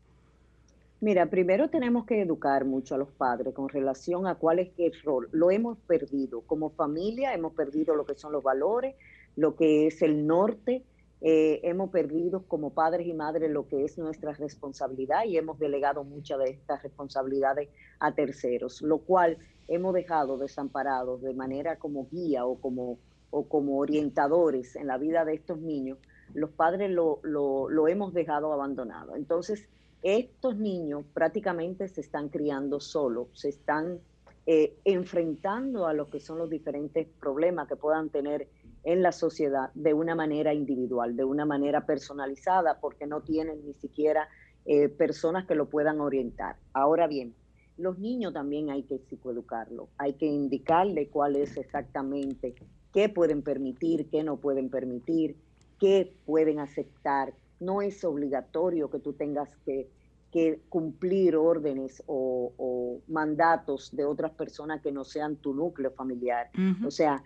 Mira, 1.01 1.27
primero 1.27 1.69
tenemos 1.69 2.07
que 2.07 2.23
educar 2.23 2.65
mucho 2.65 2.95
a 2.95 2.99
los 2.99 3.11
padres 3.11 3.53
con 3.55 3.69
relación 3.69 4.27
a 4.27 4.37
cuál 4.37 4.61
es 4.61 4.71
el 4.79 4.93
rol. 5.03 5.29
Lo 5.31 5.51
hemos 5.51 5.77
perdido. 5.79 6.41
Como 6.43 6.71
familia 6.71 7.35
hemos 7.35 7.53
perdido 7.53 7.95
lo 7.95 8.07
que 8.07 8.15
son 8.15 8.33
los 8.33 8.43
valores, 8.43 8.95
lo 9.37 9.57
que 9.57 9.89
es 9.89 10.01
el 10.03 10.27
norte. 10.27 10.83
eh, 11.23 11.61
hemos 11.65 11.91
perdido 11.91 12.43
como 12.43 12.71
padres 12.71 13.07
y 13.07 13.15
madres 13.15 13.51
lo 13.51 13.67
que 13.69 13.85
es 13.85 13.97
nuestra 13.97 14.33
responsabilidad 14.33 15.25
y 15.25 15.39
hemos 15.39 15.59
delegado 15.59 16.05
muchas 16.05 16.39
de 16.39 16.51
estas 16.51 16.83
responsabilidades 16.83 17.71
a 17.99 18.15
terceros, 18.15 18.83
lo 18.83 18.99
cual 18.99 19.39
hemos 19.69 19.95
dejado 19.95 20.39
desamparados 20.39 21.23
de 21.23 21.35
manera 21.35 21.77
como 21.77 22.09
guía 22.09 22.47
o 22.47 22.61
como, 22.61 22.99
o 23.31 23.49
como 23.49 23.79
orientadores 23.79 24.77
en 24.77 24.87
la 24.87 24.99
vida 24.99 25.25
de 25.25 25.35
estos 25.35 25.59
niños. 25.59 25.99
Los 26.35 26.51
padres 26.51 26.91
lo, 26.91 27.21
lo, 27.23 27.69
lo 27.69 27.89
hemos 27.89 28.13
dejado 28.13 28.53
abandonado. 28.53 29.17
Entonces, 29.17 29.69
estos 30.03 30.57
niños 30.57 31.05
prácticamente 31.13 31.89
se 31.89 32.01
están 32.01 32.29
criando 32.29 32.81
solos, 32.81 33.29
se 33.33 33.49
están 33.49 34.01
eh, 34.49 34.79
enfrentando 34.85 35.87
a 35.87 35.93
lo 35.93 36.09
que 36.09 36.21
son 36.21 36.39
los 36.39 36.49
diferentes 36.49 37.09
problemas 37.19 37.67
que 37.67 37.75
puedan 37.75 38.11
tener 38.11 38.49
en 38.85 39.03
la 39.03 39.11
sociedad 39.11 39.71
de 39.75 39.93
una 39.95 40.15
manera 40.15 40.55
individual, 40.55 41.17
de 41.17 41.25
una 41.25 41.45
manera 41.45 41.85
personalizada, 41.85 42.79
porque 42.79 43.09
no 43.09 43.23
tienen 43.23 43.67
ni 43.67 43.75
siquiera 43.75 44.29
eh, 44.65 44.89
personas 44.89 45.47
que 45.47 45.57
lo 45.57 45.69
puedan 45.69 46.01
orientar. 46.01 46.57
Ahora 46.73 47.09
bien, 47.09 47.35
los 47.79 47.99
niños 47.99 48.33
también 48.33 48.71
hay 48.71 48.83
que 48.85 48.99
psicoeducarlos, 48.99 49.89
hay 49.99 50.15
que 50.15 50.27
indicarle 50.27 51.09
cuál 51.09 51.37
es 51.37 51.57
exactamente 51.57 52.55
qué 52.93 53.09
pueden 53.09 53.43
permitir, 53.43 54.09
qué 54.09 54.23
no 54.23 54.39
pueden 54.39 54.71
permitir, 54.71 55.37
qué 55.79 56.15
pueden 56.25 56.61
aceptar. 56.61 57.35
No 57.61 57.83
es 57.83 58.03
obligatorio 58.05 58.89
que 58.89 59.01
tú 59.01 59.13
tengas 59.13 59.55
que, 59.67 59.91
que 60.33 60.61
cumplir 60.71 61.37
órdenes 61.37 62.03
o, 62.07 62.53
o 62.57 63.01
mandatos 63.09 63.95
de 63.95 64.07
otras 64.07 64.33
personas 64.33 64.81
que 64.81 64.93
no 64.93 65.05
sean 65.05 65.37
tu 65.37 65.53
núcleo 65.53 65.91
familiar. 65.91 66.49
O 66.87 66.91
sea, 66.91 67.23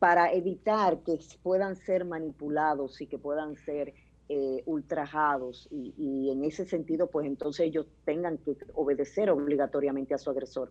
para 0.00 0.32
evitar 0.32 0.98
que 1.04 1.20
puedan 1.44 1.76
ser 1.76 2.04
manipulados 2.04 3.00
y 3.00 3.06
que 3.06 3.18
puedan 3.18 3.54
ser 3.54 3.94
eh, 4.34 4.62
ultrajados 4.66 5.68
y, 5.70 5.94
y 5.96 6.30
en 6.30 6.44
ese 6.44 6.64
sentido, 6.64 7.04
pues 7.12 7.26
entonces 7.26 7.66
ellos 7.66 7.86
tengan 8.04 8.38
que 8.38 8.56
obedecer 8.74 9.26
obligatoriamente 9.30 10.14
a 10.14 10.18
su 10.18 10.30
agresor. 10.30 10.68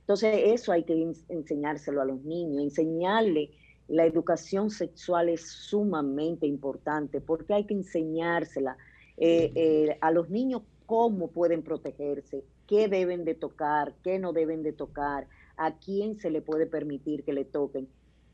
Entonces, 0.00 0.30
eso 0.56 0.72
hay 0.72 0.84
que 0.84 0.94
ens- 0.94 1.24
enseñárselo 1.28 2.00
a 2.00 2.04
los 2.04 2.20
niños, 2.24 2.62
enseñarle 2.62 3.50
la 3.88 4.04
educación 4.04 4.70
sexual 4.70 5.28
es 5.28 5.42
sumamente 5.70 6.46
importante 6.46 7.20
porque 7.20 7.54
hay 7.54 7.64
que 7.64 7.74
enseñársela 7.74 8.76
eh, 9.16 9.50
eh, 9.54 9.98
a 10.00 10.10
los 10.12 10.30
niños 10.30 10.62
cómo 10.86 11.28
pueden 11.28 11.62
protegerse, 11.62 12.44
qué 12.66 12.88
deben 12.88 13.24
de 13.24 13.34
tocar, 13.34 13.94
qué 14.04 14.18
no 14.18 14.32
deben 14.32 14.62
de 14.62 14.72
tocar, 14.72 15.26
a 15.56 15.78
quién 15.84 16.16
se 16.16 16.30
le 16.30 16.40
puede 16.40 16.66
permitir 16.66 17.24
que 17.24 17.32
le 17.32 17.44
toquen. 17.44 17.88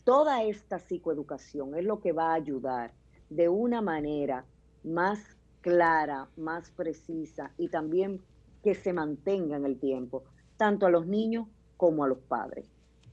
Toda 0.05 0.43
esta 0.45 0.79
psicoeducación 0.79 1.75
es 1.75 1.85
lo 1.85 2.01
que 2.01 2.13
va 2.13 2.27
a 2.31 2.35
ayudar 2.35 2.93
de 3.31 3.49
una 3.49 3.81
manera 3.81 4.45
más 4.87 5.19
clara, 5.61 6.29
más 6.37 6.71
precisa 6.71 7.51
y 7.59 7.69
también 7.69 8.21
que 8.63 8.75
se 8.75 8.93
mantenga 8.93 9.57
en 9.57 9.67
el 9.67 9.79
tiempo, 9.79 10.25
tanto 10.57 10.87
a 10.87 10.91
los 10.91 11.07
niños 11.07 11.49
como 11.77 12.05
a 12.05 12.09
los 12.09 12.19
padres. 12.19 12.71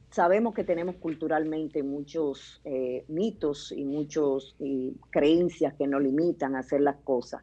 Sabemos 0.10 0.54
que 0.54 0.64
tenemos 0.64 0.96
culturalmente 0.98 1.82
muchos 1.82 2.62
eh, 2.64 3.04
mitos 3.08 3.72
y 3.72 3.84
muchas 3.84 4.56
creencias 5.10 5.74
que 5.74 5.88
nos 5.88 6.04
limitan 6.04 6.56
a 6.56 6.60
hacer 6.60 6.82
las 6.82 6.98
cosas, 6.98 7.42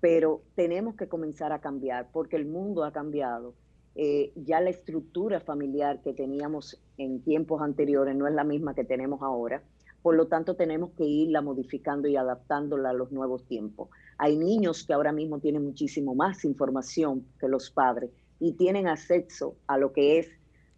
pero 0.00 0.42
tenemos 0.54 0.94
que 0.94 1.08
comenzar 1.08 1.52
a 1.52 1.60
cambiar 1.60 2.08
porque 2.12 2.36
el 2.36 2.46
mundo 2.46 2.84
ha 2.84 2.92
cambiado. 2.92 3.54
Eh, 3.94 4.32
ya 4.36 4.60
la 4.60 4.70
estructura 4.70 5.40
familiar 5.40 6.00
que 6.02 6.14
teníamos 6.14 6.80
en 6.96 7.20
tiempos 7.22 7.60
anteriores 7.60 8.16
no 8.16 8.26
es 8.26 8.34
la 8.34 8.44
misma 8.44 8.74
que 8.74 8.84
tenemos 8.84 9.20
ahora. 9.22 9.62
Por 10.02 10.16
lo 10.16 10.26
tanto, 10.26 10.56
tenemos 10.56 10.90
que 10.92 11.04
irla 11.04 11.40
modificando 11.40 12.08
y 12.08 12.16
adaptándola 12.16 12.90
a 12.90 12.92
los 12.92 13.12
nuevos 13.12 13.44
tiempos. 13.46 13.88
Hay 14.18 14.36
niños 14.36 14.84
que 14.84 14.92
ahora 14.92 15.12
mismo 15.12 15.38
tienen 15.38 15.64
muchísimo 15.64 16.14
más 16.14 16.44
información 16.44 17.26
que 17.38 17.48
los 17.48 17.70
padres 17.70 18.10
y 18.40 18.52
tienen 18.54 18.88
acceso 18.88 19.56
a 19.66 19.78
lo 19.78 19.92
que 19.92 20.18
es 20.18 20.28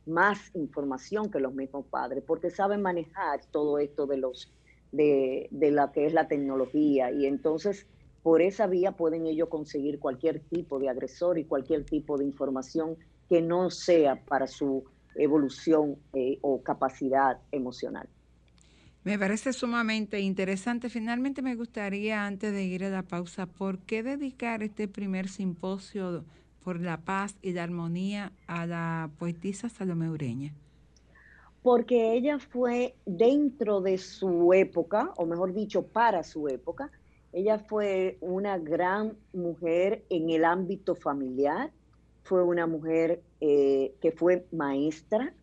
más 0.07 0.55
información 0.55 1.31
que 1.31 1.41
los 1.41 1.55
mismos 1.55 1.87
padres, 1.87 2.23
porque 2.27 2.51
saben 2.51 2.83
manejar 2.83 3.41
todo 3.51 3.79
esto 3.79 4.07
de 4.07 4.19
los 4.19 4.53
de, 4.93 5.49
de 5.51 5.71
la 5.73 5.91
que 5.91 6.07
es 6.07 6.13
la 6.13 6.29
tecnología 6.29 7.11
y 7.11 7.27
entonces 7.27 7.87
por 8.23 8.41
esa 8.41 8.67
vía 8.67 8.93
pueden 8.93 9.27
ellos 9.27 9.49
conseguir 9.49 9.99
cualquier 9.99 10.41
tipo 10.41 10.79
de 10.79 10.89
agresor 10.89 11.39
y 11.39 11.45
cualquier 11.45 11.85
tipo 11.85 12.17
de 12.17 12.25
información 12.25 12.97
que 13.29 13.43
no 13.43 13.71
sea 13.71 14.25
para 14.25 14.47
su 14.47 14.85
evolución 15.15 15.97
eh, 16.15 16.39
o 16.41 16.63
capacidad 16.63 17.39
emocional. 17.53 18.09
Me 19.05 19.19
parece 19.19 19.53
sumamente 19.53 20.19
interesante. 20.21 20.89
Finalmente 20.89 21.43
me 21.43 21.57
gustaría, 21.57 22.25
antes 22.25 22.53
de 22.55 22.65
ir 22.65 22.85
a 22.85 22.89
la 22.89 23.03
pausa, 23.03 23.45
¿por 23.45 23.79
qué 23.81 24.03
dedicar 24.03 24.63
este 24.63 24.89
primer 24.89 25.29
simposio 25.29 26.25
por 26.65 26.81
la 26.81 26.97
paz 26.97 27.37
y 27.43 27.53
la 27.53 27.65
armonía 27.65 28.33
a 28.47 28.65
la 28.65 29.11
poetisa 29.19 29.69
Salomé 29.69 30.09
Ureña? 30.09 30.55
Porque 31.63 32.15
ella 32.15 32.39
fue 32.39 32.95
dentro 33.05 33.83
de 33.83 33.99
su 33.99 34.55
época, 34.55 35.13
o 35.17 35.27
mejor 35.27 35.53
dicho, 35.53 35.87
para 35.87 36.23
su 36.23 36.49
época, 36.49 36.91
ella 37.35 37.59
fue 37.59 38.17
una 38.23 38.57
gran 38.57 39.19
mujer 39.35 40.05
en 40.09 40.31
el 40.31 40.47
ámbito 40.47 40.95
familiar, 40.95 41.71
fue 42.23 42.43
una 42.43 42.67
mujer 42.67 43.23
eh, 43.43 43.93
que 44.01 44.13
fue 44.13 44.47
maestra, 44.51 45.35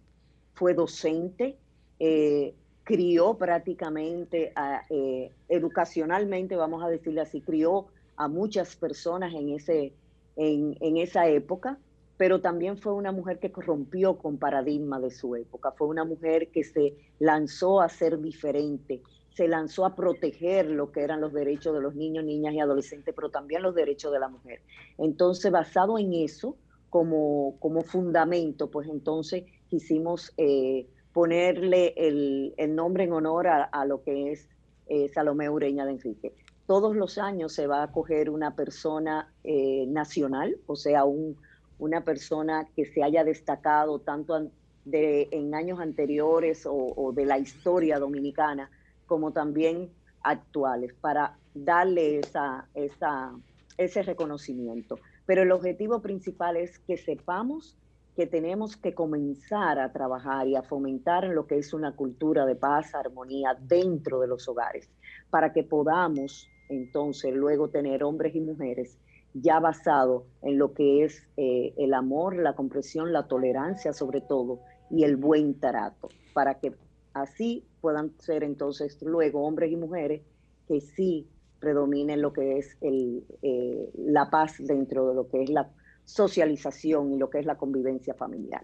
fue 0.55 0.73
docente, 0.73 1.57
eh, 1.99 2.55
crió 2.91 3.35
prácticamente, 3.35 4.51
eh, 4.89 5.31
educacionalmente, 5.47 6.57
vamos 6.57 6.83
a 6.83 6.89
decirle 6.89 7.21
así, 7.21 7.39
crió 7.39 7.87
a 8.17 8.27
muchas 8.27 8.75
personas 8.75 9.33
en, 9.33 9.51
ese, 9.51 9.93
en, 10.35 10.75
en 10.81 10.97
esa 10.97 11.29
época, 11.29 11.77
pero 12.17 12.41
también 12.41 12.77
fue 12.77 12.91
una 12.91 13.13
mujer 13.13 13.39
que 13.39 13.47
rompió 13.47 14.17
con 14.17 14.37
paradigma 14.37 14.99
de 14.99 15.09
su 15.09 15.37
época, 15.37 15.71
fue 15.71 15.87
una 15.87 16.03
mujer 16.03 16.49
que 16.49 16.65
se 16.65 16.97
lanzó 17.19 17.79
a 17.79 17.87
ser 17.87 18.19
diferente, 18.19 19.01
se 19.35 19.47
lanzó 19.47 19.85
a 19.85 19.95
proteger 19.95 20.69
lo 20.69 20.91
que 20.91 20.99
eran 20.99 21.21
los 21.21 21.31
derechos 21.31 21.73
de 21.73 21.79
los 21.79 21.95
niños, 21.95 22.25
niñas 22.25 22.53
y 22.55 22.59
adolescentes, 22.59 23.15
pero 23.15 23.29
también 23.29 23.63
los 23.63 23.73
derechos 23.73 24.11
de 24.11 24.19
la 24.19 24.27
mujer. 24.27 24.59
Entonces, 24.97 25.49
basado 25.49 25.97
en 25.97 26.13
eso, 26.13 26.57
como, 26.89 27.55
como 27.59 27.83
fundamento, 27.83 28.69
pues 28.69 28.89
entonces 28.89 29.45
quisimos 29.69 30.33
eh, 30.35 30.87
ponerle 31.13 31.93
el, 31.97 32.53
el, 32.57 32.75
nombre 32.75 33.03
en 33.03 33.13
honor 33.13 33.47
a, 33.47 33.63
a 33.63 33.85
lo 33.85 34.03
que 34.03 34.31
es 34.31 34.47
eh, 34.87 35.09
Salomé 35.13 35.49
Ureña 35.49 35.85
de 35.85 35.91
Enrique. 35.91 36.33
Todos 36.67 36.95
los 36.95 37.17
años 37.17 37.53
se 37.53 37.67
va 37.67 37.79
a 37.79 37.83
acoger 37.83 38.29
una 38.29 38.55
persona 38.55 39.33
eh, 39.43 39.85
nacional, 39.87 40.57
o 40.67 40.75
sea, 40.75 41.05
un, 41.05 41.37
una 41.79 42.03
persona 42.03 42.67
que 42.75 42.85
se 42.85 43.03
haya 43.03 43.23
destacado 43.23 43.99
tanto 43.99 44.51
de, 44.85 45.27
en 45.31 45.53
años 45.53 45.79
anteriores 45.79 46.65
o, 46.65 46.73
o 46.73 47.11
de 47.11 47.25
la 47.25 47.39
historia 47.39 47.99
dominicana, 47.99 48.69
como 49.05 49.31
también 49.31 49.91
actuales, 50.23 50.93
para 50.93 51.37
darle 51.53 52.19
esa, 52.19 52.67
esa, 52.73 53.33
ese 53.77 54.03
reconocimiento. 54.03 54.99
Pero 55.25 55.43
el 55.43 55.51
objetivo 55.51 56.01
principal 56.01 56.57
es 56.57 56.79
que 56.79 56.97
sepamos 56.97 57.77
que 58.15 58.27
tenemos 58.27 58.75
que 58.75 58.93
comenzar 58.93 59.79
a 59.79 59.91
trabajar 59.91 60.47
y 60.47 60.55
a 60.55 60.63
fomentar 60.63 61.25
lo 61.25 61.47
que 61.47 61.57
es 61.57 61.73
una 61.73 61.95
cultura 61.95 62.45
de 62.45 62.55
paz, 62.55 62.93
armonía 62.93 63.55
dentro 63.59 64.19
de 64.19 64.27
los 64.27 64.47
hogares, 64.47 64.89
para 65.29 65.53
que 65.53 65.63
podamos 65.63 66.49
entonces 66.69 67.33
luego 67.33 67.69
tener 67.69 68.03
hombres 68.03 68.35
y 68.35 68.41
mujeres 68.41 68.97
ya 69.33 69.59
basado 69.59 70.25
en 70.41 70.57
lo 70.57 70.73
que 70.73 71.03
es 71.03 71.27
eh, 71.37 71.73
el 71.77 71.93
amor, 71.93 72.35
la 72.35 72.53
comprensión, 72.53 73.13
la 73.13 73.27
tolerancia 73.27 73.93
sobre 73.93 74.21
todo 74.21 74.59
y 74.89 75.03
el 75.03 75.15
buen 75.15 75.59
trato, 75.59 76.09
para 76.33 76.59
que 76.59 76.73
así 77.13 77.65
puedan 77.79 78.11
ser 78.19 78.43
entonces 78.43 79.01
luego 79.01 79.45
hombres 79.45 79.71
y 79.71 79.77
mujeres 79.77 80.21
que 80.67 80.81
sí 80.81 81.27
predominen 81.59 82.21
lo 82.21 82.33
que 82.33 82.57
es 82.57 82.77
eh, 82.81 83.89
la 83.95 84.29
paz 84.29 84.55
dentro 84.59 85.07
de 85.07 85.15
lo 85.15 85.29
que 85.29 85.43
es 85.43 85.49
la 85.49 85.69
socialización 86.11 87.13
y 87.13 87.17
lo 87.17 87.29
que 87.29 87.39
es 87.39 87.45
la 87.45 87.55
convivencia 87.55 88.13
familiar. 88.13 88.63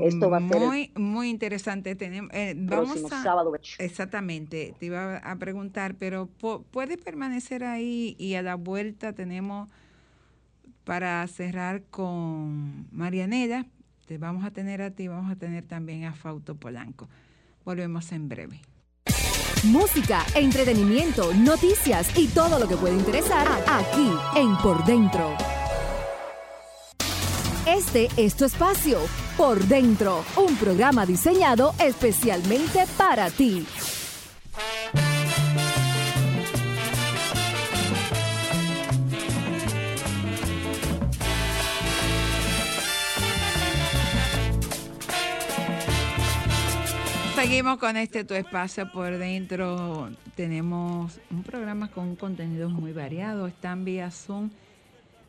Esto 0.00 0.28
va 0.30 0.38
a 0.38 0.48
ser 0.48 0.56
el 0.56 0.66
muy, 0.66 0.90
muy 0.96 1.28
interesante. 1.30 1.94
Tenemos, 1.94 2.32
eh, 2.34 2.54
vamos 2.56 2.88
próximo 2.88 3.08
a, 3.12 3.22
sábado. 3.22 3.52
Exactamente, 3.78 4.74
te 4.78 4.86
iba 4.86 5.18
a 5.18 5.36
preguntar, 5.36 5.94
pero 5.94 6.26
po- 6.26 6.62
puede 6.72 6.96
permanecer 6.98 7.62
ahí 7.62 8.16
y 8.18 8.34
a 8.34 8.42
la 8.42 8.56
vuelta 8.56 9.12
tenemos 9.12 9.68
para 10.84 11.24
cerrar 11.28 11.82
con 11.84 12.88
Marianela. 12.90 13.66
Te 14.06 14.18
vamos 14.18 14.44
a 14.44 14.50
tener 14.50 14.82
a 14.82 14.90
ti, 14.90 15.06
vamos 15.08 15.30
a 15.30 15.36
tener 15.36 15.64
también 15.64 16.04
a 16.04 16.14
Fausto 16.14 16.56
Polanco. 16.56 17.08
Volvemos 17.64 18.10
en 18.12 18.28
breve. 18.28 18.60
Música, 19.64 20.24
entretenimiento, 20.34 21.32
noticias 21.34 22.16
y 22.16 22.28
todo 22.28 22.58
lo 22.58 22.68
que 22.68 22.76
puede 22.76 22.96
interesar 22.96 23.46
aquí 23.68 24.08
en 24.36 24.56
Por 24.58 24.84
Dentro. 24.84 25.34
Este 27.66 28.08
es 28.16 28.36
tu 28.36 28.44
espacio, 28.44 29.00
Por 29.36 29.58
Dentro, 29.64 30.24
un 30.36 30.56
programa 30.56 31.04
diseñado 31.04 31.74
especialmente 31.80 32.84
para 32.96 33.28
ti. 33.28 33.66
Seguimos 47.34 47.78
con 47.78 47.96
este 47.96 48.24
tu 48.24 48.34
espacio 48.34 48.90
por 48.92 49.18
dentro. 49.18 50.10
Tenemos 50.36 51.18
un 51.32 51.42
programa 51.42 51.90
con 51.90 52.14
contenidos 52.14 52.70
muy 52.70 52.92
variados. 52.92 53.48
Están 53.50 53.84
vía 53.84 54.12
Zoom 54.12 54.50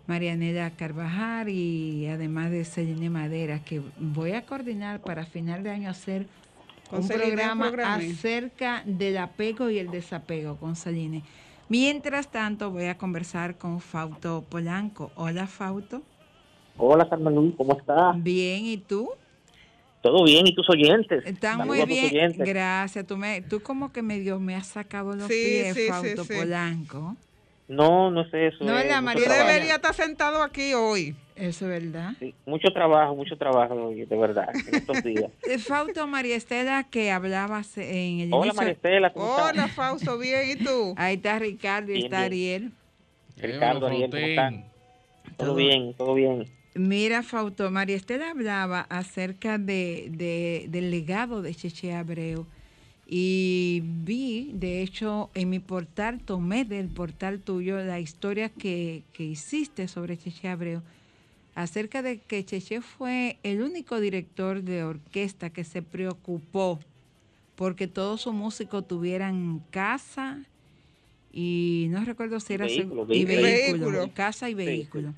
Marianela 0.08 0.72
Carvajal 0.72 1.50
y 1.50 2.08
además 2.08 2.50
de 2.50 2.64
Celine 2.66 3.10
Madera, 3.10 3.64
que 3.64 3.82
voy 4.00 4.32
a 4.32 4.46
coordinar 4.46 5.02
para 5.02 5.26
final 5.26 5.64
de 5.64 5.70
año 5.70 5.90
hacer 5.90 6.28
Con 6.90 7.00
un 7.00 7.08
Celine, 7.08 7.36
programa 7.36 7.72
acerca 7.96 8.84
del 8.86 9.18
apego 9.18 9.70
y 9.70 9.80
el 9.80 9.92
desapego 9.92 10.56
con 10.56 10.76
Celine. 10.76 11.24
Mientras 11.70 12.32
tanto, 12.32 12.72
voy 12.72 12.86
a 12.86 12.98
conversar 12.98 13.58
con 13.58 13.82
Fausto 13.82 14.46
Polanco. 14.50 15.12
Hola, 15.16 15.48
Fausto. 15.48 16.02
Hola, 16.78 17.10
Carmen 17.10 17.36
Luis, 17.36 17.56
¿cómo 17.58 17.78
estás? 17.78 18.24
Bien, 18.24 18.66
¿y 18.66 18.78
tú? 18.78 19.10
Todo 20.02 20.24
bien, 20.24 20.48
¿y 20.48 20.56
tus 20.56 20.70
oyentes? 20.70 21.26
Están 21.26 21.58
Saludos 21.58 21.88
muy 21.88 22.10
bien, 22.10 22.34
gracias. 22.38 23.06
Tú, 23.06 23.18
me, 23.18 23.42
tú 23.42 23.62
como 23.62 23.92
que 23.92 24.02
medio 24.02 24.40
me 24.40 24.56
has 24.56 24.68
sacado 24.68 25.16
los 25.16 25.28
Sí, 25.28 25.34
pies, 25.34 25.74
sí, 25.74 25.82
sí, 25.82 25.90
Fausto 25.90 26.24
sí. 26.24 26.34
Polanco. 26.34 27.18
No, 27.68 28.10
no 28.12 28.22
es 28.22 28.34
eso. 28.34 28.64
No, 28.64 28.78
es 28.78 28.88
la 28.88 29.02
María 29.02 29.28
debería 29.28 29.76
estar 29.76 29.94
sentado 29.94 30.42
aquí 30.42 30.74
hoy. 30.74 31.16
Eso 31.36 31.70
es 31.72 31.84
verdad. 31.84 32.14
Sí, 32.20 32.34
mucho 32.46 32.72
trabajo, 32.72 33.14
mucho 33.16 33.38
trabajo, 33.38 33.92
de 33.92 34.06
verdad, 34.18 34.50
en 34.68 34.76
estos 34.76 35.04
días. 35.04 35.30
Eh, 35.48 35.60
Fausto 35.60 36.08
María 36.08 36.36
Estela, 36.36 36.86
que 36.90 37.12
hablabas 37.12 37.78
en 37.78 38.22
el 38.22 38.34
Hola, 38.34 38.46
inicio. 38.46 38.54
María 38.56 38.72
Estela, 38.74 39.14
¿cómo 39.14 39.30
estás? 39.30 39.52
Hola, 39.52 39.68
Fausto, 39.68 40.18
bien, 40.18 40.50
¿y 40.50 40.56
tú? 40.64 40.94
Ahí 40.98 41.16
está 41.16 41.38
Ricardo 41.40 41.92
y 41.92 41.96
Bien, 41.96 42.06
está 42.06 42.18
bien. 42.18 42.26
Ariel. 42.26 42.72
Ricardo, 43.54 43.88
Ariel, 43.88 44.10
¿cómo 44.10 44.26
están? 44.26 44.66
Todo 45.36 45.48
Todo- 45.50 45.56
bien, 45.56 45.94
todo 45.94 46.14
bien. 46.16 46.48
Mira, 46.74 47.22
Fausto, 47.24 47.70
María 47.72 47.96
Estela 47.96 48.30
hablaba 48.32 48.82
acerca 48.90 49.58
de, 49.58 50.08
de- 50.12 50.66
del 50.70 50.90
legado 50.92 51.42
de 51.42 51.54
Cheche 51.54 51.94
Abreu 51.94 52.46
y 53.10 53.82
vi, 54.04 54.52
de 54.54 54.82
hecho, 54.82 55.30
en 55.34 55.50
mi 55.50 55.60
portal, 55.60 56.20
tomé 56.20 56.66
del 56.66 56.90
portal 56.90 57.40
tuyo 57.40 57.78
la 57.80 58.00
historia 58.02 58.50
que, 58.50 59.04
que 59.14 59.24
hiciste 59.24 59.88
sobre 59.88 60.18
Cheche 60.18 60.50
Abreu, 60.50 60.82
acerca 61.56 62.02
de 62.02 62.20
que 62.20 62.44
Cheche 62.44 62.82
fue 62.82 63.38
el 63.44 63.62
único 63.62 64.00
director 64.02 64.62
de 64.62 64.84
orquesta 64.84 65.50
que 65.50 65.64
se 65.64 65.82
preocupó 65.82 66.80
porque 67.56 67.88
todos 67.88 68.22
sus 68.22 68.34
músicos 68.34 68.88
tuvieran 68.88 69.64
casa 69.72 70.44
y 71.34 71.88
no 71.90 72.04
recuerdo 72.06 72.40
si 72.40 72.54
era 72.54 72.66
Vehículo, 72.66 73.08
seg- 73.08 73.16
y 73.16 73.26
vehículo. 73.26 73.42
vehículo, 73.42 73.92
Vehículo. 73.92 74.14
casa 74.14 74.50
y 74.50 74.52
Sí, 74.52 74.56
vehículo. 74.56 75.14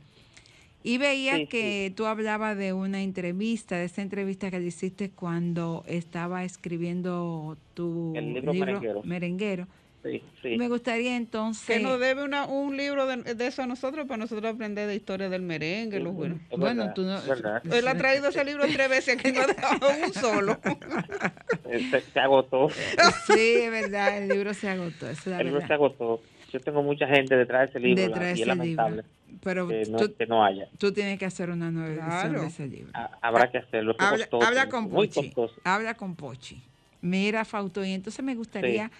Y 0.81 0.97
veía 0.97 1.35
Sí, 1.35 1.47
que 1.47 1.91
tú 1.95 2.05
hablabas 2.05 2.57
de 2.57 2.71
una 2.73 3.01
entrevista, 3.01 3.75
de 3.77 3.85
esa 3.85 4.01
entrevista 4.01 4.49
que 4.49 4.59
le 4.59 4.67
hiciste 4.67 5.09
cuando 5.09 5.83
estaba 5.87 6.43
escribiendo 6.45 7.57
tu 7.73 8.13
El 8.15 8.33
libro 8.33 8.53
Merenguero. 8.53 9.01
merenguero. 9.03 9.67
Sí, 10.01 10.23
sí. 10.41 10.55
Me 10.55 10.69
gustaría 10.69 11.17
entonces... 11.17 11.65
Que 11.75 11.83
nos 11.83 11.99
debe 11.99 12.23
una, 12.23 12.45
un 12.45 12.77
libro 12.77 13.05
de, 13.05 13.35
de 13.35 13.47
eso 13.47 13.63
a 13.63 13.67
nosotros 13.67 14.07
para 14.07 14.15
nosotros 14.19 14.53
aprender 14.53 14.87
de 14.87 14.95
historia 14.95 15.27
del 15.27 15.41
merengue. 15.41 15.99
los 15.99 16.13
buenos. 16.13 16.39
Es 16.49 16.57
bueno, 16.57 16.93
tú 16.93 17.01
no- 17.01 17.17
es 17.17 17.27
verdad. 17.27 17.61
Él 17.69 17.85
ha 17.85 17.97
traído 17.97 18.29
ese 18.29 18.45
libro 18.45 18.63
tres 18.73 18.87
veces 18.89 19.17
aquí 19.19 19.33
no 19.33 19.41
ha 19.41 19.47
dejado 19.47 19.89
un 20.05 20.13
solo. 20.13 20.57
Se, 21.91 21.99
se 22.01 22.19
agotó, 22.21 22.69
Sí, 22.69 23.33
es 23.37 23.69
verdad, 23.71 24.17
el 24.17 24.29
libro 24.29 24.53
se 24.53 24.69
agotó, 24.69 25.07
eso 25.09 25.21
es 25.21 25.27
la 25.27 25.39
el 25.41 25.47
libro 25.47 25.67
se 25.67 25.73
agotó. 25.73 26.21
Yo 26.51 26.59
tengo 26.59 26.81
mucha 26.83 27.07
gente 27.07 27.35
detrás 27.35 27.61
de 27.61 27.69
ese 27.69 27.79
libro 27.79 28.01
Detrás 28.03 28.23
y 28.29 28.31
es 28.33 28.39
ese 28.39 28.45
lamentable 28.45 28.95
libro. 28.97 29.09
Pero 29.43 29.67
que, 29.67 29.83
no, 29.89 29.97
tú, 29.97 30.15
que 30.15 30.25
no 30.25 30.43
haya. 30.43 30.67
tú 30.77 30.91
tienes 30.91 31.17
que 31.19 31.25
hacer 31.25 31.49
una 31.49 31.71
nueva 31.71 31.89
edición 31.89 32.09
Claro. 32.09 32.41
de 32.41 32.47
ese 32.47 32.67
libro. 32.67 32.91
Ha- 32.93 33.11
Habrá 33.21 33.49
que 33.51 33.59
hacerlo. 33.59 33.95
Habla, 33.99 34.17
costoso, 34.25 34.45
habla 34.47 34.69
con 34.69 34.89
Pochi. 34.89 35.33
Habla 35.63 35.93
con 35.95 36.15
Pochi. 36.15 36.61
Mira, 37.01 37.45
Fausto, 37.45 37.85
y 37.85 37.91
entonces 37.91 38.23
me 38.25 38.35
gustaría 38.35 38.91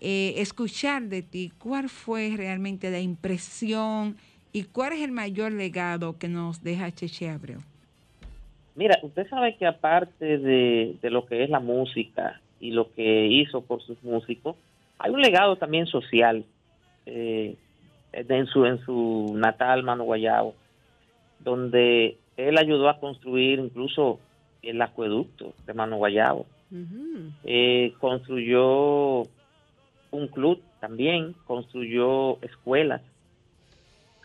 eh, 0.00 0.34
escuchar 0.36 1.02
de 1.04 1.22
ti 1.22 1.52
cuál 1.58 1.88
fue 1.88 2.34
realmente 2.36 2.90
la 2.90 3.00
impresión 3.00 4.16
y 4.52 4.64
cuál 4.64 4.92
es 4.92 5.00
el 5.00 5.10
mayor 5.12 5.52
legado 5.52 6.18
que 6.18 6.28
nos 6.28 6.62
deja 6.62 6.90
Cheche 6.92 7.28
Abreu. 7.30 7.60
Mira, 8.74 8.98
usted 9.02 9.28
sabe 9.28 9.56
que 9.56 9.66
aparte 9.66 10.38
de, 10.38 10.96
de 11.02 11.10
lo 11.10 11.26
que 11.26 11.42
es 11.44 11.50
la 11.50 11.60
música 11.60 12.40
y 12.60 12.70
lo 12.70 12.92
que 12.92 13.26
hizo 13.26 13.60
por 13.62 13.82
sus 13.82 14.02
músicos, 14.02 14.56
hay 14.98 15.10
un 15.10 15.20
legado 15.20 15.56
también 15.56 15.86
social 15.86 16.44
eh, 17.06 17.56
en, 18.12 18.46
su, 18.46 18.64
en 18.66 18.84
su 18.84 19.32
natal 19.36 19.82
Mano 19.82 20.04
Guayabo, 20.04 20.54
donde 21.40 22.18
él 22.36 22.58
ayudó 22.58 22.88
a 22.88 22.98
construir 23.00 23.58
incluso 23.58 24.20
el 24.62 24.80
acueducto 24.80 25.54
de 25.66 25.74
Mano 25.74 25.96
Guayabo. 25.96 26.46
Eh, 27.44 27.92
construyó 28.00 29.22
un 30.10 30.28
club 30.32 30.62
también, 30.80 31.34
construyó 31.46 32.40
escuelas 32.42 33.02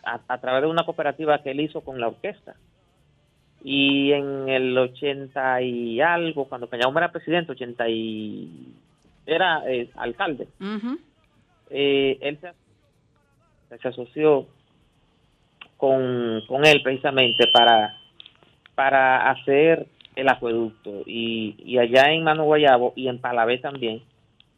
a, 0.02 0.20
a 0.28 0.40
través 0.40 0.62
de 0.62 0.68
una 0.68 0.84
cooperativa 0.84 1.42
que 1.42 1.50
él 1.50 1.60
hizo 1.60 1.82
con 1.82 2.00
la 2.00 2.08
orquesta. 2.08 2.54
Y 3.62 4.12
en 4.12 4.48
el 4.48 4.78
80 4.78 5.62
y 5.62 6.00
algo, 6.00 6.44
cuando 6.46 6.68
Cañabón 6.68 6.96
era 6.98 7.12
presidente, 7.12 7.52
80 7.52 7.88
y 7.88 8.72
era 9.26 9.62
eh, 9.70 9.90
alcalde, 9.96 10.48
eh, 11.70 12.18
él 12.20 12.38
se, 12.40 12.52
se 13.76 13.88
asoció 13.88 14.46
con, 15.76 16.42
con 16.46 16.64
él 16.64 16.82
precisamente 16.82 17.46
para, 17.48 17.96
para 18.74 19.30
hacer 19.30 19.86
el 20.16 20.28
acueducto. 20.28 21.02
Y, 21.06 21.54
y 21.64 21.78
allá 21.78 22.10
en 22.12 22.24
Mano 22.24 22.44
Guayabo 22.44 22.92
y 22.96 23.08
en 23.08 23.18
Palabé 23.20 23.58
también 23.58 24.02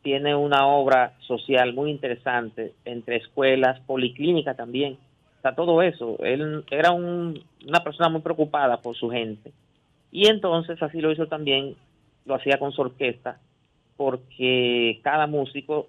tiene 0.03 0.35
una 0.35 0.67
obra 0.67 1.13
social 1.27 1.75
muy 1.75 1.91
interesante 1.91 2.73
entre 2.85 3.17
escuelas, 3.17 3.81
policlínica 3.81 4.55
también. 4.55 4.97
O 5.39 5.43
sea, 5.43 5.55
todo 5.55 5.83
eso. 5.83 6.17
Él 6.21 6.65
era 6.71 6.91
un- 6.93 7.43
una 7.67 7.81
persona 7.85 8.09
muy 8.09 8.23
preocupada 8.23 8.79
por 8.81 8.97
su 8.97 9.11
gente. 9.11 9.53
Y 10.11 10.27
entonces 10.29 10.83
así 10.83 11.01
lo 11.01 11.13
hizo 11.13 11.27
también, 11.27 11.77
lo 12.25 12.35
hacía 12.35 12.59
con 12.59 12.73
su 12.73 12.81
orquesta, 12.81 13.39
porque 13.97 15.01
cada 15.03 15.27
músico 15.27 15.87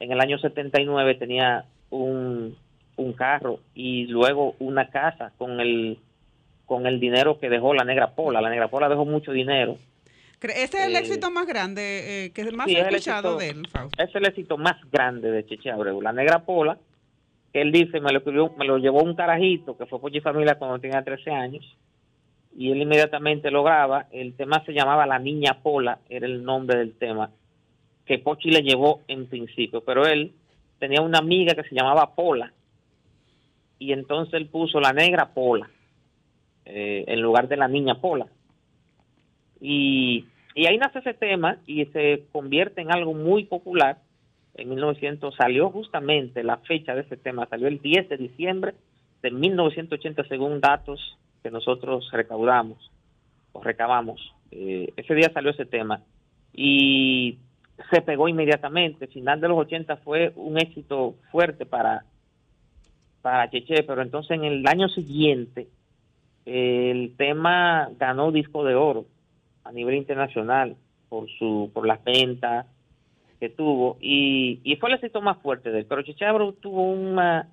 en 0.00 0.12
el 0.12 0.20
año 0.20 0.38
79 0.38 1.16
tenía 1.16 1.64
un, 1.90 2.56
un 2.96 3.12
carro 3.12 3.60
y 3.74 4.06
luego 4.06 4.54
una 4.58 4.88
casa 4.90 5.32
con 5.38 5.60
el 5.60 5.98
con 6.66 6.86
el 6.86 7.00
dinero 7.00 7.38
que 7.38 7.48
dejó 7.48 7.72
la 7.72 7.84
Negra 7.84 8.10
Pola. 8.14 8.42
La 8.42 8.50
Negra 8.50 8.68
Pola 8.68 8.90
dejó 8.90 9.06
mucho 9.06 9.32
dinero. 9.32 9.78
Ese 10.40 10.62
es 10.64 10.74
el 10.86 10.94
Eh, 10.94 10.98
éxito 10.98 11.30
más 11.30 11.46
grande, 11.46 12.26
eh, 12.26 12.30
que 12.32 12.42
es 12.42 12.46
el 12.46 12.54
más 12.56 12.66
Sí, 12.66 12.74
es 12.76 12.86
el 12.86 12.94
escuchado 12.94 13.36
éxito- 13.36 13.38
de 13.38 13.48
él, 13.62 13.66
Fausto. 13.68 14.02
Es 14.04 14.14
el 14.14 14.26
éxito 14.26 14.58
más 14.58 14.76
grande 14.92 15.30
de 15.30 15.46
Cheche 15.46 15.70
Abreu. 15.70 16.02
La 16.02 16.12
Negra 16.12 16.40
Pola, 16.44 16.76
que 17.54 17.62
él 17.62 17.72
dice, 17.72 18.00
me 18.00 18.12
lo, 18.12 18.18
escribió, 18.18 18.52
me 18.58 18.66
lo 18.66 18.76
llevó 18.76 19.02
un 19.02 19.14
carajito 19.16 19.78
que 19.78 19.86
fue 19.86 19.98
Pochi 19.98 20.20
Familia 20.20 20.56
cuando 20.56 20.78
tenía 20.78 21.02
13 21.02 21.30
años 21.30 21.64
y 22.54 22.70
él 22.70 22.82
inmediatamente 22.82 23.50
lo 23.50 23.62
graba. 23.64 24.06
El 24.12 24.34
tema 24.34 24.62
se 24.66 24.72
llamaba 24.74 25.06
La 25.06 25.18
Niña 25.18 25.58
Pola, 25.62 26.00
era 26.10 26.26
el 26.26 26.44
nombre 26.44 26.76
del 26.78 26.92
tema 26.98 27.30
que 28.04 28.18
Pochi 28.18 28.50
le 28.50 28.62
llevó 28.62 29.00
en 29.08 29.26
principio, 29.26 29.80
pero 29.80 30.06
él 30.06 30.32
tenía 30.78 31.02
una 31.02 31.18
amiga 31.18 31.54
que 31.54 31.68
se 31.68 31.74
llamaba 31.74 32.14
Pola 32.14 32.52
y 33.78 33.92
entonces 33.92 34.34
él 34.34 34.46
puso 34.48 34.80
La 34.80 34.92
Negra 34.92 35.32
Pola 35.32 35.68
eh, 36.64 37.04
en 37.06 37.20
lugar 37.20 37.48
de 37.48 37.56
La 37.56 37.68
Niña 37.68 38.00
Pola. 38.00 38.26
Y 39.60 40.24
ahí 40.54 40.76
nace 40.78 41.00
ese 41.00 41.14
tema 41.14 41.58
y 41.66 41.84
se 41.86 42.24
convierte 42.32 42.80
en 42.80 42.92
algo 42.92 43.14
muy 43.14 43.44
popular. 43.44 43.98
En 44.54 44.68
1900 44.70 45.34
salió 45.36 45.70
justamente 45.70 46.42
la 46.42 46.58
fecha 46.58 46.94
de 46.94 47.02
ese 47.02 47.16
tema, 47.16 47.46
salió 47.46 47.68
el 47.68 47.80
10 47.80 48.08
de 48.08 48.16
diciembre 48.16 48.74
de 49.22 49.30
1980 49.30 50.24
según 50.24 50.60
datos 50.60 51.16
que 51.42 51.50
nosotros 51.50 52.08
recaudamos 52.12 52.90
o 53.52 53.62
recabamos. 53.62 54.34
Eh, 54.50 54.92
ese 54.96 55.14
día 55.14 55.30
salió 55.32 55.50
ese 55.50 55.66
tema 55.66 56.02
y 56.52 57.38
se 57.90 58.02
pegó 58.02 58.28
inmediatamente. 58.28 59.06
Final 59.06 59.40
de 59.40 59.48
los 59.48 59.58
80 59.58 59.96
fue 59.98 60.32
un 60.36 60.58
éxito 60.58 61.14
fuerte 61.30 61.66
para, 61.66 62.04
para 63.22 63.50
Cheche, 63.50 63.82
pero 63.84 64.02
entonces 64.02 64.32
en 64.32 64.44
el 64.44 64.66
año 64.66 64.88
siguiente 64.88 65.68
el 66.44 67.14
tema 67.16 67.90
ganó 67.98 68.32
disco 68.32 68.64
de 68.64 68.74
oro 68.74 69.04
a 69.64 69.72
nivel 69.72 69.96
internacional 69.96 70.76
por 71.08 71.28
su 71.38 71.70
por 71.74 71.86
las 71.86 72.02
ventas 72.02 72.66
que 73.38 73.50
tuvo 73.50 73.98
y, 74.00 74.60
y 74.64 74.76
fue 74.76 74.88
el 74.88 74.96
éxito 74.96 75.20
más 75.20 75.38
fuerte 75.38 75.70
de 75.70 75.80
él. 75.80 75.86
Pero 75.88 76.02
Cheche 76.02 76.24
Abreu 76.24 76.52
tuvo 76.52 76.90
una, 76.90 77.48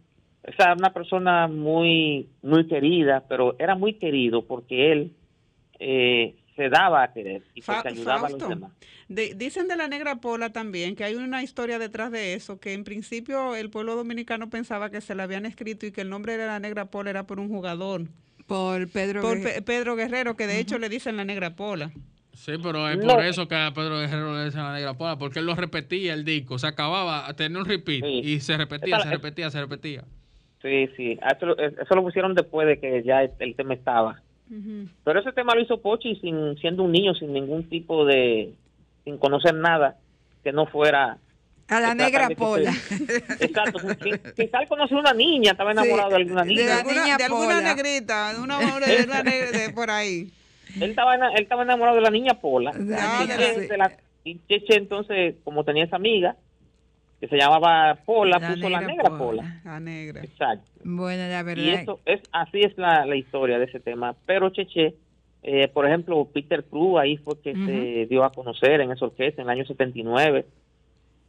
o 0.47 0.51
sea, 0.53 0.73
una 0.73 0.93
persona 0.93 1.47
muy 1.47 2.30
muy 2.41 2.67
querida, 2.67 3.23
pero 3.28 3.55
era 3.59 3.76
muy 3.76 3.93
querido 3.93 4.43
porque 4.43 4.91
él 4.91 5.11
eh, 5.80 6.36
se 6.56 6.70
daba 6.70 7.03
a 7.03 7.14
querer 7.14 7.43
y 7.53 7.62
Fa- 7.62 7.76
porque 7.76 7.89
ayudaba 7.89 8.16
a 8.16 8.20
Fausto, 8.22 8.38
los 8.39 8.49
demás. 8.49 8.72
de- 9.10 9.34
dicen 9.36 9.68
de 9.68 9.76
la 9.76 9.88
negra 9.88 10.16
pola 10.18 10.51
también 10.51 10.95
que 10.95 11.03
hay 11.03 11.16
una 11.16 11.43
historia 11.43 11.80
detrás 11.80 12.12
de 12.12 12.34
eso, 12.34 12.60
que 12.60 12.74
en 12.74 12.84
principio 12.84 13.56
el 13.56 13.70
pueblo 13.70 13.95
dominicano 13.95 14.49
pensaba 14.49 14.89
que 14.89 15.01
se 15.01 15.16
la 15.16 15.24
habían 15.24 15.45
escrito 15.45 15.86
y 15.86 15.91
que 15.91 16.01
el 16.01 16.10
nombre 16.10 16.38
de 16.38 16.45
la 16.47 16.60
negra 16.60 16.86
pola 16.86 17.10
era 17.10 17.28
por 17.28 17.39
un 17.39 17.49
jugador. 17.49 18.03
Por 18.47 18.89
Pedro 18.89 19.22
Por 19.22 19.38
Guerre- 19.39 19.56
Pe- 19.56 19.62
Pedro 19.64 19.95
Guerrero, 19.95 20.36
que 20.36 20.47
de 20.47 20.60
hecho 20.60 20.78
le 20.78 20.88
dicen 20.88 21.18
la 21.18 21.26
negra 21.26 21.56
pola. 21.56 21.91
Sí, 22.34 22.51
pero 22.62 22.88
es 22.89 22.97
No. 22.97 23.16
por 23.16 23.24
eso 23.26 23.47
que 23.47 23.56
a 23.56 23.72
Pedro 23.74 23.97
Guerrero 23.99 24.36
le 24.38 24.45
dicen 24.45 24.62
la 24.62 24.74
negra 24.74 24.93
pola, 24.93 25.18
porque 25.18 25.39
él 25.39 25.45
lo 25.45 25.56
repetía 25.56 26.14
el 26.14 26.24
disco, 26.26 26.60
se 26.60 26.68
acababa, 26.68 27.34
tenía 27.34 27.58
un 27.60 27.66
repeat 27.66 28.03
y 28.06 28.39
se 28.41 28.56
repetía, 28.58 28.99
se 28.99 29.10
repetía, 29.10 29.49
se 29.49 29.60
repetía. 29.62 30.03
Sí, 30.62 30.88
sí, 30.95 31.18
a 31.22 31.32
eso, 31.32 31.45
lo- 31.47 31.58
eso 31.58 31.95
lo 31.95 32.01
pusieron 32.03 32.34
después 32.36 32.68
de 32.68 32.80
que 32.80 33.03
ya 33.03 33.22
el 33.24 33.56
tema 33.56 33.74
estaba. 33.74 34.22
Pero 35.04 35.20
ese 35.20 35.32
tema 35.32 35.56
lo 35.56 35.62
hizo 35.62 35.82
Pochi 35.82 36.16
sin 36.18 36.56
siendo 36.58 36.84
un 36.84 36.91
niño, 36.91 37.14
sin 37.16 37.34
ningún 37.34 37.68
tipo 37.70 38.06
de, 38.06 38.54
sin 39.04 39.18
conocer 39.18 39.54
nada 39.56 39.98
que 40.43 40.52
no 40.52 40.66
fuera. 40.68 41.18
A 41.68 41.80
la 41.80 41.96
negra 41.96 42.30
pola. 42.38 42.72
se- 42.72 42.96
exacto, 43.43 43.80
quizá 44.36 44.60
conoció 44.68 45.00
una 45.00 45.14
niña, 45.14 45.52
estaba 45.54 45.72
enamorado 45.72 46.10
de 46.12 46.16
alguna 46.18 46.43
niña. 46.46 46.62
De 46.64 46.72
alguna, 46.74 47.18
de 47.18 47.24
alguna 47.24 47.46
Pola. 47.56 47.62
negrita, 47.62 48.34
de 48.36 48.39
una, 48.41 48.60
de 48.60 49.04
una 49.04 49.24
negra 49.24 49.52
de 49.52 49.70
por 49.74 49.89
ahí. 49.89 50.32
Él 50.76 50.91
estaba, 50.91 51.16
él 51.16 51.22
estaba 51.41 51.64
enamorado 51.64 51.96
de 51.96 52.04
la 52.04 52.12
niña 52.12 52.36
Pola. 52.36 52.72
Ah, 53.00 53.22
y, 53.24 53.28
de 53.28 53.34
Cheche, 53.38 53.56
la- 53.56 53.68
de 53.68 53.78
la- 53.78 53.98
y 54.24 54.39
Cheche, 54.48 54.76
entonces, 54.76 55.36
como 55.43 55.64
tenía 55.64 55.86
esa 55.86 55.96
amiga 55.96 56.36
que 57.26 57.38
se 57.38 57.41
llamaba 57.41 57.97
Pola, 58.05 58.38
La 58.39 58.53
puso 58.53 58.69
la 58.69 58.82
negra 58.82 59.09
Pola. 59.09 59.17
Pola. 59.17 59.61
La 59.63 59.80
negra. 59.80 60.23
Exacto. 60.23 60.69
Bueno, 60.84 61.28
la 61.28 61.43
verdad. 61.43 61.63
Y 61.63 61.69
eso 61.69 61.99
es 62.05 62.21
así 62.32 62.61
es 62.61 62.78
la, 62.78 63.05
la 63.05 63.15
historia 63.15 63.57
de 63.57 63.65
ese 63.65 63.80
tema. 63.80 64.15
Pero 64.26 64.49
Cheche, 64.51 64.95
eh, 65.43 65.67
por 65.69 65.88
ejemplo, 65.88 66.28
Peter 66.32 66.63
Cruz 66.63 66.99
ahí 66.99 67.17
fue 67.17 67.41
que 67.41 67.55
se 67.55 68.05
dio 68.07 68.23
a 68.23 68.32
conocer 68.32 68.82
en 68.82 68.91
esa 68.91 69.05
orquesta 69.05 69.41
en 69.41 69.47
el 69.47 69.57
año 69.57 69.65
79, 69.65 70.45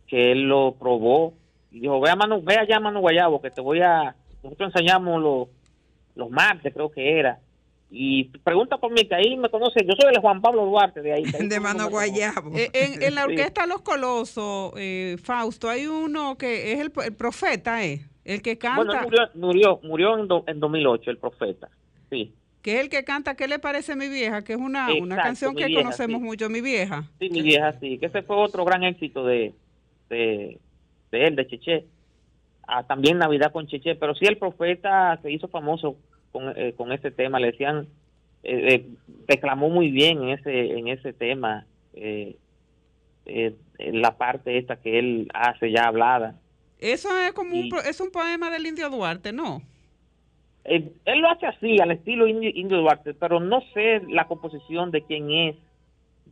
que 0.07 0.33
él 0.33 0.43
lo 0.43 0.75
probó 0.79 1.35
y 1.71 1.81
dijo, 1.81 2.01
ve, 2.01 2.11
a 2.11 2.17
Manu, 2.17 2.43
ve 2.43 2.57
allá 2.57 2.77
a 2.77 2.81
Manu 2.81 3.01
Guayabo, 3.01 3.41
que 3.41 3.51
te 3.51 3.61
voy 3.61 3.81
a... 3.81 4.15
Nosotros 4.43 4.73
enseñamos 4.75 5.21
los, 5.21 5.49
los 6.15 6.31
martes, 6.31 6.73
creo 6.73 6.91
que 6.91 7.19
era. 7.19 7.41
Y 7.89 8.25
pregunta 8.41 8.79
por 8.79 8.91
mí, 8.93 9.05
que 9.07 9.15
ahí 9.15 9.37
me 9.37 9.49
conoce, 9.49 9.81
yo 9.85 9.93
soy 9.99 10.13
el 10.13 10.21
Juan 10.21 10.41
Pablo 10.43 10.65
Duarte 10.67 11.03
de 11.03 11.13
ahí. 11.13 11.23
que 11.23 11.37
ahí 11.37 11.49
De 11.49 11.61
mano 11.61 11.89
guayabo. 11.89 12.51
Eh, 12.57 12.69
en, 12.73 13.03
en 13.03 13.15
la 13.15 13.25
Sí. 13.25 13.31
orquesta 13.31 13.67
Los 13.67 13.83
Colosos, 13.83 14.73
eh, 14.77 15.17
Fausto, 15.23 15.69
hay 15.69 15.87
uno 15.87 16.37
que 16.37 16.73
es 16.73 16.81
el, 16.81 16.93
el 17.05 17.15
profeta, 17.15 17.85
¿eh? 17.85 18.01
El 18.25 18.43
que 18.43 18.59
canta, 18.59 18.83
Bueno, 18.85 19.01
murió, 19.03 19.31
murió, 19.35 19.81
murió 19.85 20.19
en, 20.19 20.27
do- 20.27 20.45
en 20.49 20.59
2008, 20.59 21.11
el 21.13 21.19
profeta. 21.19 21.69
Sí. 22.11 22.35
que 22.63 22.75
es 22.75 22.81
el 22.81 22.89
que 22.89 23.05
canta 23.05 23.37
¿Qué 23.37 23.47
le 23.47 23.61
parece 23.61 23.95
mi 23.95 24.09
vieja? 24.09 24.43
Que 24.43 24.55
es 24.55 24.59
una, 24.59 24.89
una 25.01 25.17
canción 25.17 25.55
que 25.55 25.67
Vieja, 25.67 25.83
conocemos 25.83 26.21
sí. 26.21 26.25
mucho, 26.27 26.49
mi 26.51 26.61
vieja. 26.61 27.05
Sí, 27.21 27.31
mi 27.31 27.43
vieja, 27.43 27.73
sí, 27.79 27.99
que 27.99 28.07
ese 28.07 28.23
fue 28.23 28.35
otro 28.37 28.65
gran 28.65 28.83
éxito 28.83 29.25
de, 29.25 29.55
de, 30.11 30.59
de 31.13 31.25
él, 31.25 31.37
de 31.37 31.47
Cheche. 31.47 31.87
Ah, 32.67 32.83
también 32.85 33.19
Navidad 33.19 33.53
con 33.53 33.69
Cheche, 33.69 33.95
pero 33.95 34.17
sí 34.17 34.27
el 34.27 34.39
profeta 34.39 35.17
se 35.23 35.31
hizo 35.31 35.47
famoso 35.47 35.97
con, 36.37 36.53
eh, 36.57 36.75
con 36.77 36.93
ese 36.93 37.11
tema, 37.11 37.41
le 37.41 37.53
decían, 37.53 37.87
eh, 38.43 38.75
eh, 38.75 38.87
declamó 39.27 39.71
muy 39.71 39.91
bien 39.91 40.23
en 40.23 40.29
ese, 40.39 40.79
en 40.79 40.89
ese 40.89 41.15
tema, 41.15 41.65
eh, 41.95 42.37
eh, 43.25 43.55
la 43.79 44.17
parte 44.19 44.59
esta 44.59 44.77
que 44.77 44.99
él 44.99 45.29
hace 45.33 45.71
ya 45.73 45.85
hablada. 45.87 46.35
Eso 46.79 47.09
es 47.19 47.33
como 47.33 47.53
un, 47.59 47.65
Y- 47.65 47.71
pro- 47.71 47.81
es 47.83 48.01
un 48.01 48.11
poema 48.11 48.51
del 48.51 48.67
Indio 48.67 48.91
Duarte, 48.91 49.33
¿no? 49.33 49.63
Él 50.65 50.93
lo 51.21 51.31
hace 51.31 51.47
así, 51.47 51.79
al 51.81 51.93
estilo 51.93 52.27
Indio, 52.27 52.51
Indio 52.53 52.79
Duarte, 52.79 53.15
pero 53.15 53.41
no 53.41 53.63
sé 53.73 54.03
la 54.11 54.27
composición 54.27 54.91
de 54.91 55.03
quién 55.03 55.31
es 55.31 55.57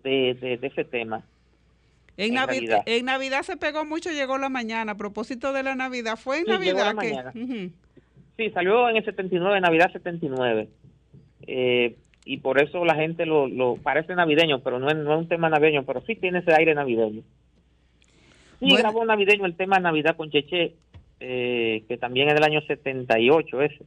de, 0.02 0.34
de, 0.34 0.56
de 0.58 0.66
ese 0.66 0.84
tema. 0.84 1.24
En, 2.16 2.32
En 2.32 2.34
Navi- 2.42 2.46
realidad. 2.48 2.82
en 2.86 3.04
Navidad 3.06 3.42
se 3.42 3.56
pegó 3.56 3.84
mucho, 3.86 4.10
llegó 4.10 4.36
la 4.38 4.48
mañana. 4.50 4.92
A 4.92 4.96
propósito 4.96 5.52
de 5.52 5.62
la 5.62 5.74
Navidad, 5.74 6.16
fue 6.16 6.38
en 6.40 6.44
Sí, 6.44 6.50
Navidad 6.50 6.94
que... 7.00 7.70
Sí, 8.36 8.50
salió 8.50 8.88
en 8.88 8.96
el 8.96 9.04
79, 9.04 9.60
Navidad 9.60 9.92
79. 9.92 10.68
Eh, 11.46 11.96
y 12.24 12.38
por 12.38 12.60
eso 12.60 12.84
la 12.84 12.94
gente 12.94 13.26
lo, 13.26 13.46
lo 13.48 13.76
parece 13.76 14.14
navideño, 14.14 14.60
pero 14.60 14.78
no 14.78 14.88
es, 14.88 14.96
no 14.96 15.12
es 15.14 15.18
un 15.20 15.28
tema 15.28 15.48
navideño, 15.50 15.84
pero 15.84 16.00
sí 16.06 16.16
tiene 16.16 16.38
ese 16.40 16.52
aire 16.54 16.74
navideño. 16.74 17.22
Sí, 18.60 18.66
Bueno. 18.70 18.76
grabó 18.78 19.04
navideño 19.04 19.44
el 19.46 19.56
tema 19.56 19.78
Navidad 19.78 20.16
con 20.16 20.30
Cheche, 20.30 20.74
eh, 21.20 21.84
que 21.86 21.96
también 21.98 22.28
es 22.28 22.34
del 22.34 22.44
año 22.44 22.60
78 22.62 23.62
ese. 23.62 23.84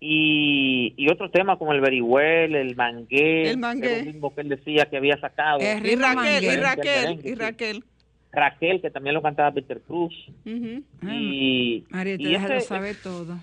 Y, 0.00 0.94
y 0.96 1.10
otro 1.10 1.30
tema 1.30 1.56
como 1.58 1.72
el 1.72 1.80
Berihuel, 1.80 2.54
el 2.54 2.76
Mangué, 2.76 3.50
El 3.50 3.58
Mangué. 3.58 4.14
que 4.34 4.40
él 4.40 4.48
decía 4.48 4.86
que 4.86 4.96
había 4.96 5.18
sacado. 5.18 5.58
Es 5.58 5.80
Y 5.84 5.96
Raquel, 5.96 6.44
y. 6.44 6.56
Raquel, 6.56 7.20
y. 7.24 7.34
Raquel. 7.34 7.84
Raquel, 8.32 8.80
que 8.80 8.90
también 8.90 9.14
lo 9.14 9.22
cantaba 9.22 9.52
Peter 9.52 9.80
Cruz. 9.80 10.12
Ujú. 10.44 10.82
Y, 11.10 11.84
Marieta, 11.90 12.22
y 12.22 12.32
ya 12.32 12.48
lo 12.48 12.60
sabe 12.60 12.94
todo. 12.94 13.38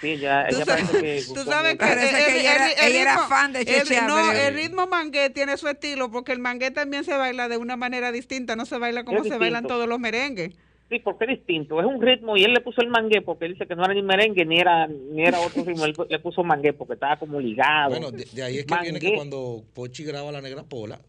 Sí, 0.00 0.18
ya, 0.18 0.46
Tú 0.48 0.56
ella 0.56 0.64
sabes- 0.66 0.88
parece 0.90 1.00
que 1.02 1.34
Tú 1.34 1.40
sabes 1.50 1.72
que 1.72 1.78
Parece 1.78 2.24
que 2.26 2.40
ella 2.40 2.54
era- 2.54 2.86
ella 2.86 3.02
era 3.02 3.18
fan 3.26 3.52
de 3.52 3.60
el- 3.60 3.66
Cheche 3.66 4.00
No, 4.06 4.30
el 4.32 4.54
ritmo 4.54 4.86
mangué 4.86 5.30
tiene 5.30 5.56
su 5.56 5.68
estilo 5.68 6.10
porque 6.10 6.32
el 6.32 6.38
mangué 6.38 6.70
también 6.70 7.04
se 7.04 7.16
baila 7.16 7.48
de 7.48 7.56
una 7.56 7.76
manera 7.76 8.12
distinta, 8.12 8.56
no 8.56 8.66
se 8.66 8.78
baila 8.78 9.04
como 9.04 9.24
se 9.24 9.36
bailan 9.38 9.66
todos 9.66 9.88
los 9.88 9.98
merengues. 9.98 10.54
Sí, 10.90 10.98
porque 10.98 11.24
es 11.24 11.30
distinto, 11.38 11.80
es 11.80 11.86
un 11.86 12.00
ritmo 12.02 12.36
y 12.36 12.42
él 12.44 12.52
le 12.52 12.60
puso 12.60 12.80
el 12.82 12.88
mangué 12.88 13.22
porque 13.22 13.44
él 13.46 13.52
dice 13.52 13.66
que 13.66 13.76
no 13.76 13.84
era 13.84 13.94
ni 13.94 14.02
merengue 14.02 14.44
ni 14.44 14.58
era 14.58 14.86
ni 14.88 15.22
era 15.24 15.38
otro 15.40 15.64
ritmo, 15.64 15.84
él 15.84 15.94
le 16.08 16.18
puso 16.18 16.42
mangué 16.42 16.72
porque 16.72 16.94
estaba 16.94 17.16
como 17.18 17.40
ligado. 17.40 17.90
Bueno, 17.90 18.10
de, 18.10 18.24
de 18.24 18.42
ahí 18.42 18.58
es 18.58 18.66
que 18.66 18.74
viene 18.82 18.98
que 18.98 19.06
Mangué. 19.06 19.16
cuando 19.16 19.62
Pochi 19.72 20.02
graba 20.04 20.32
La 20.32 20.40
Negra 20.40 20.64
Pola, 20.64 21.00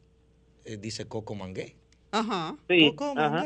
eh, 0.65 0.77
dice 0.77 1.07
Coco 1.07 1.33
Mangué. 1.35 1.75
Ajá. 2.11 2.55
sí, 2.67 2.93
Coco 2.95 3.13
ajá. 3.19 3.45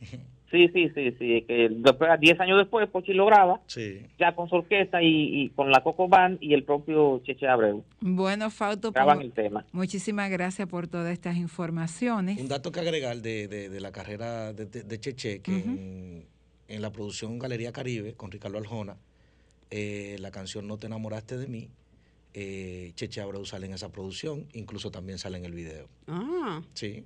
Sí, 0.50 0.66
sí, 0.72 0.88
sí, 0.94 1.10
sí, 1.18 1.44
que 1.46 1.68
después, 1.70 2.08
10 2.20 2.40
años 2.40 2.56
después 2.56 2.88
Pochi 2.88 3.12
lo 3.12 3.26
graba 3.26 3.60
Sí. 3.66 4.00
ya 4.18 4.34
con 4.34 4.48
su 4.48 4.54
orquesta 4.54 5.02
y, 5.02 5.42
y 5.42 5.48
con 5.50 5.70
la 5.70 5.82
Coco 5.82 6.08
Band 6.08 6.38
y 6.40 6.54
el 6.54 6.64
propio 6.64 7.18
Cheche 7.22 7.46
Abreu 7.46 7.84
Bueno, 8.00 8.48
Fausto, 8.48 8.90
graban 8.92 9.16
pues, 9.18 9.26
el 9.26 9.32
tema. 9.34 9.66
muchísimas 9.72 10.30
gracias 10.30 10.66
por 10.66 10.88
todas 10.88 11.12
estas 11.12 11.36
informaciones. 11.36 12.40
Un 12.40 12.48
dato 12.48 12.72
que 12.72 12.80
agregar 12.80 13.18
de, 13.18 13.46
de- 13.46 13.68
de 13.68 13.80
la 13.80 13.92
carrera 13.92 14.54
de, 14.54 14.64
de- 14.64 14.84
de 14.84 14.98
Cheche, 15.00 15.40
que 15.42 15.52
en, 15.54 16.24
en 16.68 16.80
la 16.80 16.90
producción 16.92 17.38
Galería 17.38 17.70
Caribe 17.70 18.14
con 18.14 18.30
Ricardo 18.30 18.56
Aljona, 18.56 18.96
eh, 19.70 20.16
la 20.18 20.30
canción 20.30 20.66
No 20.66 20.78
te 20.78 20.86
enamoraste 20.86 21.36
de 21.36 21.46
mí, 21.46 21.68
eh, 22.32 22.92
Cheche 22.94 23.20
Abreu 23.20 23.44
sale 23.44 23.66
en 23.66 23.74
esa 23.74 23.92
producción, 23.92 24.46
incluso 24.54 24.90
también 24.90 25.18
sale 25.18 25.36
en 25.36 25.44
el 25.44 25.52
video. 25.52 25.88
Ah. 26.06 26.62
Sí. 26.72 27.04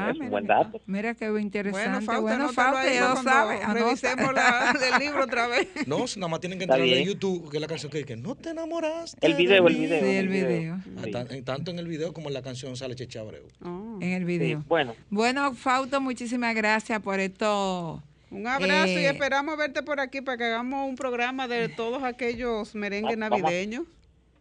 Ah, 0.00 0.10
es 0.10 0.14
un 0.14 0.18
mira, 0.20 0.30
buen 0.30 0.46
dato. 0.46 0.80
mira 0.86 1.14
qué 1.14 1.26
interesante. 1.40 1.80
Bueno, 1.80 2.00
Fausto, 2.06 2.22
Bueno, 2.22 2.92
ya 2.94 3.08
lo 3.08 3.16
sabe. 3.22 3.60
Revisemos 3.74 4.32
la, 4.32 4.74
el 4.94 4.98
libro 5.04 5.24
otra 5.24 5.48
vez. 5.48 5.66
No, 5.86 6.04
nada 6.16 6.28
más 6.28 6.40
tienen 6.40 6.58
que 6.58 6.64
entrar 6.64 6.80
bien. 6.80 7.04
YouTube, 7.04 7.50
que 7.50 7.56
es 7.56 7.60
la 7.60 7.66
canción 7.66 7.90
que 7.90 7.98
dice, 7.98 8.16
no 8.16 8.36
te 8.36 8.50
enamoraste 8.50 9.26
El 9.26 9.34
video, 9.34 9.64
de 9.64 9.70
el 9.70 9.76
mí". 9.76 9.84
video. 9.86 10.00
Sí, 10.04 10.10
el 10.16 10.28
video. 10.28 10.78
Ah, 10.98 11.02
tan- 11.10 11.30
en- 11.32 11.44
tanto 11.44 11.70
en 11.72 11.78
el 11.80 11.88
video 11.88 12.12
como 12.12 12.28
en 12.28 12.34
la 12.34 12.42
canción 12.42 12.76
sale 12.76 12.94
Cheche 12.94 13.18
Abreu. 13.18 13.42
Ah. 13.62 13.96
En 14.00 14.12
el 14.12 14.20
Sí, 14.20 14.24
video. 14.24 14.64
bueno, 14.68 14.94
Bueno, 15.10 15.54
Fausto, 15.54 16.00
muchísimas 16.00 16.54
gracias 16.54 17.00
por 17.02 17.18
esto. 17.18 18.00
Un 18.30 18.46
abrazo 18.46 18.86
y 18.92 19.04
Eh, 19.06 19.08
esperamos 19.08 19.56
verte 19.56 19.82
por 19.82 19.98
aquí 20.00 20.20
para 20.20 20.36
que 20.38 20.44
hagamos 20.44 20.86
un 20.88 20.94
programa 20.96 21.48
de 21.48 21.68
todos 21.70 22.02
aquellos 22.04 22.74
merengues 22.74 23.16
Vamos, 23.18 23.30
vamos. 23.30 23.42
navideños. 23.50 23.84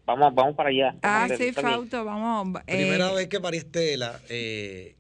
vamos 0.06 0.36
vamos 0.36 0.56
para 0.56 0.70
allá. 0.70 0.96
Ah, 1.02 1.28
sí. 1.38 1.52
Fausto, 1.54 2.04
vamos. 2.06 2.62
eh, 2.68 2.78
Primera 2.78 3.12
vez 3.14 3.28
que 3.28 3.40
María 3.40 3.60
Estela 3.62 4.20
eh, 4.30 4.94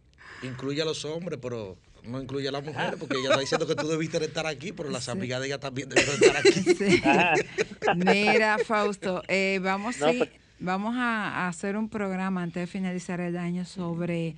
incluye 0.43 0.81
a 0.81 0.85
los 0.85 1.03
hombres, 1.05 1.39
pero 1.41 1.77
no 2.03 2.21
incluye 2.21 2.47
a 2.47 2.51
las 2.51 2.63
mujeres, 2.63 2.95
porque 2.99 3.15
ella 3.17 3.29
está 3.29 3.39
diciendo 3.41 3.67
que 3.67 3.75
tú 3.75 3.87
debiste 3.87 4.19
de 4.19 4.27
estar 4.27 4.45
aquí, 4.47 4.71
pero 4.71 4.89
las 4.89 5.09
amigas 5.09 5.41
de 5.41 5.47
ella 5.47 5.59
también 5.59 5.89
debieron 5.89 6.15
estar 6.15 6.37
aquí. 6.37 6.51
sí. 6.77 7.01
Mira, 7.95 8.57
Fausto, 8.65 9.21
eh, 9.27 9.59
vamos 9.61 9.99
No, 9.99 10.11
sí, 10.11 10.17
pues- 10.19 10.29
Vamos 10.59 10.95
a, 10.95 11.45
a 11.45 11.47
hacer 11.49 11.77
un 11.77 11.87
programa 11.87 12.41
antes 12.41 12.61
de 12.63 12.65
finalizar 12.65 13.19
el 13.21 13.37
año 13.37 13.63
sobre 13.63 14.37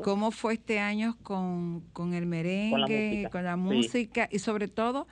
cómo 0.00 0.30
fue 0.30 0.54
este 0.54 0.78
año 0.78 1.16
con, 1.24 1.80
con 1.92 2.14
el 2.14 2.26
merengue, 2.26 3.28
con 3.32 3.42
la 3.42 3.56
música, 3.56 4.28
sí. 4.30 4.36
y 4.36 4.38
sobre 4.38 4.68
todo, 4.68 5.08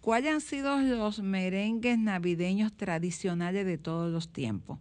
cuáles 0.00 0.34
han 0.34 0.40
sido 0.40 0.78
los 0.78 1.18
merengues 1.20 1.98
navideños 1.98 2.72
tradicionales 2.76 3.66
de 3.66 3.76
todos 3.76 4.12
los 4.12 4.28
tiempos. 4.32 4.78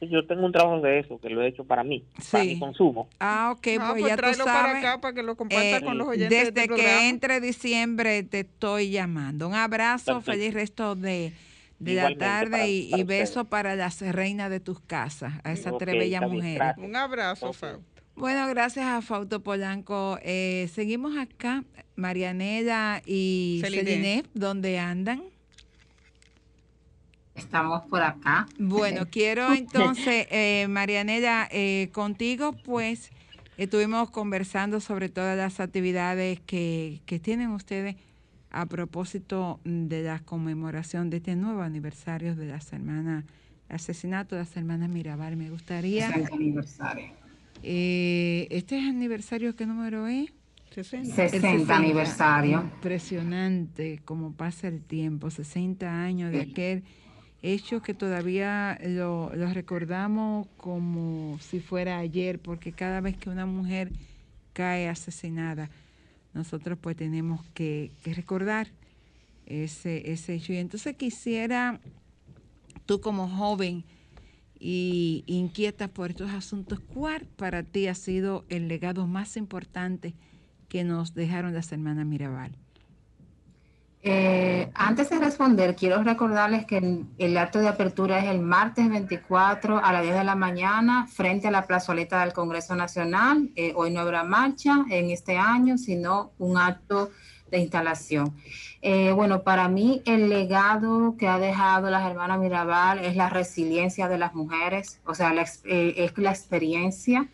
Yo 0.00 0.26
tengo 0.26 0.44
un 0.44 0.52
trabajo 0.52 0.80
de 0.82 0.98
eso 0.98 1.18
que 1.18 1.30
lo 1.30 1.40
he 1.42 1.48
hecho 1.48 1.64
para 1.64 1.82
mí, 1.82 2.04
para 2.30 2.44
mi 2.44 2.58
consumo. 2.58 3.08
Ah, 3.20 3.52
ok, 3.56 3.66
Ah, 3.80 3.86
pues, 3.92 4.00
pues 4.00 4.04
ya 4.06 4.16
tú 4.16 4.20
tráelo 4.22 4.44
para 4.44 4.62
sabes. 4.68 4.76
acá 4.84 5.00
para 5.00 5.14
que 5.14 5.22
lo 5.22 5.36
comparta 5.36 5.76
eh, 5.78 5.82
con 5.82 5.96
los 5.96 6.08
oyentes 6.08 6.30
de 6.30 6.36
Desde 6.36 6.48
este 6.48 6.60
que 6.62 6.66
programa. 6.66 7.08
entre 7.08 7.40
diciembre 7.40 8.22
te 8.24 8.40
estoy 8.40 8.90
llamando. 8.90 9.48
Un 9.48 9.54
abrazo, 9.54 10.14
Perfecto. 10.16 10.32
feliz 10.32 10.52
resto 10.54 10.94
de, 10.94 11.32
de 11.78 11.94
la 11.94 12.14
tarde 12.16 12.50
para- 12.50 12.66
y, 12.66 12.90
para 12.90 13.00
y 13.00 13.04
beso 13.04 13.44
para 13.46 13.76
las 13.76 14.00
reinas 14.02 14.50
de 14.50 14.60
tus 14.60 14.78
casas, 14.80 15.34
a 15.42 15.52
esas 15.52 15.72
Ok, 15.72 15.78
tres 15.78 15.94
bellas 15.98 16.22
mujeres. 16.30 16.74
Un 16.76 16.96
abrazo, 16.96 17.52
Fausto. 17.54 17.80
Bueno, 18.16 18.46
gracias 18.48 18.86
a 18.86 19.00
Fausto 19.02 19.42
Polanco. 19.42 20.18
Eh, 20.22 20.68
seguimos 20.72 21.16
acá, 21.16 21.64
Marianela 21.96 23.02
y 23.06 23.58
Celine. 23.62 23.84
Celine, 23.84 24.22
¿dónde 24.34 24.78
andan? 24.78 25.22
Estamos 27.34 27.82
por 27.86 28.02
acá. 28.02 28.46
Bueno, 28.58 29.06
quiero 29.10 29.52
entonces, 29.54 30.26
eh, 30.30 30.66
Marianela, 30.68 31.48
eh, 31.50 31.90
contigo 31.92 32.52
pues 32.64 33.10
estuvimos 33.56 34.10
conversando 34.10 34.80
sobre 34.80 35.08
todas 35.08 35.36
las 35.36 35.60
actividades 35.60 36.40
que, 36.40 37.00
que 37.06 37.18
tienen 37.18 37.50
ustedes 37.50 37.96
a 38.54 38.66
propósito 38.66 39.60
de 39.64 40.04
la 40.04 40.20
conmemoración 40.20 41.10
de 41.10 41.16
este 41.16 41.34
nuevo 41.34 41.62
aniversario 41.62 42.36
de 42.36 42.46
las 42.46 42.72
hermanas, 42.72 43.24
asesinato 43.68 44.36
de 44.36 44.42
las 44.42 44.56
hermanas 44.56 44.88
Mirabal. 44.88 45.36
Me 45.36 45.50
gustaría... 45.50 46.06
60 46.06 46.34
aniversario. 46.34 47.24
Eh, 47.64 48.46
¿Este 48.50 48.78
es 48.78 48.88
aniversario 48.88 49.56
qué 49.56 49.66
número 49.66 50.06
es? 50.06 50.32
60 50.70 51.24
El 51.24 51.70
aniversario. 51.70 52.60
Impresionante 52.60 54.00
cómo 54.04 54.32
pasa 54.32 54.68
el 54.68 54.82
tiempo, 54.82 55.30
60 55.30 56.02
años 56.02 56.30
de 56.30 56.40
aquel 56.40 56.84
hecho 57.52 57.82
que 57.82 57.92
todavía 57.92 58.78
lo, 58.82 59.30
lo 59.34 59.52
recordamos 59.52 60.46
como 60.56 61.38
si 61.40 61.60
fuera 61.60 61.98
ayer, 61.98 62.38
porque 62.38 62.72
cada 62.72 63.02
vez 63.02 63.18
que 63.18 63.28
una 63.28 63.44
mujer 63.44 63.92
cae 64.54 64.88
asesinada, 64.88 65.68
nosotros 66.32 66.78
pues 66.80 66.96
tenemos 66.96 67.44
que, 67.52 67.90
que 68.02 68.14
recordar 68.14 68.68
ese, 69.44 70.10
ese 70.10 70.34
hecho. 70.34 70.54
Y 70.54 70.56
entonces 70.56 70.96
quisiera, 70.96 71.80
tú 72.86 73.02
como 73.02 73.28
joven 73.28 73.84
y 74.58 75.22
inquieta 75.26 75.88
por 75.88 76.10
estos 76.10 76.30
asuntos, 76.30 76.80
¿cuál 76.80 77.26
para 77.36 77.62
ti 77.62 77.88
ha 77.88 77.94
sido 77.94 78.46
el 78.48 78.68
legado 78.68 79.06
más 79.06 79.36
importante 79.36 80.14
que 80.68 80.82
nos 80.82 81.14
dejaron 81.14 81.52
las 81.52 81.70
hermanas 81.72 82.06
Mirabal? 82.06 82.56
Eh, 84.06 84.70
antes 84.74 85.08
de 85.08 85.18
responder, 85.18 85.74
quiero 85.74 86.02
recordarles 86.02 86.66
que 86.66 87.04
el, 87.16 87.36
acto 87.38 87.60
de 87.60 87.68
apertura 87.68 88.18
es 88.18 88.26
el 88.26 88.38
martes 88.38 88.86
24 88.90 89.82
a 89.82 89.92
las 89.94 90.02
10 90.02 90.16
de 90.16 90.24
la 90.24 90.34
mañana 90.34 91.06
frente 91.06 91.48
a 91.48 91.50
la 91.50 91.66
plazoleta 91.66 92.20
del 92.20 92.34
Congreso 92.34 92.76
Nacional. 92.76 93.48
Eh, 93.56 93.72
hoy 93.74 93.90
no 93.90 94.00
habrá 94.00 94.22
marcha 94.22 94.84
en 94.90 95.08
este 95.08 95.38
año, 95.38 95.78
sino 95.78 96.32
un 96.36 96.58
acto 96.58 97.12
de 97.50 97.60
instalación. 97.60 98.36
Eh, 98.82 99.10
bueno, 99.12 99.42
para 99.42 99.68
mí 99.68 100.02
el 100.04 100.28
legado 100.28 101.16
que 101.16 101.26
ha 101.26 101.38
dejado 101.38 101.88
las 101.88 102.06
hermanas 102.06 102.38
Mirabal 102.38 102.98
es 102.98 103.16
la 103.16 103.30
resiliencia 103.30 104.06
de 104.08 104.18
las 104.18 104.34
mujeres, 104.34 105.00
o 105.06 105.14
sea, 105.14 105.32
es 105.32 105.62
la 106.18 106.30
experiencia 106.30 107.26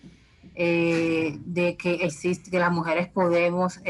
de 0.55 1.77
que 1.77 1.95
existe, 2.03 2.49
que 2.49 2.59
las 2.61 2.71
mujeres 2.71 3.09
podemos 3.09 3.81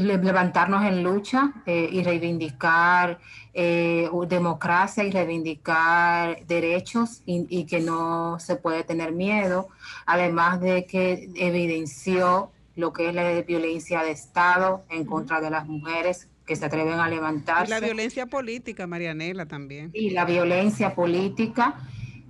levantarnos 0.00 0.84
en 0.84 1.02
lucha 1.02 1.52
eh, 1.66 1.88
y 1.90 2.02
reivindicar 2.02 3.18
eh, 3.52 4.08
democracia 4.28 5.04
y 5.04 5.10
reivindicar 5.10 6.44
derechos 6.46 7.22
y, 7.26 7.46
y 7.48 7.66
que 7.66 7.80
no 7.80 8.38
se 8.40 8.56
puede 8.56 8.84
tener 8.84 9.12
miedo, 9.12 9.68
además 10.06 10.60
de 10.60 10.86
que 10.86 11.30
evidenció 11.36 12.50
lo 12.76 12.92
que 12.92 13.08
es 13.08 13.14
la 13.14 13.40
violencia 13.42 14.02
de 14.02 14.10
Estado 14.10 14.84
en 14.90 15.04
contra 15.04 15.40
de 15.40 15.50
las 15.50 15.66
mujeres 15.66 16.28
que 16.46 16.56
se 16.56 16.64
atreven 16.66 16.98
a 17.00 17.08
Y 17.08 17.10
levantarse 17.10 17.70
la 17.70 17.80
violencia 17.80 18.26
política, 18.26 18.86
Marianela, 18.86 19.46
también. 19.46 19.90
y 19.92 20.10
la 20.10 20.24
violencia 20.24 20.94
política. 20.94 21.74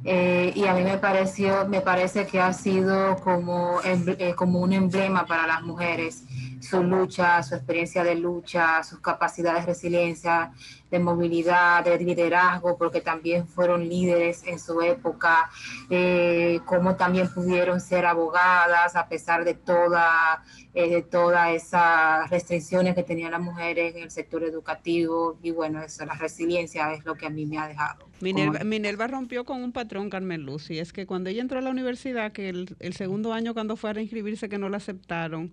eh, 0.05 0.53
y 0.55 0.67
a 0.67 0.75
mí 0.75 0.83
me 0.83 0.99
pareció, 0.99 1.67
me 1.69 1.81
parece 1.81 2.27
que 2.27 2.39
ha 2.41 2.53
sido 2.53 3.17
como, 3.17 3.81
eh, 3.85 4.35
como 4.37 4.61
un 4.61 4.73
emblema 4.73 5.27
para 5.27 5.47
las 5.47 5.63
mujeres, 5.63 6.25
su 6.65 6.83
lucha, 6.83 7.43
su 7.43 7.55
experiencia 7.55 8.03
de 8.03 8.15
lucha, 8.15 8.83
sus 8.83 9.01
capacidades 9.01 9.67
de 9.67 9.73
resiliencia, 9.73 10.53
de 10.91 10.99
movilidad, 10.99 11.85
de 11.85 11.99
liderazgo, 11.99 12.79
porque 12.79 13.01
también 13.01 13.47
fueron 13.47 13.89
líderes 13.89 14.45
en 14.47 14.59
su 14.59 14.81
época, 14.81 15.51
eh, 15.91 16.61
cómo 16.65 16.97
también 16.97 17.29
pudieron 17.29 17.81
ser 17.81 18.07
abogadas 18.07 18.97
a 18.97 19.09
pesar 19.09 19.45
de 19.45 19.55
toda, 19.55 20.43
eh, 20.73 20.89
de 20.89 21.03
todas 21.03 21.51
esas 21.51 22.31
restricciones 22.31 22.95
que 22.95 23.03
tenían 23.03 23.33
las 23.33 23.41
mujeres 23.41 23.95
en 23.97 24.05
el 24.05 24.11
sector 24.11 24.45
educativo. 24.45 25.37
Y 25.43 25.51
bueno, 25.51 25.83
eso, 25.83 26.07
la 26.07 26.15
resiliencia 26.15 26.93
es 26.93 27.05
lo 27.05 27.15
que 27.17 27.27
a 27.27 27.31
mí 27.31 27.45
me 27.45 27.59
ha 27.59 27.69
dejado. 27.69 28.09
Minerva, 28.21 28.61
Minerva 28.65 29.07
rompió 29.09 29.45
con 29.45 29.63
un 29.63 29.73
patrón, 29.73 30.09
Carmen 30.09 30.43
Luz, 30.43 30.71
y 30.71 30.79
es 30.79 30.93
que 30.93 31.07
cuando 31.07 31.29
ella 31.29 31.43
entró 31.43 31.59
a 31.59 31.63
la 31.63 31.71
universidad, 31.71 32.33
que 32.33 32.49
el, 32.49 32.77
el 32.79 32.95
segundo 32.95 33.33
año 33.33 33.53
cuando 33.53 33.77
fue 33.77 33.91
a 33.91 33.93
reinscribirse 33.95 34.49
que 34.49 34.59
no 34.59 34.69
la 34.69 34.77
aceptaron, 34.77 35.53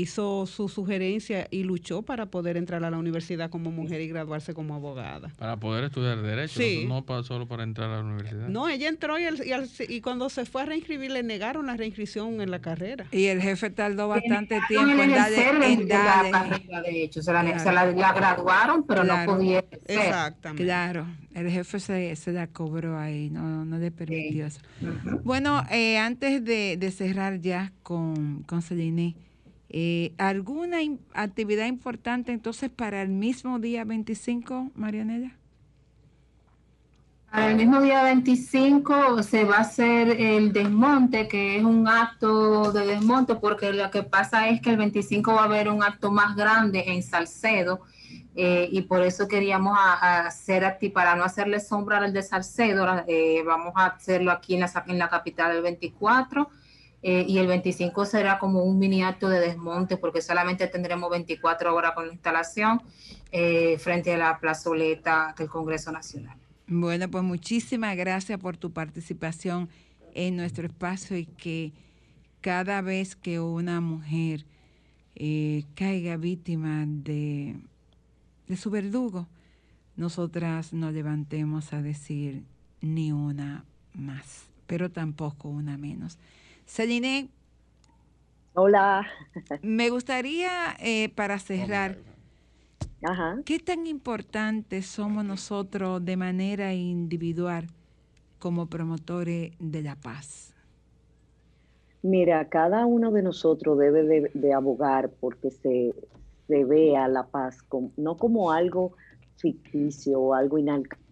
hizo 0.00 0.46
su 0.46 0.68
sugerencia 0.68 1.46
y 1.50 1.62
luchó 1.64 2.02
para 2.02 2.26
poder 2.26 2.56
entrar 2.56 2.84
a 2.84 2.90
la 2.90 2.98
universidad 2.98 3.50
como 3.50 3.70
mujer 3.70 4.00
y 4.00 4.08
graduarse 4.08 4.54
como 4.54 4.74
abogada. 4.74 5.30
Para 5.38 5.56
poder 5.56 5.84
estudiar 5.84 6.20
Derecho, 6.22 6.60
Sí. 6.60 6.84
no 6.88 7.04
pa- 7.04 7.22
solo 7.22 7.46
para 7.46 7.62
entrar 7.62 7.90
a 7.90 7.96
la 7.96 8.02
universidad. 8.04 8.48
No, 8.48 8.68
ella 8.68 8.88
entró 8.88 9.18
y, 9.18 9.24
el- 9.24 9.46
y 9.46 9.52
al- 9.52 9.68
y 9.88 10.00
cuando 10.00 10.28
se 10.28 10.44
fue 10.46 10.62
a 10.62 10.66
reinscribir 10.66 11.10
le 11.10 11.22
negaron 11.22 11.66
la 11.66 11.76
reinscripción 11.76 12.40
en 12.40 12.50
la 12.50 12.60
carrera. 12.60 13.06
Y 13.12 13.26
el 13.26 13.40
jefe 13.40 13.70
tardó 13.70 14.08
bastante 14.08 14.60
tiempo 14.68 14.90
en 14.90 15.00
en 15.00 15.10
darle, 15.10 15.36
ejercer 15.40 15.58
la- 15.58 15.66
en 15.68 15.88
la 15.88 15.94
darle- 15.96 16.30
carrera, 16.30 16.82
de 16.82 17.02
hecho, 17.04 17.22
se 17.22 17.32
la, 17.32 17.42
Claro. 17.42 17.58
se 17.60 17.72
la- 17.72 17.86
la 17.92 18.12
graduaron, 18.12 18.84
pero 18.86 19.02
Claro. 19.02 19.30
no 19.32 19.36
podía 19.38 19.58
ejercer. 19.60 20.34
Claro, 20.56 21.06
el 21.34 21.50
jefe 21.50 21.80
se, 21.80 22.16
se 22.16 22.32
la 22.32 22.46
cobró 22.46 22.98
ahí, 22.98 23.30
no, 23.30 23.64
no 23.64 23.78
le 23.78 23.90
permitió 23.90 24.46
eso. 24.46 24.60
Bueno, 25.24 25.62
eh, 25.70 25.98
antes 25.98 26.44
de, 26.44 26.76
de 26.78 26.90
cerrar 26.90 27.40
ya 27.40 27.72
con, 27.82 28.42
con 28.44 28.62
Celine, 28.62 29.14
eh, 29.68 30.12
¿alguna 30.18 30.78
actividad 31.14 31.66
importante 31.66 32.32
entonces 32.32 32.70
para 32.70 33.02
el 33.02 33.08
mismo 33.08 33.58
día 33.58 33.84
25, 33.84 34.70
Marianela? 34.74 35.36
Para 37.34 37.50
el 37.50 37.56
mismo 37.56 37.80
día 37.80 38.04
25 38.04 39.24
se 39.24 39.44
va 39.44 39.56
a 39.56 39.60
hacer 39.62 40.20
el 40.20 40.52
desmonte, 40.52 41.26
que 41.26 41.56
es 41.56 41.64
un 41.64 41.88
acto 41.88 42.70
de 42.70 42.86
desmonte, 42.86 43.34
porque 43.34 43.72
lo 43.72 43.90
que 43.90 44.04
pasa 44.04 44.48
es 44.48 44.60
que 44.60 44.70
el 44.70 44.76
25 44.76 45.32
va 45.32 45.40
a 45.40 45.44
haber 45.46 45.68
un 45.68 45.82
acto 45.82 46.12
más 46.12 46.36
grande 46.36 46.84
en 46.86 47.02
Salcedo, 47.02 47.80
eh, 48.36 48.68
y 48.70 48.82
por 48.82 49.02
eso 49.02 49.26
queríamos 49.26 49.76
hacer 50.00 50.64
aquí, 50.64 50.90
para 50.90 51.16
no 51.16 51.24
hacerle 51.24 51.58
sombra 51.58 51.98
al 51.98 52.12
de 52.12 52.22
Salcedo, 52.22 52.86
eh, 53.08 53.42
vamos 53.44 53.72
a 53.74 53.86
hacerlo 53.86 54.30
aquí 54.30 54.54
en 54.54 54.60
la, 54.60 54.84
en 54.86 54.98
la 54.98 55.08
capital 55.08 55.56
el 55.56 55.62
24, 55.62 56.48
eh, 57.06 57.26
y 57.28 57.36
el 57.36 57.46
25 57.46 58.06
será 58.06 58.38
como 58.38 58.62
un 58.64 58.78
mini 58.78 59.02
acto 59.02 59.28
de 59.28 59.38
desmonte, 59.38 59.98
porque 59.98 60.22
solamente 60.22 60.66
tendremos 60.68 61.10
24 61.10 61.74
horas 61.74 61.92
con 61.92 62.06
la 62.06 62.14
instalación 62.14 62.80
eh, 63.30 63.76
frente 63.78 64.14
a 64.14 64.16
la 64.16 64.40
plazoleta 64.40 65.34
del 65.36 65.50
Congreso 65.50 65.92
Nacional. 65.92 66.34
Bueno, 66.66 67.10
pues 67.10 67.22
muchísimas 67.22 67.94
gracias 67.94 68.40
por 68.40 68.56
tu 68.56 68.72
participación 68.72 69.68
en 70.14 70.36
nuestro 70.36 70.64
espacio 70.64 71.18
y 71.18 71.26
que 71.26 71.74
cada 72.40 72.80
vez 72.80 73.16
que 73.16 73.38
una 73.38 73.82
mujer 73.82 74.46
eh, 75.14 75.64
caiga 75.74 76.16
víctima 76.16 76.86
de, 76.86 77.56
de 78.48 78.56
su 78.56 78.70
verdugo, 78.70 79.28
nosotras 79.94 80.72
nos 80.72 80.94
levantemos 80.94 81.74
a 81.74 81.82
decir 81.82 82.44
ni 82.80 83.12
una 83.12 83.66
más, 83.92 84.46
pero 84.66 84.90
tampoco 84.90 85.50
una 85.50 85.76
menos. 85.76 86.18
Celine. 86.66 87.28
Hola. 88.54 89.06
Me 89.62 89.90
gustaría, 89.90 90.76
eh, 90.78 91.08
para 91.14 91.38
cerrar, 91.38 91.96
¿qué 93.44 93.58
tan 93.58 93.86
importantes 93.86 94.86
somos 94.86 95.24
nosotros 95.24 96.04
de 96.04 96.16
manera 96.16 96.72
individual 96.74 97.66
como 98.38 98.66
promotores 98.66 99.52
de 99.58 99.82
la 99.82 99.96
paz? 99.96 100.54
Mira, 102.02 102.48
cada 102.48 102.84
uno 102.86 103.10
de 103.10 103.22
nosotros 103.22 103.78
debe 103.78 104.02
de, 104.04 104.30
de 104.34 104.52
abogar 104.52 105.10
porque 105.20 105.50
se, 105.50 105.94
se 106.46 106.64
vea 106.64 107.08
la 107.08 107.26
paz 107.26 107.62
como- 107.62 107.92
no 107.96 108.16
como 108.16 108.52
algo 108.52 108.92
ficticio 109.38 110.20
o 110.20 110.34
algo 110.34 110.58
inalcanzable, 110.58 111.02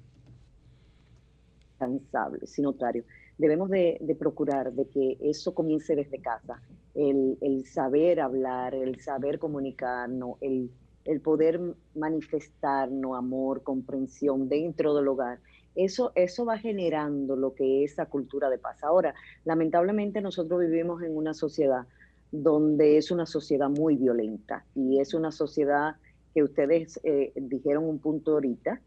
inalcanzable, 1.80 2.46
sino 2.46 2.70
contrario. 2.72 3.05
Debemos 3.39 3.70
de, 3.70 4.16
procurar 4.18 4.72
de 4.72 4.87
que 4.87 5.18
eso 5.20 5.55
comience 5.55 5.97
desde 5.97 6.20
casa, 6.20 6.62
el, 6.95 7.39
el 7.41 7.66
saber 7.66 8.20
hablar, 8.20 8.74
el 8.74 9.01
saber 9.01 9.39
comunicarnos, 9.39 10.37
el, 10.41 10.70
el 11.05 11.20
poder 11.20 11.61
manifestarnos 11.95 13.16
amor, 13.16 13.62
comprensión 13.62 14.49
dentro 14.49 14.95
del 14.95 15.09
hogar. 15.09 15.41
Eso, 15.74 16.12
eso 16.14 16.45
va 16.45 16.59
generando 16.59 17.35
lo 17.35 17.55
que 17.55 17.85
es 17.85 17.93
esa 17.93 18.07
cultura 18.07 18.51
de 18.51 18.59
paz. 18.59 18.85
Ahora, 18.85 19.14
lamentablemente 19.45 20.20
nosotros 20.20 20.61
vivimos 20.61 21.03
en 21.03 21.16
una 21.16 21.35
sociedad 21.35 21.87
donde 22.30 22.97
es 22.97 23.11
una 23.11 23.26
sociedad 23.26 23.68
muy 23.68 23.97
violenta 23.97 24.64
y 24.74 25.01
es 25.01 25.14
una 25.14 25.30
sociedad 25.33 25.97
que 26.35 26.43
ustedes 26.43 26.99
eh, 27.05 27.33
dijeron 27.37 27.85
un 27.85 27.99
punto 27.99 28.33
ahorita, 28.33 28.80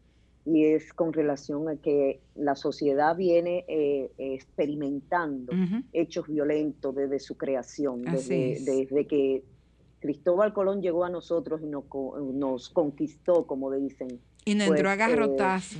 y 0.46 0.64
es 0.64 0.92
con 0.92 1.12
relación 1.12 1.68
a 1.68 1.76
que 1.76 2.20
la 2.36 2.54
sociedad 2.54 3.16
viene 3.16 3.64
eh, 3.66 4.10
experimentando 4.16 5.52
hechos 5.92 6.28
violentos 6.28 6.94
desde 6.94 7.18
su 7.18 7.36
creación, 7.36 8.02
desde, 8.02 8.60
desde, 8.60 9.06
que 9.08 9.42
Cristóbal 9.98 10.52
Colón 10.52 10.82
llegó 10.82 11.04
a 11.04 11.10
nosotros 11.10 11.60
y 11.62 11.66
nos, 11.66 11.84
nos 12.32 12.68
conquistó, 12.70 13.44
como 13.46 13.72
dicen. 13.72 14.20
Y 14.44 14.54
nos 14.54 14.68
entró 14.68 14.88
a 14.88 14.94
pues, 14.94 15.08
eh, 15.08 15.10
garrotazo. 15.10 15.78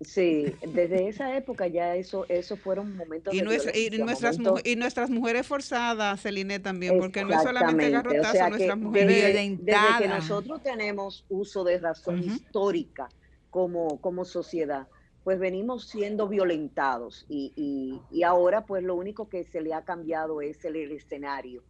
Sí, 0.00 0.46
desde 0.72 1.08
esa 1.08 1.36
época 1.36 1.66
ya 1.66 1.96
eso, 1.96 2.26
eso 2.28 2.56
fueron 2.56 2.96
momentos 2.96 3.32
y, 3.32 3.38
de 3.38 3.44
nuestra, 3.44 3.76
y 3.76 3.90
nuestras 3.98 4.38
y 4.64 4.76
nuestras 4.76 5.10
mujeres 5.10 5.46
forzadas, 5.46 6.20
Celine 6.20 6.60
también, 6.60 6.98
porque 6.98 7.24
no 7.24 7.30
es 7.30 7.42
solamente 7.42 7.90
garrotazo, 7.90 8.50
nuestras 8.50 8.78
mujeres 8.78 9.34
desde, 9.34 9.56
desde, 9.58 9.98
que 9.98 10.08
nosotros 10.08 10.62
tenemos 10.62 11.24
uso 11.30 11.64
de 11.64 11.78
razón 11.78 12.22
histórica 12.24 13.08
como, 13.56 14.02
como 14.02 14.26
sociedad, 14.26 14.86
pues 15.24 15.38
venimos 15.38 15.88
siendo 15.88 16.28
violentados 16.28 17.24
y, 17.26 18.02
y, 18.10 18.22
ahora 18.22 18.66
pues 18.66 18.84
lo 18.84 18.94
único 18.94 19.30
que 19.30 19.44
se 19.44 19.62
le 19.62 19.72
ha 19.72 19.82
cambiado 19.82 20.42
es 20.42 20.62
el, 20.66 20.76
escenario, 20.92 21.62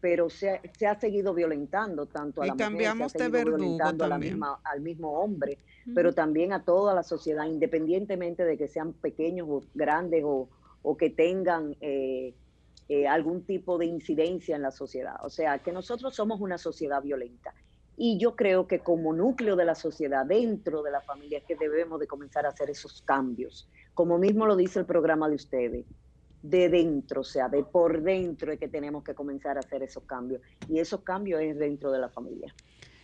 pero 0.00 0.30
se, 0.30 0.60
se, 0.78 0.86
ha 0.86 0.94
seguido 1.00 1.34
violentando 1.34 2.06
tanto 2.06 2.42
a 2.42 2.46
la 2.46 2.54
mujer, 2.54 3.10
se 3.10 3.24
ha 3.24 3.28
violentando 3.28 4.04
a 4.04 4.06
la 4.06 4.18
misma, 4.18 4.60
al 4.62 4.82
mismo 4.82 5.18
hombre, 5.18 5.58
pero 5.92 6.14
también 6.14 6.52
a 6.52 6.64
toda 6.64 6.94
la 6.94 7.02
sociedad, 7.02 7.46
independientemente 7.46 8.44
de 8.44 8.56
que 8.56 8.68
sean 8.68 8.92
pequeños 8.92 9.48
o 9.50 9.64
grandes 9.74 10.22
o, 10.24 10.48
o 10.82 10.96
que 10.96 11.10
tengan 11.10 11.76
eh, 11.80 12.34
eh, 12.88 13.08
algún 13.08 13.42
tipo 13.42 13.78
de 13.78 13.86
incidencia 13.86 14.54
en 14.54 14.62
la 14.62 14.70
sociedad. 14.70 15.16
O 15.24 15.28
sea, 15.28 15.58
que 15.58 15.72
nosotros 15.72 16.14
somos 16.14 16.40
una 16.40 16.56
sociedad 16.56 17.02
violenta 17.02 17.52
y 18.04 18.18
yo 18.18 18.34
creo 18.34 18.66
que 18.66 18.80
como 18.80 19.12
núcleo 19.12 19.54
de 19.54 19.64
la 19.64 19.76
sociedad, 19.76 20.26
dentro 20.26 20.82
de 20.82 20.90
la 20.90 21.02
familia, 21.02 21.38
es 21.38 21.44
que 21.44 21.54
debemos 21.54 22.00
de 22.00 22.08
comenzar 22.08 22.44
a 22.46 22.48
hacer 22.48 22.68
esos 22.68 23.00
cambios. 23.02 23.68
Como 23.94 24.18
mismo 24.18 24.44
lo 24.44 24.56
dice 24.56 24.80
el 24.80 24.86
programa 24.86 25.28
de 25.28 25.36
ustedes, 25.36 25.86
de 26.42 26.68
dentro, 26.68 27.20
o 27.20 27.24
sea, 27.24 27.48
de 27.48 27.62
por 27.62 28.02
dentro 28.02 28.50
es 28.50 28.58
que 28.58 28.66
tenemos 28.66 29.04
que 29.04 29.14
comenzar 29.14 29.56
a 29.56 29.60
hacer 29.60 29.84
esos 29.84 30.02
cambios. 30.02 30.42
Y 30.68 30.80
esos 30.80 31.02
cambios 31.02 31.40
es 31.42 31.56
dentro 31.56 31.92
de 31.92 32.00
la 32.00 32.08
familia. 32.08 32.52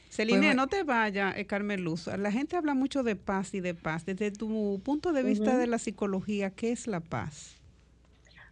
Celine, 0.09 0.53
no 0.57 0.67
te 0.67 0.83
vayas, 0.83 1.37
eh, 1.37 1.47
Carmen 1.47 1.85
Luz. 1.85 2.09
La 2.09 2.33
gente 2.33 2.57
habla 2.57 2.75
mucho 2.75 3.05
de 3.05 3.15
paz 3.15 3.55
y 3.55 3.61
de 3.61 3.75
paz. 3.75 4.05
Desde 4.05 4.33
tu 4.33 4.81
punto 4.85 5.13
de 5.13 5.23
vista 5.23 5.57
de 5.57 5.69
la 5.69 5.79
psicología, 5.79 6.51
¿qué 6.51 6.73
es 6.73 6.89
la 6.89 6.99
paz? 6.99 7.55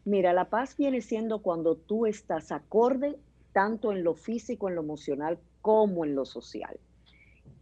Mira, 0.04 0.32
la 0.32 0.44
paz 0.44 0.76
viene 0.76 1.00
siendo 1.00 1.40
cuando 1.40 1.74
tú 1.74 2.06
estás 2.06 2.52
acorde 2.52 3.16
tanto 3.52 3.90
en 3.90 4.04
lo 4.04 4.14
físico, 4.14 4.68
en 4.68 4.76
lo 4.76 4.82
emocional, 4.82 5.40
como 5.66 6.04
en 6.04 6.14
lo 6.14 6.24
social. 6.24 6.78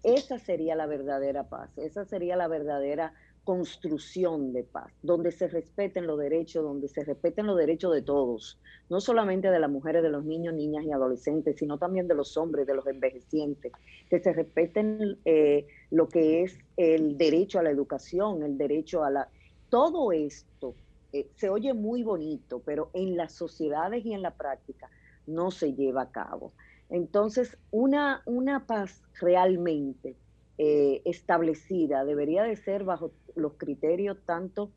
Esa 0.03 0.39
sería 0.39 0.77
la 0.77 0.85
verdadera 0.85 1.45
paz, 1.45 1.71
esa 1.79 2.05
sería 2.05 2.37
la 2.37 2.49
verdadera 2.49 3.15
construcción 3.45 4.53
de 4.53 4.63
paz, 4.63 4.93
donde 5.01 5.33
se 5.33 5.49
respeten 5.49 6.07
los 6.07 6.19
derechos, 6.19 6.63
donde 6.63 6.89
se 6.89 7.03
respeten 7.03 7.47
los 7.47 7.57
derechos 7.57 7.95
de 7.95 8.03
todos, 8.03 8.61
no 8.91 9.01
solamente 9.01 9.51
de 9.51 9.59
las 9.59 9.71
mujeres, 9.71 10.03
de 10.03 10.11
los 10.11 10.23
niños, 10.23 10.53
niñas 10.53 10.85
y 10.85 10.93
adolescentes, 10.93 11.57
sino 11.57 11.79
también 11.79 12.07
de 12.07 12.15
los 12.15 12.37
hombres, 12.37 12.67
de 12.67 12.75
los 12.75 12.87
envejecientes, 12.87 13.73
que 14.11 14.21
se 14.21 14.35
respeten 14.35 15.17
eh, 15.25 15.67
lo 15.91 16.07
que 16.07 16.43
es 16.43 16.59
el 16.77 17.17
derecho 17.17 17.59
a 17.59 17.63
la 17.63 17.71
educación, 17.71 18.43
el 18.43 18.59
derecho 18.59 19.03
a 19.03 19.11
la... 19.11 19.29
Todo 19.71 20.13
esto 20.13 20.75
eh, 21.15 21.27
se 21.37 21.49
oye 21.49 21.73
muy 21.73 22.03
bonito, 22.03 22.61
pero 22.67 22.91
en 22.93 23.17
las 23.17 23.33
sociedades 23.33 24.05
y 24.05 24.13
en 24.13 24.21
la 24.21 24.33
práctica 24.33 24.91
no 25.27 25.51
se 25.51 25.73
lleva 25.73 26.03
a 26.03 26.11
cabo. 26.11 26.53
Entonces, 26.91 27.57
una, 27.70 28.22
una 28.26 28.66
paz 28.66 29.03
realmente 29.20 30.16
eh, 30.59 31.03
establecida 31.05 32.05
debería 32.05 32.45
de 32.45 32.57
ser 32.57 32.85
bajo 32.85 33.12
los 33.35 33.55
criterios 33.55 34.18
tanto 34.24 34.70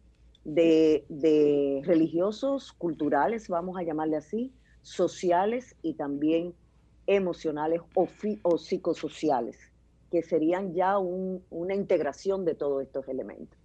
de, 0.44 1.82
religiosos, 1.86 2.72
culturales, 2.74 3.50
vamos 3.50 3.78
a 3.78 3.84
llamarle 3.84 4.16
así, 4.16 4.54
sociales 4.82 5.76
y 5.82 5.94
también 5.94 6.54
emocionales 7.06 7.82
o 7.94 8.58
psicosociales, 8.58 9.58
que 10.10 10.24
serían 10.24 10.74
ya 10.74 10.98
una 10.98 11.76
integración 11.76 12.46
de 12.46 12.56
todos 12.56 12.84
estos 12.84 13.08
elementos. 13.08 13.60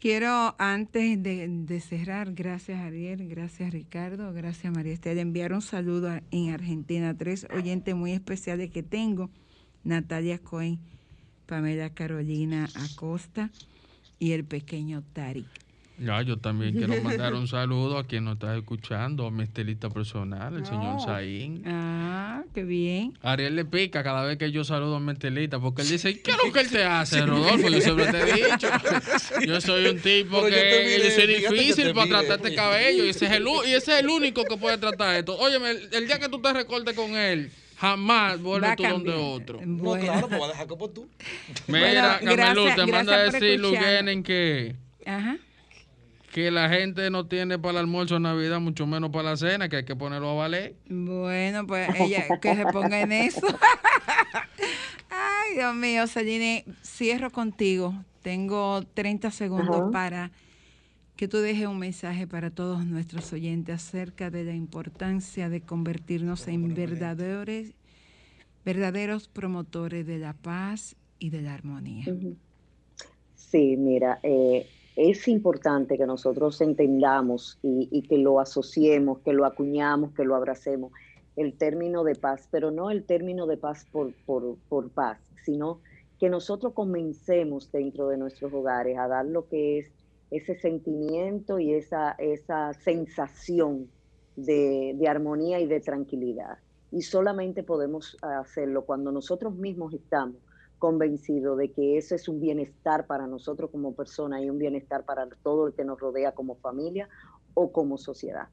Quiero, 0.00 0.54
antes 0.56 1.22
de, 1.22 1.80
cerrar, 1.86 2.32
gracias 2.32 2.80
Ariel, 2.80 3.28
gracias 3.28 3.70
Ricardo, 3.70 4.32
gracias 4.32 4.72
María 4.72 4.94
Estela, 4.94 5.20
enviar 5.20 5.52
un 5.52 5.60
saludo 5.60 6.18
en 6.30 6.54
Argentina 6.54 7.10
a 7.10 7.14
tres 7.14 7.46
oyentes 7.54 7.94
muy 7.94 8.12
especiales 8.12 8.70
que 8.70 8.82
tengo, 8.82 9.28
Natalia 9.84 10.38
Cohen, 10.38 10.78
Pamela 11.44 11.90
Carolina 11.90 12.66
Acosta 12.76 13.50
y 14.18 14.32
el 14.32 14.44
pequeño 14.44 15.02
Tarik. 15.12 15.69
Ya, 16.00 16.22
yo 16.22 16.38
también 16.38 16.74
quiero 16.74 17.02
mandar 17.02 17.34
un 17.34 17.46
saludo 17.46 17.98
a 17.98 18.06
quien 18.06 18.24
nos 18.24 18.34
está 18.34 18.56
escuchando, 18.56 19.26
a 19.26 19.30
mi 19.30 19.42
estelita 19.42 19.90
personal, 19.90 20.56
el 20.56 20.64
señor 20.64 20.98
Saín. 21.02 21.62
Ah, 21.66 22.42
qué 22.54 22.64
bien. 22.64 23.18
Ariel 23.20 23.54
le 23.54 23.66
pica 23.66 24.02
cada 24.02 24.24
vez 24.24 24.38
que 24.38 24.50
yo 24.50 24.64
saludo 24.64 24.96
a 24.96 25.00
mi 25.00 25.12
estelita, 25.12 25.60
porque 25.60 25.82
él 25.82 25.90
dice, 25.90 26.18
¿qué 26.22 26.30
es 26.30 26.36
lo 26.42 26.50
que 26.50 26.60
él 26.60 26.70
te 26.70 26.84
hace, 26.84 27.20
Rodolfo? 27.26 27.68
Yo 27.68 27.80
siempre 27.82 28.06
te 28.06 28.18
he 28.18 28.34
dicho. 28.34 28.68
Yo 29.46 29.60
soy 29.60 29.86
un 29.88 30.00
tipo 30.00 30.42
que 30.42 31.00
yo 31.02 31.10
soy 31.10 31.26
difícil 31.26 31.92
para 31.92 32.08
tratarte 32.08 32.48
este 32.48 32.54
cabello, 32.54 33.04
y 33.04 33.10
ese, 33.10 33.26
es 33.26 33.32
el, 33.32 33.46
y 33.66 33.72
ese 33.72 33.92
es 33.92 34.00
el 34.00 34.08
único 34.08 34.44
que 34.44 34.56
puede 34.56 34.78
tratar 34.78 35.16
esto. 35.16 35.36
Óyeme, 35.38 35.70
el, 35.70 36.06
día 36.06 36.18
que 36.18 36.28
tú 36.28 36.40
te 36.40 36.52
recortes 36.52 36.94
con 36.94 37.14
él, 37.14 37.50
Jamás 37.76 38.40
vuelve 38.40 38.76
tú 38.76 38.82
donde 38.82 39.12
otro. 39.12 39.60
No, 39.64 39.92
claro, 39.98 40.28
pues 40.28 40.40
va 40.40 40.46
a 40.46 40.48
dejar 40.48 40.66
como 40.66 40.90
tú. 40.90 41.08
Mira, 41.66 42.20
bueno, 42.22 42.74
te 42.74 42.86
manda 42.86 43.14
a 43.14 43.30
decir, 43.30 43.58
Lugenen, 43.60 44.22
que... 44.22 44.76
Ajá 45.06 45.36
que 46.30 46.50
la 46.50 46.68
gente 46.68 47.10
no 47.10 47.26
tiene 47.26 47.58
para 47.58 47.72
el 47.72 47.78
almuerzo 47.78 48.14
de 48.14 48.20
Navidad, 48.20 48.60
mucho 48.60 48.86
menos 48.86 49.10
para 49.10 49.30
la 49.30 49.36
cena, 49.36 49.68
que 49.68 49.76
hay 49.76 49.84
que 49.84 49.96
ponerlo 49.96 50.30
a 50.30 50.34
valer. 50.34 50.76
Bueno, 50.88 51.66
pues 51.66 51.88
ella 51.98 52.38
que 52.40 52.54
se 52.54 52.66
ponga 52.66 53.00
en 53.00 53.12
eso. 53.12 53.46
Ay, 55.10 55.56
Dios 55.56 55.74
mío, 55.74 56.06
Celine, 56.06 56.64
cierro 56.82 57.30
contigo. 57.30 57.94
Tengo 58.22 58.82
30 58.94 59.30
segundos 59.30 59.90
para 59.92 60.30
que 61.16 61.26
tú 61.26 61.38
dejes 61.38 61.66
un 61.66 61.78
mensaje 61.78 62.26
para 62.26 62.50
todos 62.50 62.86
nuestros 62.86 63.32
oyentes 63.32 63.74
acerca 63.74 64.30
de 64.30 64.44
la 64.44 64.54
importancia 64.54 65.48
de 65.48 65.60
convertirnos 65.60 66.46
en 66.46 66.74
verdaderos, 66.74 67.74
verdaderos 68.64 69.28
promotores 69.28 70.06
de 70.06 70.18
la 70.18 70.34
paz 70.34 70.96
y 71.18 71.30
de 71.30 71.42
la 71.42 71.54
armonía. 71.54 72.04
Sí, 73.34 73.76
mira, 73.76 74.20
eh, 74.22 74.66
es 75.08 75.28
importante 75.28 75.96
que 75.96 76.04
nosotros 76.04 76.60
entendamos 76.60 77.58
y, 77.62 78.02
que 78.02 78.18
lo 78.18 78.38
asociemos, 78.38 79.20
que 79.20 79.32
lo 79.32 79.46
acuñamos, 79.46 80.12
que 80.12 80.24
lo 80.24 80.36
abracemos, 80.36 80.92
el 81.36 81.56
término 81.56 82.04
de 82.04 82.16
paz, 82.16 82.46
pero 82.50 82.70
no 82.70 82.90
el 82.90 83.04
término 83.04 83.46
de 83.46 83.56
paz 83.56 83.86
por, 83.90 84.12
por, 84.26 84.90
paz, 84.90 85.18
sino 85.42 85.80
que 86.18 86.28
nosotros 86.28 86.74
comencemos 86.74 87.72
dentro 87.72 88.08
de 88.08 88.18
nuestros 88.18 88.52
hogares 88.52 88.98
a 88.98 89.08
dar 89.08 89.24
lo 89.24 89.48
que 89.48 89.78
es 89.78 89.90
ese 90.30 90.54
sentimiento 90.56 91.58
y 91.58 91.72
esa, 91.72 92.12
esa 92.18 92.74
sensación 92.74 93.88
de, 94.36 94.94
de 94.98 95.08
armonía 95.08 95.60
y 95.60 95.66
de 95.66 95.80
tranquilidad. 95.80 96.58
Y 96.92 97.02
solamente 97.02 97.62
podemos 97.62 98.18
hacerlo 98.20 98.84
cuando 98.84 99.12
nosotros 99.12 99.54
mismos 99.54 99.94
estamos 99.94 100.36
convencido 100.80 101.56
de 101.56 101.70
que 101.70 101.98
ese 101.98 102.16
es 102.16 102.26
un 102.26 102.40
bienestar 102.40 103.06
para 103.06 103.28
nosotros 103.28 103.70
como 103.70 103.94
persona 103.94 104.42
y 104.42 104.50
un 104.50 104.58
bienestar 104.58 105.04
para 105.04 105.28
todo 105.42 105.68
el 105.68 105.74
que 105.74 105.84
nos 105.84 106.00
rodea 106.00 106.32
como 106.32 106.56
familia 106.56 107.08
o 107.54 107.70
como 107.70 107.98
sociedad. 107.98 108.48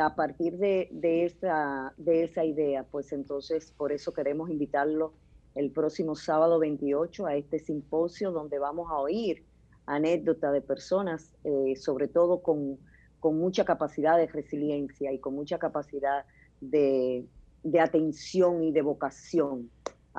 A 0.00 0.16
partir 0.16 0.56
de, 0.56 0.88
esa, 1.24 1.92
de 1.98 2.24
esa 2.24 2.44
idea, 2.44 2.84
pues 2.90 3.12
entonces 3.12 3.72
por 3.76 3.92
eso 3.92 4.12
queremos 4.12 4.50
invitarlo 4.50 5.12
el 5.54 5.70
próximo 5.70 6.14
sábado 6.14 6.58
28 6.58 7.26
a 7.26 7.36
este 7.36 7.58
simposio 7.58 8.32
donde 8.32 8.58
vamos 8.58 8.90
a 8.90 8.96
oír 8.96 9.44
anécdotas 9.86 10.52
de 10.52 10.62
personas, 10.62 11.34
eh, 11.44 11.76
sobre 11.76 12.08
todo 12.08 12.40
con, 12.40 12.78
con, 13.20 13.38
mucha 13.38 13.64
capacidad 13.64 14.16
de 14.16 14.26
resiliencia 14.26 15.12
y 15.12 15.18
con 15.18 15.34
mucha 15.34 15.58
capacidad 15.58 16.24
de, 16.60 17.26
de 17.62 17.80
atención 17.80 18.62
y 18.62 18.72
de 18.72 18.82
vocación 18.82 19.70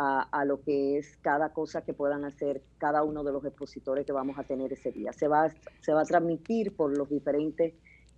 a, 0.01 0.21
a 0.31 0.45
lo 0.45 0.61
que 0.61 0.97
es 0.97 1.17
cada 1.17 1.51
cosa 1.51 1.81
que 1.81 1.93
puedan 1.93 2.23
hacer 2.23 2.61
cada 2.77 3.03
uno 3.03 3.21
de 3.25 3.33
los 3.33 3.43
expositores 3.43 4.05
que 4.05 4.13
vamos 4.13 4.39
a 4.39 4.43
tener 4.43 4.71
ese 4.71 4.93
día. 4.93 5.11
Se 5.11 5.27
va, 5.27 5.53
se 5.81 5.91
va 5.91 6.03
a 6.03 6.05
transmitir 6.05 6.73
por 6.73 6.97
los 6.97 7.09
diferentes 7.09 7.73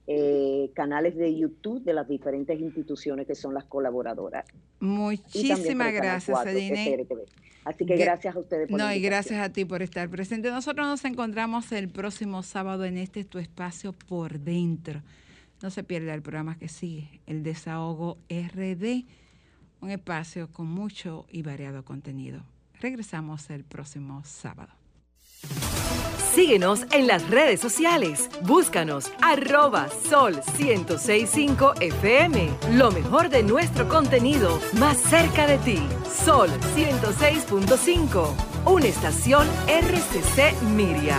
eh, 0.05 0.69
canales 0.75 1.15
de 1.15 1.35
YouTube 1.35 1.83
de 1.83 1.93
las 1.93 2.07
diferentes 2.07 2.59
instituciones 2.59 3.25
que 3.25 3.33
son 3.33 3.55
las 3.55 3.63
colaboradoras. 3.63 4.45
Muchísimas 4.79 5.91
gracias, 5.91 6.37
Adine. 6.37 7.07
Así 7.65 7.83
que 7.83 7.97
gracias 7.97 8.35
a 8.35 8.39
ustedes 8.39 8.69
por 8.69 8.79
No, 8.79 8.93
y 8.93 9.01
gracias 9.01 9.39
a 9.39 9.51
ti 9.51 9.65
por 9.65 9.81
estar 9.81 10.07
presente. 10.07 10.51
Nosotros 10.51 10.85
nos 10.85 11.03
encontramos 11.03 11.71
el 11.71 11.89
próximo 11.89 12.43
sábado 12.43 12.85
en 12.85 12.99
este 12.99 13.23
tu 13.23 13.39
espacio 13.39 13.93
por 13.93 14.39
dentro. 14.39 15.01
No 15.63 15.71
se 15.71 15.83
pierda 15.83 16.13
el 16.13 16.21
programa 16.21 16.59
que 16.59 16.67
sigue, 16.67 17.21
el 17.25 17.41
Desahogo 17.41 18.19
RD, 18.29 19.05
un 19.81 19.91
espacio 19.91 20.49
con 20.51 20.67
mucho 20.67 21.25
y 21.29 21.41
variado 21.41 21.83
contenido. 21.83 22.43
Regresamos 22.79 23.49
el 23.49 23.63
próximo 23.63 24.23
sábado. 24.25 24.71
Síguenos 26.33 26.85
en 26.93 27.07
las 27.07 27.29
redes 27.29 27.59
sociales. 27.59 28.29
Búscanos 28.43 29.11
arroba 29.21 29.89
sol 29.89 30.39
1065 30.57 31.73
FM. 31.81 32.49
Lo 32.73 32.91
mejor 32.91 33.29
de 33.29 33.43
nuestro 33.43 33.89
contenido 33.89 34.59
más 34.79 34.97
cerca 34.97 35.45
de 35.45 35.57
ti. 35.57 35.79
Sol 36.23 36.49
106.5. 36.75 38.33
Una 38.65 38.85
estación 38.85 39.45
RCC 39.67 40.61
Miria. 40.73 41.17